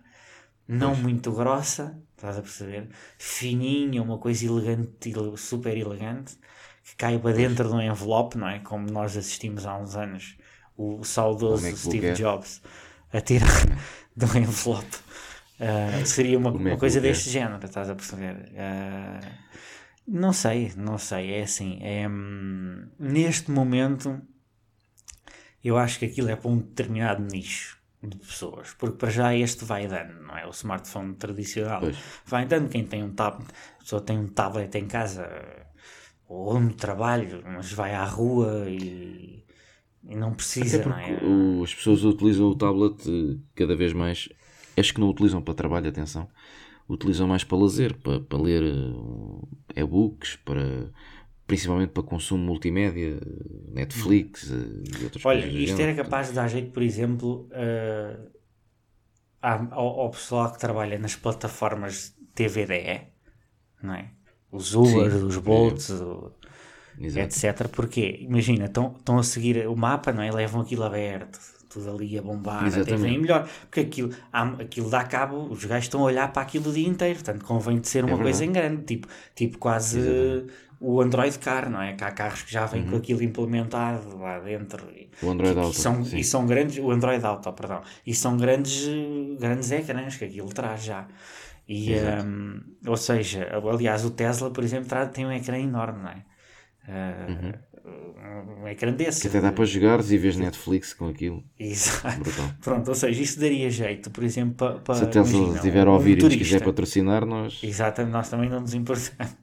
Não 0.67 0.93
Pois. 0.93 0.99
muito 1.01 1.31
grossa, 1.31 1.99
estás 2.15 2.37
a 2.37 2.41
perceber? 2.41 2.89
Fininha, 3.17 4.01
uma 4.01 4.17
coisa 4.17 4.45
elegante, 4.45 5.09
ele- 5.09 5.37
super 5.37 5.77
elegante, 5.77 6.37
que 6.83 6.95
caiba 6.97 7.33
dentro 7.33 7.69
de 7.69 7.75
um 7.75 7.81
envelope, 7.81 8.37
não 8.37 8.47
é? 8.49 8.59
Como 8.59 8.89
nós 8.91 9.17
assistimos 9.17 9.65
há 9.65 9.77
uns 9.77 9.95
anos, 9.95 10.37
o 10.77 11.03
saudoso 11.03 11.75
O 11.75 11.77
MacBook 11.77 11.77
Steve 11.77 12.07
Air. 12.07 12.15
Jobs 12.15 12.61
a 13.13 13.21
tirar 13.21 13.47
de 14.15 14.25
um 14.25 14.35
envelope. 14.37 14.97
Ah, 15.59 16.03
seria 16.05 16.37
uma, 16.37 16.51
uma 16.51 16.75
MacBook 16.75 16.79
coisa 16.79 16.99
Air. 16.99 17.01
deste 17.01 17.29
género, 17.29 17.65
estás 17.65 17.89
a 17.89 17.95
perceber? 17.95 18.51
Ah, 18.57 19.19
não 20.07 20.33
sei, 20.33 20.71
não 20.75 20.97
sei, 20.97 21.31
é 21.33 21.43
assim. 21.43 21.79
É, 21.81 22.07
hum, 22.07 22.87
neste 22.99 23.51
momento, 23.51 24.21
eu 25.63 25.77
acho 25.77 25.99
que 25.99 26.05
aquilo 26.05 26.29
é 26.29 26.35
para 26.35 26.49
um 26.49 26.57
determinado 26.57 27.23
nicho 27.23 27.77
de 28.01 28.17
pessoas, 28.17 28.73
porque 28.73 28.97
para 28.97 29.09
já 29.09 29.33
este 29.35 29.63
vai 29.63 29.87
dando, 29.87 30.21
não 30.23 30.37
é? 30.37 30.45
O 30.45 30.49
smartphone 30.49 31.13
tradicional 31.15 31.79
Pois. 31.79 31.97
vai 32.25 32.45
dando. 32.45 32.69
Quem 32.69 32.85
tem 32.85 33.01
um 33.01 33.11
tablet, 33.13 33.49
a 33.77 33.79
pessoa 33.79 34.01
tem 34.01 34.17
um 34.17 34.27
tablet 34.27 34.75
em 34.77 34.87
casa 34.87 35.25
ou 36.27 36.59
no 36.59 36.73
trabalho, 36.73 37.41
mas 37.45 37.71
vai 37.71 37.93
à 37.93 38.03
rua 38.03 38.65
e, 38.69 39.45
e 40.03 40.15
não 40.15 40.33
precisa, 40.33 40.83
não 40.85 40.97
é? 40.97 41.17
o- 41.23 41.63
as 41.63 41.73
pessoas 41.73 42.03
utilizam 42.03 42.47
o 42.47 42.55
tablet 42.55 42.97
eh, 43.09 43.37
cada 43.55 43.75
vez 43.75 43.93
mais. 43.93 44.27
Acho 44.75 44.93
que 44.93 44.99
não 44.99 45.09
utilizam 45.09 45.41
para 45.41 45.53
trabalho, 45.53 45.87
atenção. 45.87 46.27
Utilizam 46.93 47.27
mais 47.27 47.43
para 47.43 47.57
lazer, 47.57 47.95
para, 47.97 48.19
para 48.19 48.39
ler 48.41 48.63
eh, 49.75 49.81
e-books, 49.81 50.35
para, 50.37 50.91
principalmente 51.47 51.91
para 51.91 52.03
consumo 52.03 52.43
multimédia, 52.43 53.19
Netflix 53.71 54.51
eh, 54.51 54.99
e 55.01 55.03
outras 55.03 55.25
Olha, 55.25 55.41
coisas. 55.41 55.53
do 55.53 55.59
isto 55.59 55.81
era 55.81 55.95
capaz 55.95 56.27
de 56.29 56.33
dar 56.33 56.47
jeito, 56.47 56.71
por 56.71 56.83
exemplo, 56.83 57.47
à- 59.41 59.67
ao, 59.71 59.99
ao 60.01 60.09
pessoal 60.11 60.51
que 60.51 60.59
trabalha 60.59 60.97
nas 60.99 61.15
plataformas 61.15 62.15
TVDE, 62.35 63.07
não 63.81 63.93
é? 63.95 64.11
Os 64.51 64.75
Uber, 64.75 65.11
Sim, 65.11 65.27
os 65.27 65.35
é. 65.35 65.39
Bolts, 65.39 65.89
o- 65.89 66.31
Exato. 66.99 67.21
etc. 67.21 67.67
Porque, 67.69 68.17
imagina, 68.21 68.65
estão 68.65 68.95
estão 68.97 69.17
a 69.17 69.23
seguir 69.23 69.67
o 69.67 69.75
mapa, 69.75 70.11
não 70.13 70.23
é? 70.23 70.31
Levam 70.31 70.61
aquilo 70.61 70.83
aberto, 70.83 71.39
tudo 71.73 71.89
ali 71.91 72.17
a 72.17 72.21
bombar, 72.21 72.57
até 72.59 72.67
Exatamente. 72.67 73.01
vem 73.01 73.17
melhor. 73.19 73.49
Porque 73.61 73.79
aquilo, 73.81 74.13
há- 74.31 74.43
aquilo 74.61 74.89
dá 74.89 75.03
cabo, 75.03 75.47
os 75.51 75.65
gajos 75.65 75.85
estão 75.85 76.01
a 76.01 76.03
olhar 76.03 76.31
para 76.31 76.41
aquilo 76.43 76.69
o 76.69 76.73
dia 76.73 76.87
inteiro, 76.87 77.15
portanto 77.15 77.43
convém 77.45 77.79
de 77.79 77.87
ser 77.87 78.05
uma 78.05 78.17
É 78.17 78.21
coisa 78.21 78.45
em 78.45 78.51
grande, 78.51 78.83
tipo, 78.83 79.07
tipo 79.35 79.57
quase 79.57 79.99
Exatamente. 79.99 80.43
Uhum. 80.43 80.49
o 80.95 81.01
Android 81.01 81.39
Car, 81.39 81.69
não 81.69 81.81
é? 81.81 81.93
Que 81.93 82.03
há 82.03 82.11
carros 82.11 82.41
que 82.43 82.51
já 82.51 82.65
vêm 82.65 82.85
com 82.85 82.95
aquilo 82.97 83.23
implementado 83.23 84.17
lá 84.17 84.39
dentro. 84.39 84.85
E, 84.91 85.09
O 85.21 85.29
Android 85.31 85.55
e 85.57 85.59
Auto, 85.59 85.73
são, 85.77 86.03
sim. 86.05 86.17
e 86.17 86.23
são 86.23 86.45
grandes, 86.45 86.77
o 86.77 86.91
Android 86.91 87.25
Auto, 87.25 87.51
perdão, 87.53 87.81
e 88.05 88.13
são 88.13 88.35
grandes, 88.37 88.85
grandes 89.39 89.71
ecrãs 89.71 90.15
que 90.17 90.25
aquilo 90.25 90.49
traz 90.49 90.83
já. 90.83 91.07
E, 91.67 91.93
hum, 92.25 92.59
ou 92.85 92.97
seja, 92.97 93.47
aliás, 93.71 94.03
o 94.03 94.11
Tesla, 94.11 94.51
por 94.51 94.63
exemplo, 94.63 94.89
tem 95.13 95.25
um 95.25 95.31
ecrã 95.31 95.57
enorme, 95.57 96.03
não 96.03 96.09
é? 96.09 96.25
Ah, 96.87 97.27
Um 97.29 97.72
desse. 98.95 99.25
Uhum. 99.25 99.31
Que 99.31 99.37
até 99.37 99.47
dá 99.47 99.51
para 99.51 99.65
jogares 99.65 100.11
e 100.11 100.17
vês 100.17 100.37
Netflix 100.37 100.93
com 100.93 101.07
aquilo. 101.07 101.43
Exato. 101.59 102.19
Brutal. 102.21 102.49
Pronto, 102.61 102.87
ou 102.89 102.95
seja, 102.95 103.21
isso 103.21 103.39
daria 103.39 103.69
jeito, 103.69 104.09
por 104.09 104.23
exemplo, 104.23 104.55
para. 104.55 104.79
para 104.79 104.95
Se 104.95 105.03
a 105.03 105.07
Tesla 105.07 105.55
estiver 105.55 105.87
a 105.87 105.91
um 105.91 105.93
ouvir 105.93 106.11
e 106.11 106.15
nos 106.15 106.23
motorista. 106.23 106.45
quiser 106.45 106.65
patrocinar, 106.65 107.25
nós. 107.25 107.59
Exatamente, 107.63 108.13
nós 108.13 108.29
também 108.29 108.49
não 108.49 108.61
nos 108.61 108.73
importamos. 108.73 109.35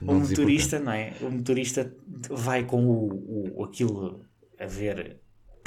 Não 0.00 0.14
o 0.14 0.20
motorista, 0.20 0.78
não 0.78 0.92
é? 0.92 1.12
O 1.20 1.30
motorista 1.30 1.92
vai 2.30 2.64
com 2.64 2.84
o, 2.86 3.52
o, 3.56 3.64
aquilo 3.64 4.24
a 4.58 4.66
ver 4.66 5.20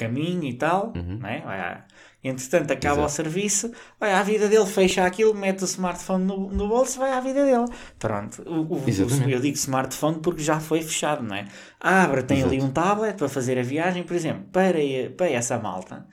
caminho 0.05 0.43
e 0.43 0.53
tal, 0.53 0.93
Uhum. 0.95 1.17
não 1.19 1.29
é? 1.29 1.41
Vai 1.41 1.59
à- 1.59 1.85
Entretanto, 2.23 2.71
acaba 2.71 2.97
Exato. 3.01 3.07
o 3.07 3.15
serviço, 3.15 3.71
vai 3.99 4.13
à 4.13 4.21
vida 4.21 4.47
dele, 4.47 4.67
fecha 4.67 5.03
aquilo, 5.03 5.33
mete 5.33 5.63
o 5.63 5.65
smartphone 5.65 6.23
no, 6.23 6.51
no 6.51 6.67
bolso, 6.67 6.99
vai 6.99 7.11
à 7.13 7.19
vida 7.19 7.43
dele. 7.43 7.65
Pronto. 7.97 8.43
O, 8.45 8.61
o- 8.61 8.75
o- 8.77 9.29
eu 9.29 9.39
digo 9.39 9.55
smartphone 9.57 10.19
porque 10.19 10.43
já 10.43 10.59
foi 10.59 10.83
fechado, 10.83 11.23
não 11.23 11.35
é? 11.35 11.47
Abre, 11.79 12.21
tem 12.21 12.43
ali 12.43 12.57
Exato. 12.57 12.69
um 12.69 12.73
tablet 12.73 13.17
para 13.17 13.27
fazer 13.27 13.57
a 13.57 13.63
viagem, 13.63 14.03
por 14.03 14.15
exemplo, 14.15 14.43
para, 14.51 14.77
para 15.17 15.29
essa 15.31 15.57
malta. 15.57 16.05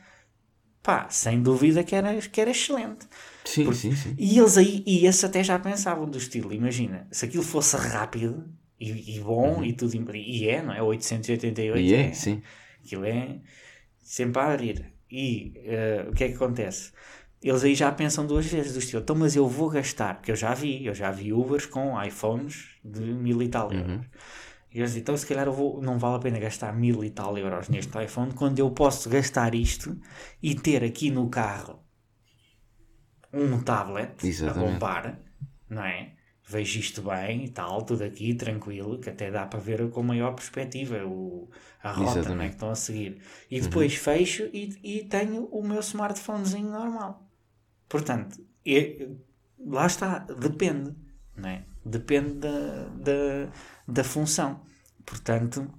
Pá, 0.82 1.06
sem 1.10 1.42
dúvida 1.42 1.84
que 1.84 1.94
era, 1.94 2.16
que 2.16 2.40
era 2.40 2.50
excelente. 2.50 3.06
Sim, 3.44 3.70
sim, 3.74 3.94
sim. 3.94 4.14
E 4.18 4.38
eles 4.38 4.56
aí, 4.56 4.82
e 4.86 5.04
esse 5.06 5.26
até 5.26 5.44
já 5.44 5.58
pensavam 5.58 6.08
do 6.08 6.16
estilo, 6.16 6.52
imagina, 6.54 7.06
se 7.10 7.26
aquilo 7.26 7.42
fosse 7.42 7.76
rápido 7.76 8.46
e, 8.80 9.16
e 9.16 9.20
bom 9.20 9.62
e 9.62 9.74
tudo, 9.74 9.94
e 10.14 10.48
é, 10.48 10.62
não 10.62 10.72
é? 10.72 10.82
888 10.82 11.74
Uhum. 11.76 11.84
E 11.84 11.94
é, 11.94 12.12
sim. 12.14 12.40
aquilo 12.82 13.04
é 13.04 13.36
sempre 14.08 14.40
a 14.40 14.52
abrir. 14.52 14.92
E 15.10 15.52
eh, 15.56 16.06
o 16.08 16.12
que 16.12 16.24
é 16.24 16.28
que 16.28 16.34
acontece? 16.34 16.92
Eles 17.42 17.62
aí 17.62 17.74
já 17.74 17.92
pensam 17.92 18.26
duas 18.26 18.46
vezes 18.46 18.72
do 18.72 18.78
estilo, 18.78 19.02
então 19.02 19.14
mas 19.14 19.36
eu 19.36 19.46
vou 19.46 19.68
gastar, 19.68 20.16
porque 20.16 20.32
eu 20.32 20.36
já 20.36 20.54
vi, 20.54 20.84
eu 20.84 20.94
já 20.94 21.10
vi 21.10 21.32
Ubers 21.32 21.66
com 21.66 22.02
iPhones 22.02 22.70
de 22.84 23.00
mil 23.00 23.40
e 23.42 23.48
tal 23.48 23.72
euros. 23.72 24.06
E 24.72 24.78
eles 24.78 24.90
dizem, 24.90 25.02
então 25.02 25.16
se 25.16 25.26
calhar 25.26 25.46
eu 25.46 25.52
vou, 25.52 25.80
não 25.80 25.98
vale 25.98 26.16
a 26.16 26.18
pena 26.18 26.38
gastar 26.38 26.74
mil 26.74 27.04
e 27.04 27.10
tal 27.10 27.38
euros 27.38 27.68
neste 27.68 28.02
iPhone 28.02 28.32
quando 28.32 28.58
eu 28.58 28.70
posso 28.70 29.08
gastar 29.08 29.54
isto 29.54 29.96
e 30.42 30.54
ter 30.54 30.82
aqui 30.82 31.10
no 31.10 31.28
carro 31.28 31.80
um 33.32 33.60
tablet 33.60 34.26
Exatamente. 34.26 34.66
a 34.66 34.72
bombar, 34.72 35.20
não 35.68 35.84
é? 35.84 36.14
Vejo 36.46 36.80
isto 36.80 37.02
bem 37.02 37.44
e 37.44 37.48
tal, 37.50 37.82
tudo 37.82 38.04
aqui 38.04 38.34
tranquilo, 38.34 38.98
que 38.98 39.10
até 39.10 39.30
dá 39.30 39.46
para 39.46 39.60
ver 39.60 39.90
com 39.90 40.02
maior 40.02 40.34
perspectiva 40.34 41.04
o, 41.04 41.48
a 41.82 41.92
rota 41.92 42.04
não 42.04 42.16
é, 42.16 42.18
Exatamente. 42.20 42.48
que 42.50 42.54
estão 42.54 42.70
a 42.70 42.74
seguir. 42.74 43.22
E 43.50 43.60
depois 43.60 43.94
fecho 43.94 44.44
e, 44.52 44.78
e 44.82 45.04
tenho 45.04 45.44
o 45.46 45.62
meu 45.66 45.80
smartphonezinho 45.80 46.70
normal. 46.70 47.26
Portanto, 47.88 48.38
lá 49.58 49.86
está, 49.86 50.18
depende, 50.18 50.94
não 51.36 51.48
é? 51.48 51.64
Depende 51.84 52.34
da, 52.34 52.84
da, 52.88 53.52
da 53.86 54.04
função. 54.04 54.60
Portanto, 55.06 55.72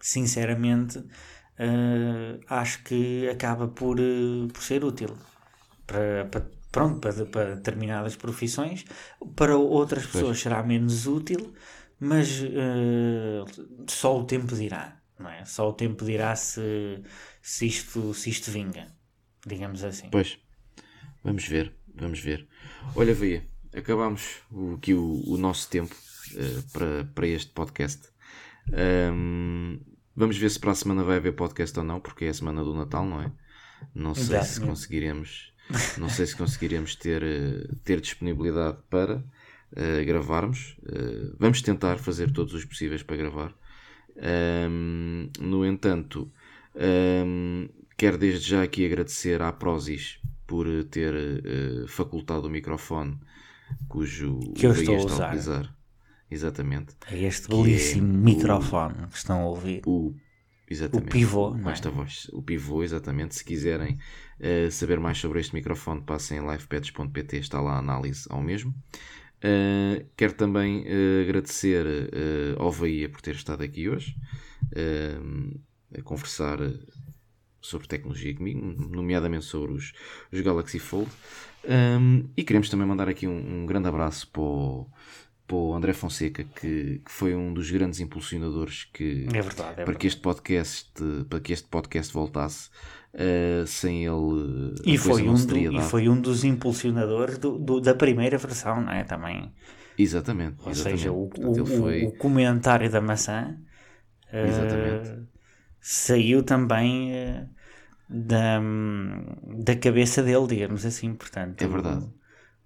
sinceramente, 0.00 1.02
eh, 1.58 2.38
acho 2.48 2.82
que 2.84 3.28
acaba 3.28 3.68
por, 3.68 3.98
eh, 3.98 4.48
por 4.52 4.62
ser 4.62 4.84
útil 4.84 5.16
para, 5.86 6.26
para- 6.30 6.46
pronto, 6.70 7.00
para, 7.00 7.26
para 7.26 7.54
determinadas 7.56 8.16
profissões, 8.16 8.84
para 9.36 9.56
outras 9.56 10.06
pessoas 10.06 10.40
será 10.40 10.62
menos 10.62 11.06
útil, 11.06 11.52
mas 12.04 12.42
eh, 12.42 13.44
só 13.86 14.18
o 14.18 14.24
tempo 14.24 14.56
dirá. 14.56 15.00
não 15.16 15.30
é? 15.30 15.44
Só 15.44 15.68
o 15.68 15.72
tempo 15.72 16.04
dirá 16.04 16.34
se, 16.34 17.00
se, 17.40 17.64
isto, 17.64 18.12
se 18.12 18.28
isto 18.28 18.50
vinga, 18.50 18.88
digamos 19.46 19.84
assim. 19.84 20.10
Pois, 20.10 20.36
vamos 21.22 21.46
ver, 21.46 21.72
vamos 21.94 22.18
ver. 22.18 22.48
Olha, 22.96 23.14
Veia, 23.14 23.46
acabámos 23.72 24.38
o, 24.50 24.74
aqui 24.74 24.92
o, 24.94 25.22
o 25.28 25.36
nosso 25.36 25.70
tempo 25.70 25.94
uh, 26.32 26.72
para, 26.72 27.04
para 27.14 27.26
este 27.28 27.52
podcast. 27.52 28.08
Um, 29.12 29.78
vamos 30.16 30.36
ver 30.36 30.50
se 30.50 30.58
para 30.58 30.72
a 30.72 30.74
semana 30.74 31.04
vai 31.04 31.18
haver 31.18 31.36
podcast 31.36 31.78
ou 31.78 31.84
não, 31.84 32.00
porque 32.00 32.24
é 32.24 32.30
a 32.30 32.34
semana 32.34 32.64
do 32.64 32.74
Natal, 32.74 33.06
não 33.06 33.22
é? 33.22 33.30
Não 33.94 34.12
sei 34.12 34.42
se 34.42 34.60
conseguiremos, 34.60 35.54
não 35.98 36.08
sei 36.08 36.26
se 36.26 36.34
conseguiremos 36.34 36.96
ter, 36.96 37.22
eh, 37.22 37.68
ter 37.84 38.00
disponibilidade 38.00 38.78
para 38.90 39.24
uh, 39.72 40.04
gravarmos. 40.04 40.76
Uh, 40.82 41.36
vamos 41.38 41.62
tentar 41.62 41.98
fazer 41.98 42.30
todos 42.32 42.54
os 42.54 42.64
possíveis 42.64 43.02
para 43.02 43.16
gravar. 43.16 43.54
Um, 44.16 45.28
no 45.40 45.64
entanto, 45.64 46.30
um, 47.26 47.68
quero 47.96 48.18
desde 48.18 48.50
já 48.50 48.62
aqui 48.62 48.84
agradecer 48.84 49.40
à 49.40 49.52
Prozis 49.52 50.20
por 50.46 50.66
ter 50.90 51.14
uh, 51.14 51.88
facultado 51.88 52.46
o 52.46 52.50
microfone 52.50 53.18
cujo 53.88 54.38
que 54.54 54.66
eu 54.66 54.72
estou 54.72 54.96
a 54.96 55.04
usar. 55.04 55.26
utilizar. 55.28 55.76
Exatamente. 56.30 56.94
É 57.10 57.18
este 57.24 57.48
belíssimo 57.48 58.06
é 58.06 58.16
microfone 58.16 59.06
que 59.08 59.16
estão 59.16 59.42
a 59.42 59.44
ouvir. 59.46 59.82
O, 59.86 60.14
exatamente. 60.68 61.08
O 61.08 61.12
pivô. 61.12 61.56
É? 61.56 61.72
esta 61.72 61.90
voz. 61.90 62.28
O 62.32 62.42
pivô, 62.42 62.82
exatamente. 62.82 63.34
Se 63.34 63.44
quiserem 63.44 63.98
uh, 64.40 64.70
saber 64.70 64.98
mais 64.98 65.18
sobre 65.18 65.40
este 65.40 65.54
microfone, 65.54 66.00
passem 66.00 66.38
em 66.38 66.50
livepads.pt, 66.50 67.36
está 67.36 67.60
lá 67.60 67.74
a 67.74 67.78
análise 67.78 68.26
ao 68.30 68.42
mesmo. 68.42 68.74
Uh, 69.42 70.06
quero 70.16 70.34
também 70.34 70.82
uh, 70.82 71.22
agradecer 71.22 71.84
uh, 71.84 72.62
ao 72.62 72.70
Veia 72.70 73.08
por 73.08 73.20
ter 73.20 73.34
estado 73.34 73.64
aqui 73.64 73.88
hoje 73.88 74.16
a 75.98 76.02
conversar 76.02 76.58
sobre 77.60 77.86
tecnologia 77.86 78.34
comigo, 78.34 78.60
nomeadamente 78.60 79.44
sobre 79.44 79.72
os, 79.72 79.92
os 80.32 80.40
Galaxy 80.40 80.78
Fold. 80.78 81.10
Um, 81.64 82.28
e 82.36 82.42
queremos 82.42 82.70
também 82.70 82.86
mandar 82.86 83.08
aqui 83.08 83.26
um, 83.26 83.62
um 83.62 83.66
grande 83.66 83.88
abraço 83.88 84.26
para 84.28 84.42
o, 84.42 84.86
para 85.46 85.56
o 85.56 85.74
André 85.74 85.92
Fonseca, 85.92 86.44
que, 86.44 87.00
que, 87.04 87.12
foi 87.12 87.34
um 87.34 87.52
dos 87.52 87.70
grandes 87.70 88.00
impulsionadores 88.00 88.84
que, 88.84 89.26
é 89.32 89.42
verdade, 89.42 89.70
é 89.72 89.74
para, 89.74 89.74
verdade. 89.74 89.98
Que 89.98 90.06
este 90.06 90.20
podcast, 90.20 90.90
para 91.28 91.40
que 91.40 91.52
este 91.52 91.68
podcast 91.68 92.12
voltasse. 92.12 92.70
Uh, 93.14 93.66
sem 93.66 94.06
ele 94.06 94.74
e 94.86 94.96
foi, 94.96 95.28
um 95.28 95.34
do, 95.34 95.58
e 95.58 95.82
foi 95.82 96.08
um 96.08 96.18
dos 96.18 96.44
impulsionadores 96.44 97.36
do, 97.36 97.58
do, 97.58 97.78
da 97.78 97.94
primeira 97.94 98.38
versão, 98.38 98.80
não 98.80 98.90
é? 98.90 99.04
Também. 99.04 99.52
Exatamente. 99.98 100.56
Ou 100.64 100.70
exatamente. 100.70 100.98
seja, 100.98 101.12
o, 101.12 101.28
o, 101.28 101.66
foi... 101.66 102.06
o, 102.06 102.12
comentário 102.12 102.90
da 102.90 103.02
maçã 103.02 103.54
uh, 104.28 105.26
saiu 105.78 106.42
também 106.42 107.12
uh, 107.12 107.48
da, 108.08 108.62
da 109.58 109.76
cabeça 109.76 110.22
dele, 110.22 110.46
digamos 110.46 110.86
assim. 110.86 111.12
Portanto, 111.12 111.60
é 111.60 111.68
verdade. 111.68 112.08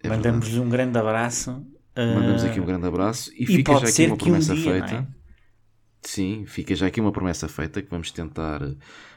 É 0.00 0.08
mandamos-lhe 0.08 0.60
um 0.60 0.68
grande 0.68 0.96
abraço. 0.96 1.66
Mandamos 1.96 2.44
aqui 2.44 2.60
um 2.60 2.66
grande 2.66 2.86
abraço 2.86 3.32
e, 3.34 3.42
e 3.42 3.46
fica 3.46 3.72
já 3.78 3.88
aqui 3.88 4.06
uma 4.06 4.16
promessa 4.16 4.52
um 4.52 4.56
dia, 4.56 4.70
feita. 4.70 5.08
Sim, 6.16 6.44
fica 6.46 6.74
já 6.74 6.86
aqui 6.86 7.00
uma 7.00 7.12
promessa 7.12 7.48
feita 7.48 7.82
que 7.82 7.90
vamos 7.90 8.10
tentar 8.10 8.60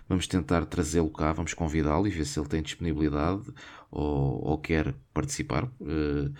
Vamos 0.09 0.25
tentar 0.25 0.65
trazê-lo 0.65 1.11
cá, 1.11 1.31
vamos 1.31 1.53
convidá-lo 1.53 2.07
e 2.07 2.09
ver 2.09 2.25
se 2.25 2.39
ele 2.39 2.49
tem 2.49 2.63
disponibilidade 2.63 3.43
ou, 3.91 4.43
ou 4.43 4.57
quer 4.57 4.95
participar 5.13 5.65
uh, 5.65 6.33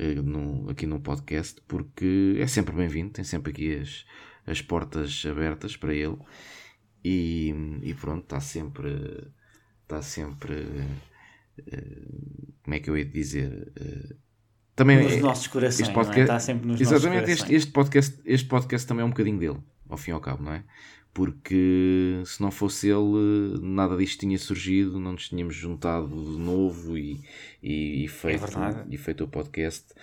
uh, 0.00 0.22
no, 0.24 0.70
aqui 0.70 0.86
no 0.86 0.98
podcast, 0.98 1.60
porque 1.68 2.38
é 2.40 2.46
sempre 2.46 2.74
bem-vindo, 2.74 3.12
tem 3.12 3.22
sempre 3.22 3.52
aqui 3.52 3.76
as, 3.76 4.06
as 4.46 4.62
portas 4.62 5.22
abertas 5.30 5.76
para 5.76 5.92
ele 5.92 6.16
e, 7.04 7.54
e 7.82 7.92
pronto, 7.92 8.22
está 8.22 8.40
sempre. 8.40 9.30
Está 9.82 10.00
sempre. 10.00 10.54
Uh, 11.58 12.54
como 12.64 12.74
é 12.74 12.80
que 12.80 12.88
eu 12.88 12.96
ia 12.96 13.04
dizer? 13.04 13.72
também 14.74 15.02
nos 15.02 15.12
é, 15.12 15.20
nossos 15.20 15.46
corações, 15.46 15.80
este 15.80 15.94
podcast, 15.94 16.20
é? 16.20 16.22
está 16.22 16.40
sempre 16.40 16.66
nos 16.66 16.80
exatamente, 16.80 17.30
nossos 17.30 17.42
este, 17.42 17.54
este, 17.54 17.72
podcast, 17.72 18.20
este 18.24 18.48
podcast 18.48 18.86
também 18.86 19.02
é 19.02 19.06
um 19.06 19.10
bocadinho 19.10 19.38
dele, 19.38 19.58
ao 19.88 19.96
fim 19.96 20.10
e 20.10 20.14
ao 20.14 20.20
cabo, 20.20 20.42
não 20.42 20.52
é? 20.52 20.64
porque 21.16 22.20
se 22.26 22.42
não 22.42 22.50
fosse 22.50 22.90
ele, 22.90 23.58
nada 23.62 23.96
disto 23.96 24.20
tinha 24.20 24.36
surgido, 24.36 25.00
não 25.00 25.12
nos 25.12 25.30
tínhamos 25.30 25.54
juntado 25.54 26.08
de 26.08 26.38
novo 26.38 26.98
e, 26.98 27.24
e, 27.62 28.04
e 28.04 28.08
feito, 28.08 28.44
é 28.44 28.84
e 28.90 28.98
feito 28.98 29.24
o 29.24 29.26
podcast, 29.26 29.94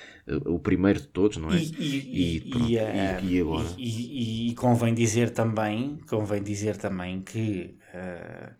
o 0.43 0.57
primeiro 0.57 0.99
de 0.99 1.05
todos, 1.05 1.37
não 1.37 1.51
é? 1.51 1.57
E, 1.57 1.69
e, 1.77 2.53
e, 2.67 2.77
eh, 2.79 3.19
e 3.21 3.39
agora? 3.39 3.67
E, 3.77 4.55
convém 4.55 4.95
dizer 4.95 5.29
também, 5.29 5.99
convém 6.09 6.41
dizer 6.41 6.77
também 6.77 7.21
que 7.21 7.77
uh, 7.93 8.51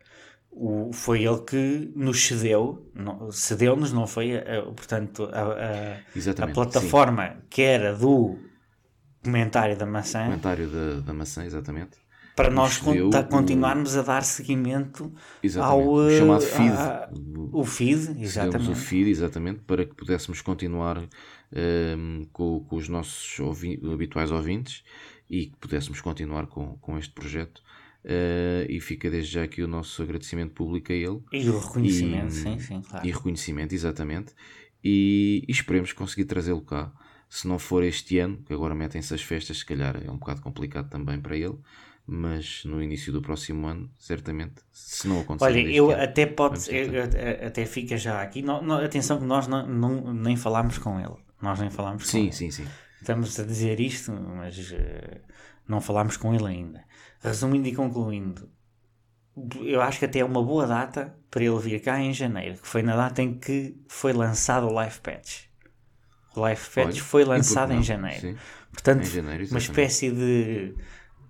o, 0.51 0.93
foi 0.93 1.23
ele 1.23 1.39
que 1.39 1.91
nos 1.95 2.23
cedeu, 2.23 2.87
cedeu-nos, 3.31 3.91
não 3.91 4.05
foi? 4.05 4.35
Uh, 4.35 4.71
portanto, 4.75 5.27
a, 5.33 5.41
a, 5.41 6.43
a 6.43 6.47
plataforma 6.49 7.29
sim. 7.29 7.37
que 7.49 7.63
era 7.63 7.95
do 7.95 8.37
comentário 9.23 9.77
da 9.77 9.85
maçã. 9.85 10.25
Comentário 10.25 10.67
da, 10.67 10.99
da 11.01 11.13
maçã, 11.13 11.45
exatamente 11.45 12.03
para 12.35 12.49
nós 12.49 12.77
continuarmos 13.29 13.95
o... 13.95 13.99
a 13.99 14.01
dar 14.01 14.23
seguimento 14.23 15.13
exatamente. 15.41 15.87
ao 15.87 15.93
uh, 15.93 16.09
chamado 16.17 16.41
feed. 16.41 16.71
A, 16.71 17.09
o 17.51 17.63
feed, 17.63 18.21
exatamente. 18.21 18.71
o 18.71 18.75
feed, 18.75 19.09
exatamente, 19.09 19.59
para 19.61 19.85
que 19.85 19.93
pudéssemos 19.93 20.41
continuar 20.41 20.97
um, 20.97 21.07
ehm, 21.51 22.23
com, 22.31 22.59
com, 22.61 22.75
os 22.75 22.89
nossos 22.89 23.39
ouvi 23.39 23.79
habituais 23.91 24.31
ouvintes 24.31 24.83
e 25.29 25.47
que 25.47 25.57
pudéssemos 25.57 26.01
continuar 26.01 26.47
com, 26.47 26.77
com 26.77 26.97
este 26.97 27.13
projeto. 27.13 27.61
Uh, 28.03 28.67
e 28.67 28.81
fica 28.81 29.09
desde 29.09 29.31
já 29.31 29.43
aqui 29.43 29.63
o 29.63 29.67
nosso 29.67 30.01
agradecimento 30.03 30.53
público 30.53 30.91
a 30.91 30.95
ele. 30.95 31.21
E 31.31 31.47
o 31.47 31.57
reconhecimento, 31.57 32.33
e, 32.33 32.37
sim, 32.37 32.59
sim, 32.59 32.81
claro. 32.81 33.07
E 33.07 33.11
reconhecimento, 33.11 33.73
exatamente. 33.73 34.33
E, 34.83 35.45
e 35.47 35.51
esperemos 35.51 35.93
conseguir 35.93 36.25
trazê-lo 36.25 36.61
cá. 36.61 36.91
Se 37.33 37.47
não 37.47 37.57
for 37.57 37.83
este 37.83 38.19
ano, 38.19 38.37
que 38.45 38.53
agora 38.53 38.75
metem-se 38.75 39.11
as 39.11 39.23
festas, 39.23 39.57
se 39.57 39.65
calhar 39.65 39.99
é 40.05 40.11
um 40.11 40.17
bocado 40.17 40.39
complicado 40.39 40.87
também 40.87 41.19
para 41.19 41.35
ele, 41.35 41.57
mas 42.05 42.63
no 42.63 42.79
início 42.79 43.11
do 43.11 43.23
próximo 43.23 43.65
ano, 43.65 43.89
certamente, 43.97 44.61
se 44.71 45.07
não 45.07 45.21
acontecer. 45.21 45.45
Olha, 45.45 45.59
eu 45.61 45.89
ano, 45.89 46.03
até 46.03 46.27
pode, 46.27 46.69
eu, 46.69 46.91
até 47.47 47.65
fica 47.65 47.97
já 47.97 48.21
aqui. 48.21 48.43
Não, 48.43 48.61
não, 48.61 48.75
atenção 48.77 49.17
que 49.17 49.25
nós 49.25 49.47
não, 49.47 49.65
não, 49.65 50.13
nem 50.13 50.37
falámos 50.37 50.77
com 50.77 50.99
ele. 50.99 51.15
Nós 51.41 51.59
nem 51.59 51.71
falámos 51.71 52.05
sim, 52.05 52.19
com 52.19 52.23
ele. 52.25 52.33
Sim, 52.33 52.51
sim, 52.51 52.67
Estamos 53.01 53.39
a 53.39 53.43
dizer 53.43 53.79
isto, 53.79 54.11
mas 54.11 54.69
uh, 54.69 55.19
não 55.67 55.81
falámos 55.81 56.15
com 56.15 56.35
ele 56.35 56.45
ainda. 56.45 56.83
Resumindo 57.19 57.67
e 57.67 57.73
concluindo, 57.73 58.47
eu 59.59 59.81
acho 59.81 59.97
que 59.97 60.05
até 60.05 60.19
é 60.19 60.25
uma 60.25 60.43
boa 60.43 60.67
data 60.67 61.17
para 61.31 61.43
ele 61.43 61.57
vir 61.57 61.79
cá 61.79 61.99
em 61.99 62.13
janeiro, 62.13 62.59
que 62.59 62.67
foi 62.67 62.83
na 62.83 62.95
data 62.95 63.23
em 63.23 63.39
que 63.39 63.75
foi 63.87 64.13
lançado 64.13 64.67
o 64.67 64.71
Live 64.73 64.99
Patch. 64.99 65.51
O 66.35 66.41
Live 66.41 66.61
Patch 66.61 66.85
Olha, 66.85 67.03
foi 67.03 67.23
lançado 67.23 67.73
em 67.73 67.83
janeiro. 67.83 68.21
Sim. 68.21 68.35
Portanto, 68.71 69.03
em 69.03 69.05
janeiro, 69.05 69.45
uma 69.49 69.59
espécie 69.59 70.11
de 70.11 70.75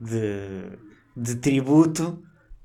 de, 0.04 0.78
de 1.16 1.36
tributo 1.36 2.24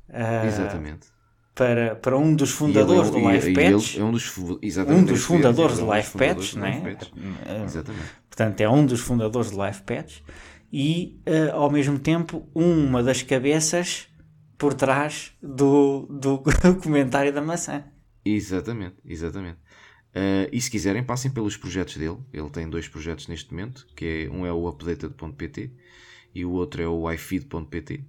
uh, 0.09 1.09
Para, 1.55 1.97
para 1.97 2.19
um 2.19 2.35
dos 2.35 2.51
fundadores 2.51 3.11
ele, 3.11 3.21
do 3.21 3.31
Life 3.31 3.53
Patch. 3.53 3.99
É 3.99 4.05
um 4.05 4.13
dos, 4.13 4.39
um 4.39 5.05
dos 5.05 5.25
fundadores 5.25 5.79
do 5.79 5.93
Life 5.93 6.17
Patch, 6.17 6.55
né? 6.55 6.97
Exatamente. 7.65 8.07
Portanto, 8.29 8.61
é 8.61 8.69
um 8.69 8.85
dos 8.85 9.01
fundadores 9.01 9.51
do 9.51 9.65
Life 9.65 9.83
Patch 9.83 10.21
e, 10.73 11.21
uh, 11.27 11.57
ao 11.57 11.71
mesmo 11.71 11.99
tempo, 11.99 12.49
uma 12.55 13.03
das 13.03 13.23
cabeças 13.23 14.09
por 14.57 14.75
trás 14.75 15.33
do, 15.43 16.07
do 16.11 16.43
comentário 16.83 17.33
da 17.33 17.41
maçã. 17.41 17.85
Exatamente, 18.25 18.97
exatamente. 19.05 19.59
Uh, 20.19 20.49
e 20.51 20.61
se 20.61 20.69
quiserem, 20.69 21.05
passem 21.05 21.31
pelos 21.31 21.57
projetos 21.57 21.97
dele. 21.97 22.19
Ele 22.33 22.51
tem 22.51 22.69
dois 22.69 22.89
projetos 22.89 23.29
neste 23.29 23.53
momento, 23.53 23.87
que 23.95 24.27
é 24.27 24.31
um 24.31 24.45
é 24.45 24.53
o 24.53 24.67
updated.pt 24.69 25.71
e 26.35 26.45
o 26.45 26.51
outro 26.51 26.83
é 26.83 26.89
o 26.89 27.11
ifeed.pt. 27.11 27.95
Uh, 27.95 28.05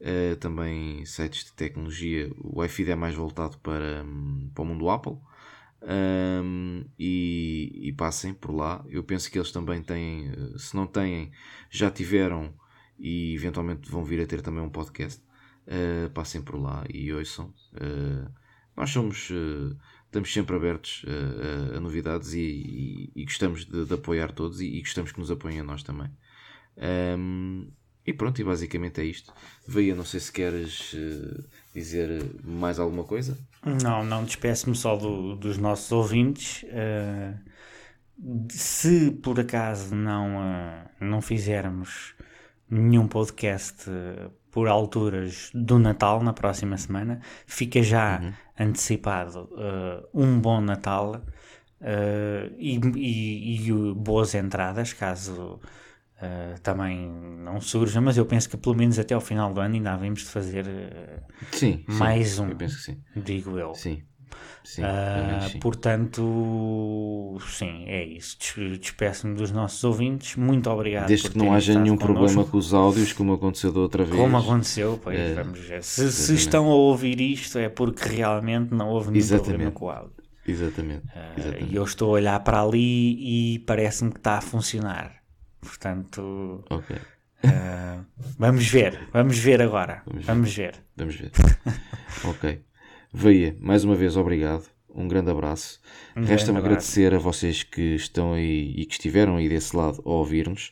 eh, 0.00 0.34
também 0.36 1.04
sites 1.04 1.44
de 1.44 1.52
tecnologia. 1.52 2.32
O 2.38 2.64
iFeed 2.64 2.90
é 2.92 2.94
mais 2.94 3.14
voltado 3.14 3.58
para, 3.58 4.02
um, 4.02 4.50
para 4.54 4.62
o 4.62 4.64
mundo 4.64 4.88
Apple. 4.88 5.18
Um, 5.82 6.84
e, 6.98 7.88
e, 7.88 7.92
passem 7.92 8.32
por 8.32 8.54
lá. 8.54 8.82
Eu 8.88 9.04
penso 9.04 9.30
que 9.30 9.38
eles 9.38 9.52
também 9.52 9.82
têm, 9.82 10.28
eh, 10.28 10.58
se 10.58 10.74
não 10.74 10.86
têm, 10.86 11.30
já 11.70 11.90
tiveram 11.90 12.54
e 12.98 13.34
eventualmente 13.34 13.90
vão 13.90 14.04
vir 14.04 14.22
a 14.22 14.26
ter 14.26 14.40
também 14.40 14.62
um 14.62 14.70
podcast. 14.70 15.22
Uh, 15.66 16.10
passem 16.10 16.40
por 16.42 16.56
lá 16.56 16.84
e 16.88 17.12
ouçam. 17.12 17.52
Uh, 17.74 18.30
nós 18.76 18.90
somos, 18.90 19.30
uh, 19.30 19.76
estamos 20.10 20.32
sempre 20.32 20.56
abertos 20.56 21.04
a, 21.06 21.76
a 21.76 21.80
novidades 21.80 22.34
e, 22.34 22.40
e, 22.40 23.12
e 23.14 23.24
gostamos 23.24 23.64
de, 23.64 23.84
de, 23.84 23.94
apoiar 23.94 24.32
todos 24.32 24.60
e, 24.60 24.66
e, 24.66 24.80
gostamos 24.80 25.12
que 25.12 25.20
nos 25.20 25.30
apoiem 25.30 25.60
a 25.60 25.64
nós 25.64 25.84
também. 25.84 26.10
Um, 27.16 27.70
e 28.04 28.12
pronto, 28.12 28.40
e 28.40 28.44
basicamente 28.44 29.00
é 29.00 29.04
isto. 29.04 29.32
Veia, 29.66 29.94
não 29.94 30.04
sei 30.04 30.18
se 30.18 30.32
queres 30.32 30.92
uh, 30.94 31.44
dizer 31.72 32.24
mais 32.42 32.80
alguma 32.80 33.04
coisa. 33.04 33.38
Não, 33.64 34.04
não, 34.04 34.24
despeço-me 34.24 34.74
só 34.74 34.96
do, 34.96 35.36
dos 35.36 35.58
nossos 35.58 35.92
ouvintes. 35.92 36.64
Uh, 36.64 37.38
se 38.50 39.12
por 39.12 39.38
acaso 39.38 39.94
não, 39.94 40.38
uh, 40.38 40.88
não 41.00 41.22
fizermos 41.22 42.14
nenhum 42.70 43.06
podcast 43.08 43.90
uh, 43.90 44.30
por 44.50 44.68
alturas 44.68 45.50
do 45.54 45.78
Natal 45.78 46.22
na 46.22 46.32
próxima 46.32 46.76
semana. 46.76 47.20
Fica 47.46 47.82
já 47.82 48.20
uhum. 48.20 48.32
antecipado 48.58 49.48
uh, 49.52 50.08
um 50.14 50.40
bom 50.40 50.60
Natal 50.60 51.22
e, 52.58 52.78
e, 52.94 53.70
e, 53.70 53.94
boas 53.94 54.34
entradas, 54.34 54.92
caso 54.92 55.58
também 56.62 57.10
não 57.10 57.58
surja, 57.58 58.02
mas 58.02 58.18
eu 58.18 58.26
penso 58.26 58.50
que 58.50 58.58
pelo 58.58 58.74
menos 58.74 58.98
até 58.98 59.14
ao 59.14 59.20
final 59.22 59.54
do 59.54 59.62
ano 59.62 59.76
ainda 59.76 59.94
havemos 59.94 60.20
de 60.20 60.26
fazer 60.26 60.66
sim, 61.50 61.82
mais 61.88 62.32
sim, 62.32 62.42
um, 62.42 62.48
eu 62.50 62.56
penso 62.56 62.76
que 62.76 62.82
sim. 62.82 63.02
digo 63.16 63.58
eu. 63.58 63.74
Sim. 63.74 64.02
Sim, 64.62 64.82
uh, 64.82 65.50
sim. 65.50 65.58
Portanto, 65.58 67.38
sim, 67.48 67.84
é 67.86 68.04
isso. 68.04 68.36
Despeço-me 68.78 69.34
dos 69.34 69.50
nossos 69.50 69.82
ouvintes. 69.84 70.36
Muito 70.36 70.70
obrigado. 70.70 71.08
Desde 71.08 71.30
que 71.30 71.38
não 71.38 71.52
haja 71.52 71.72
nenhum 71.72 71.96
connosco. 71.96 72.04
problema 72.06 72.44
com 72.44 72.58
os 72.58 72.74
áudios, 72.74 73.12
como 73.12 73.32
aconteceu 73.32 73.72
da 73.72 73.80
outra 73.80 74.04
vez. 74.04 74.16
Como 74.16 74.36
aconteceu, 74.36 75.00
pois 75.02 75.18
é, 75.18 75.34
vamos 75.34 75.58
ver. 75.58 75.82
Se, 75.82 76.12
se, 76.12 76.34
estão 76.34 76.66
a 76.66 76.74
ouvir 76.74 77.20
isto, 77.20 77.58
é 77.58 77.68
porque 77.68 78.08
realmente 78.08 78.72
não 78.74 78.88
houve 78.88 79.08
nenhum 79.08 79.18
exatamente. 79.18 79.48
problema 79.48 79.72
com 79.72 79.86
o 79.86 79.90
áudio. 79.90 80.20
Exatamente. 80.46 81.06
Uh, 81.06 81.64
e 81.70 81.76
eu 81.76 81.84
estou 81.84 82.10
a 82.10 82.12
olhar 82.12 82.40
para 82.40 82.62
ali 82.62 83.54
e 83.54 83.58
parece-me 83.60 84.10
que 84.10 84.18
está 84.18 84.38
a 84.38 84.40
funcionar. 84.40 85.16
Portanto. 85.60 86.64
Ok. 86.70 86.96
Uh, 87.42 88.04
vamos 88.38 88.66
ver, 88.68 89.08
vamos 89.12 89.38
ver 89.38 89.62
agora. 89.62 90.02
Vamos 90.06 90.24
ver. 90.24 90.26
Vamos 90.26 90.54
ver. 90.54 90.74
Vamos 90.96 91.14
ver. 91.16 91.32
ok. 92.24 92.69
Veia, 93.12 93.56
mais 93.60 93.84
uma 93.84 93.94
vez, 93.94 94.16
obrigado. 94.16 94.68
Um 94.94 95.08
grande 95.08 95.30
abraço. 95.30 95.80
Um 96.16 96.22
Resta-me 96.22 96.58
agradecer 96.58 97.14
a 97.14 97.18
vocês 97.18 97.62
que 97.62 97.94
estão 97.94 98.34
aí 98.34 98.72
e 98.76 98.86
que 98.86 98.92
estiveram 98.92 99.36
aí 99.36 99.48
desse 99.48 99.76
lado 99.76 100.00
a 100.04 100.10
ouvir-nos. 100.10 100.70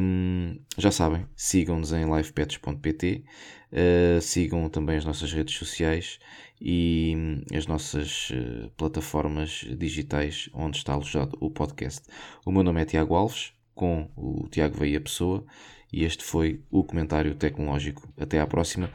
Um, 0.00 0.58
já 0.78 0.90
sabem, 0.90 1.26
sigam-nos 1.36 1.92
em 1.92 2.04
livepets.pt, 2.04 3.24
uh, 3.72 4.20
sigam 4.20 4.68
também 4.68 4.96
as 4.96 5.04
nossas 5.04 5.32
redes 5.32 5.56
sociais 5.56 6.18
e 6.60 7.14
hum, 7.16 7.42
as 7.54 7.66
nossas 7.66 8.30
uh, 8.30 8.70
plataformas 8.76 9.66
digitais 9.76 10.48
onde 10.54 10.78
está 10.78 10.94
alojado 10.94 11.36
o 11.40 11.50
podcast. 11.50 12.02
O 12.46 12.50
meu 12.50 12.62
nome 12.62 12.80
é 12.80 12.84
Tiago 12.86 13.14
Alves, 13.14 13.52
com 13.74 14.08
o 14.16 14.48
Tiago 14.48 14.78
Veia 14.78 15.00
Pessoa, 15.00 15.44
e 15.92 16.04
este 16.04 16.24
foi 16.24 16.62
o 16.70 16.82
comentário 16.82 17.34
tecnológico. 17.34 18.08
Até 18.18 18.40
à 18.40 18.46
próxima. 18.46 18.90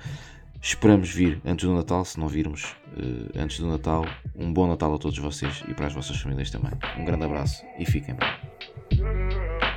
Esperamos 0.63 1.09
vir 1.09 1.41
antes 1.45 1.67
do 1.67 1.75
Natal, 1.75 2.05
se 2.05 2.17
não 2.17 2.29
virmos 2.29 2.73
uh, 2.95 3.37
antes 3.37 3.59
do 3.59 3.67
Natal. 3.67 4.05
Um 4.33 4.53
bom 4.53 4.65
Natal 4.65 4.95
a 4.95 4.97
todos 4.97 5.17
vocês 5.17 5.61
e 5.67 5.73
para 5.73 5.87
as 5.87 5.93
vossas 5.93 6.15
famílias 6.15 6.49
também. 6.49 6.71
Um 6.97 7.03
grande 7.03 7.25
abraço 7.25 7.65
e 7.77 7.85
fiquem 7.85 8.15
bem. 8.15 9.72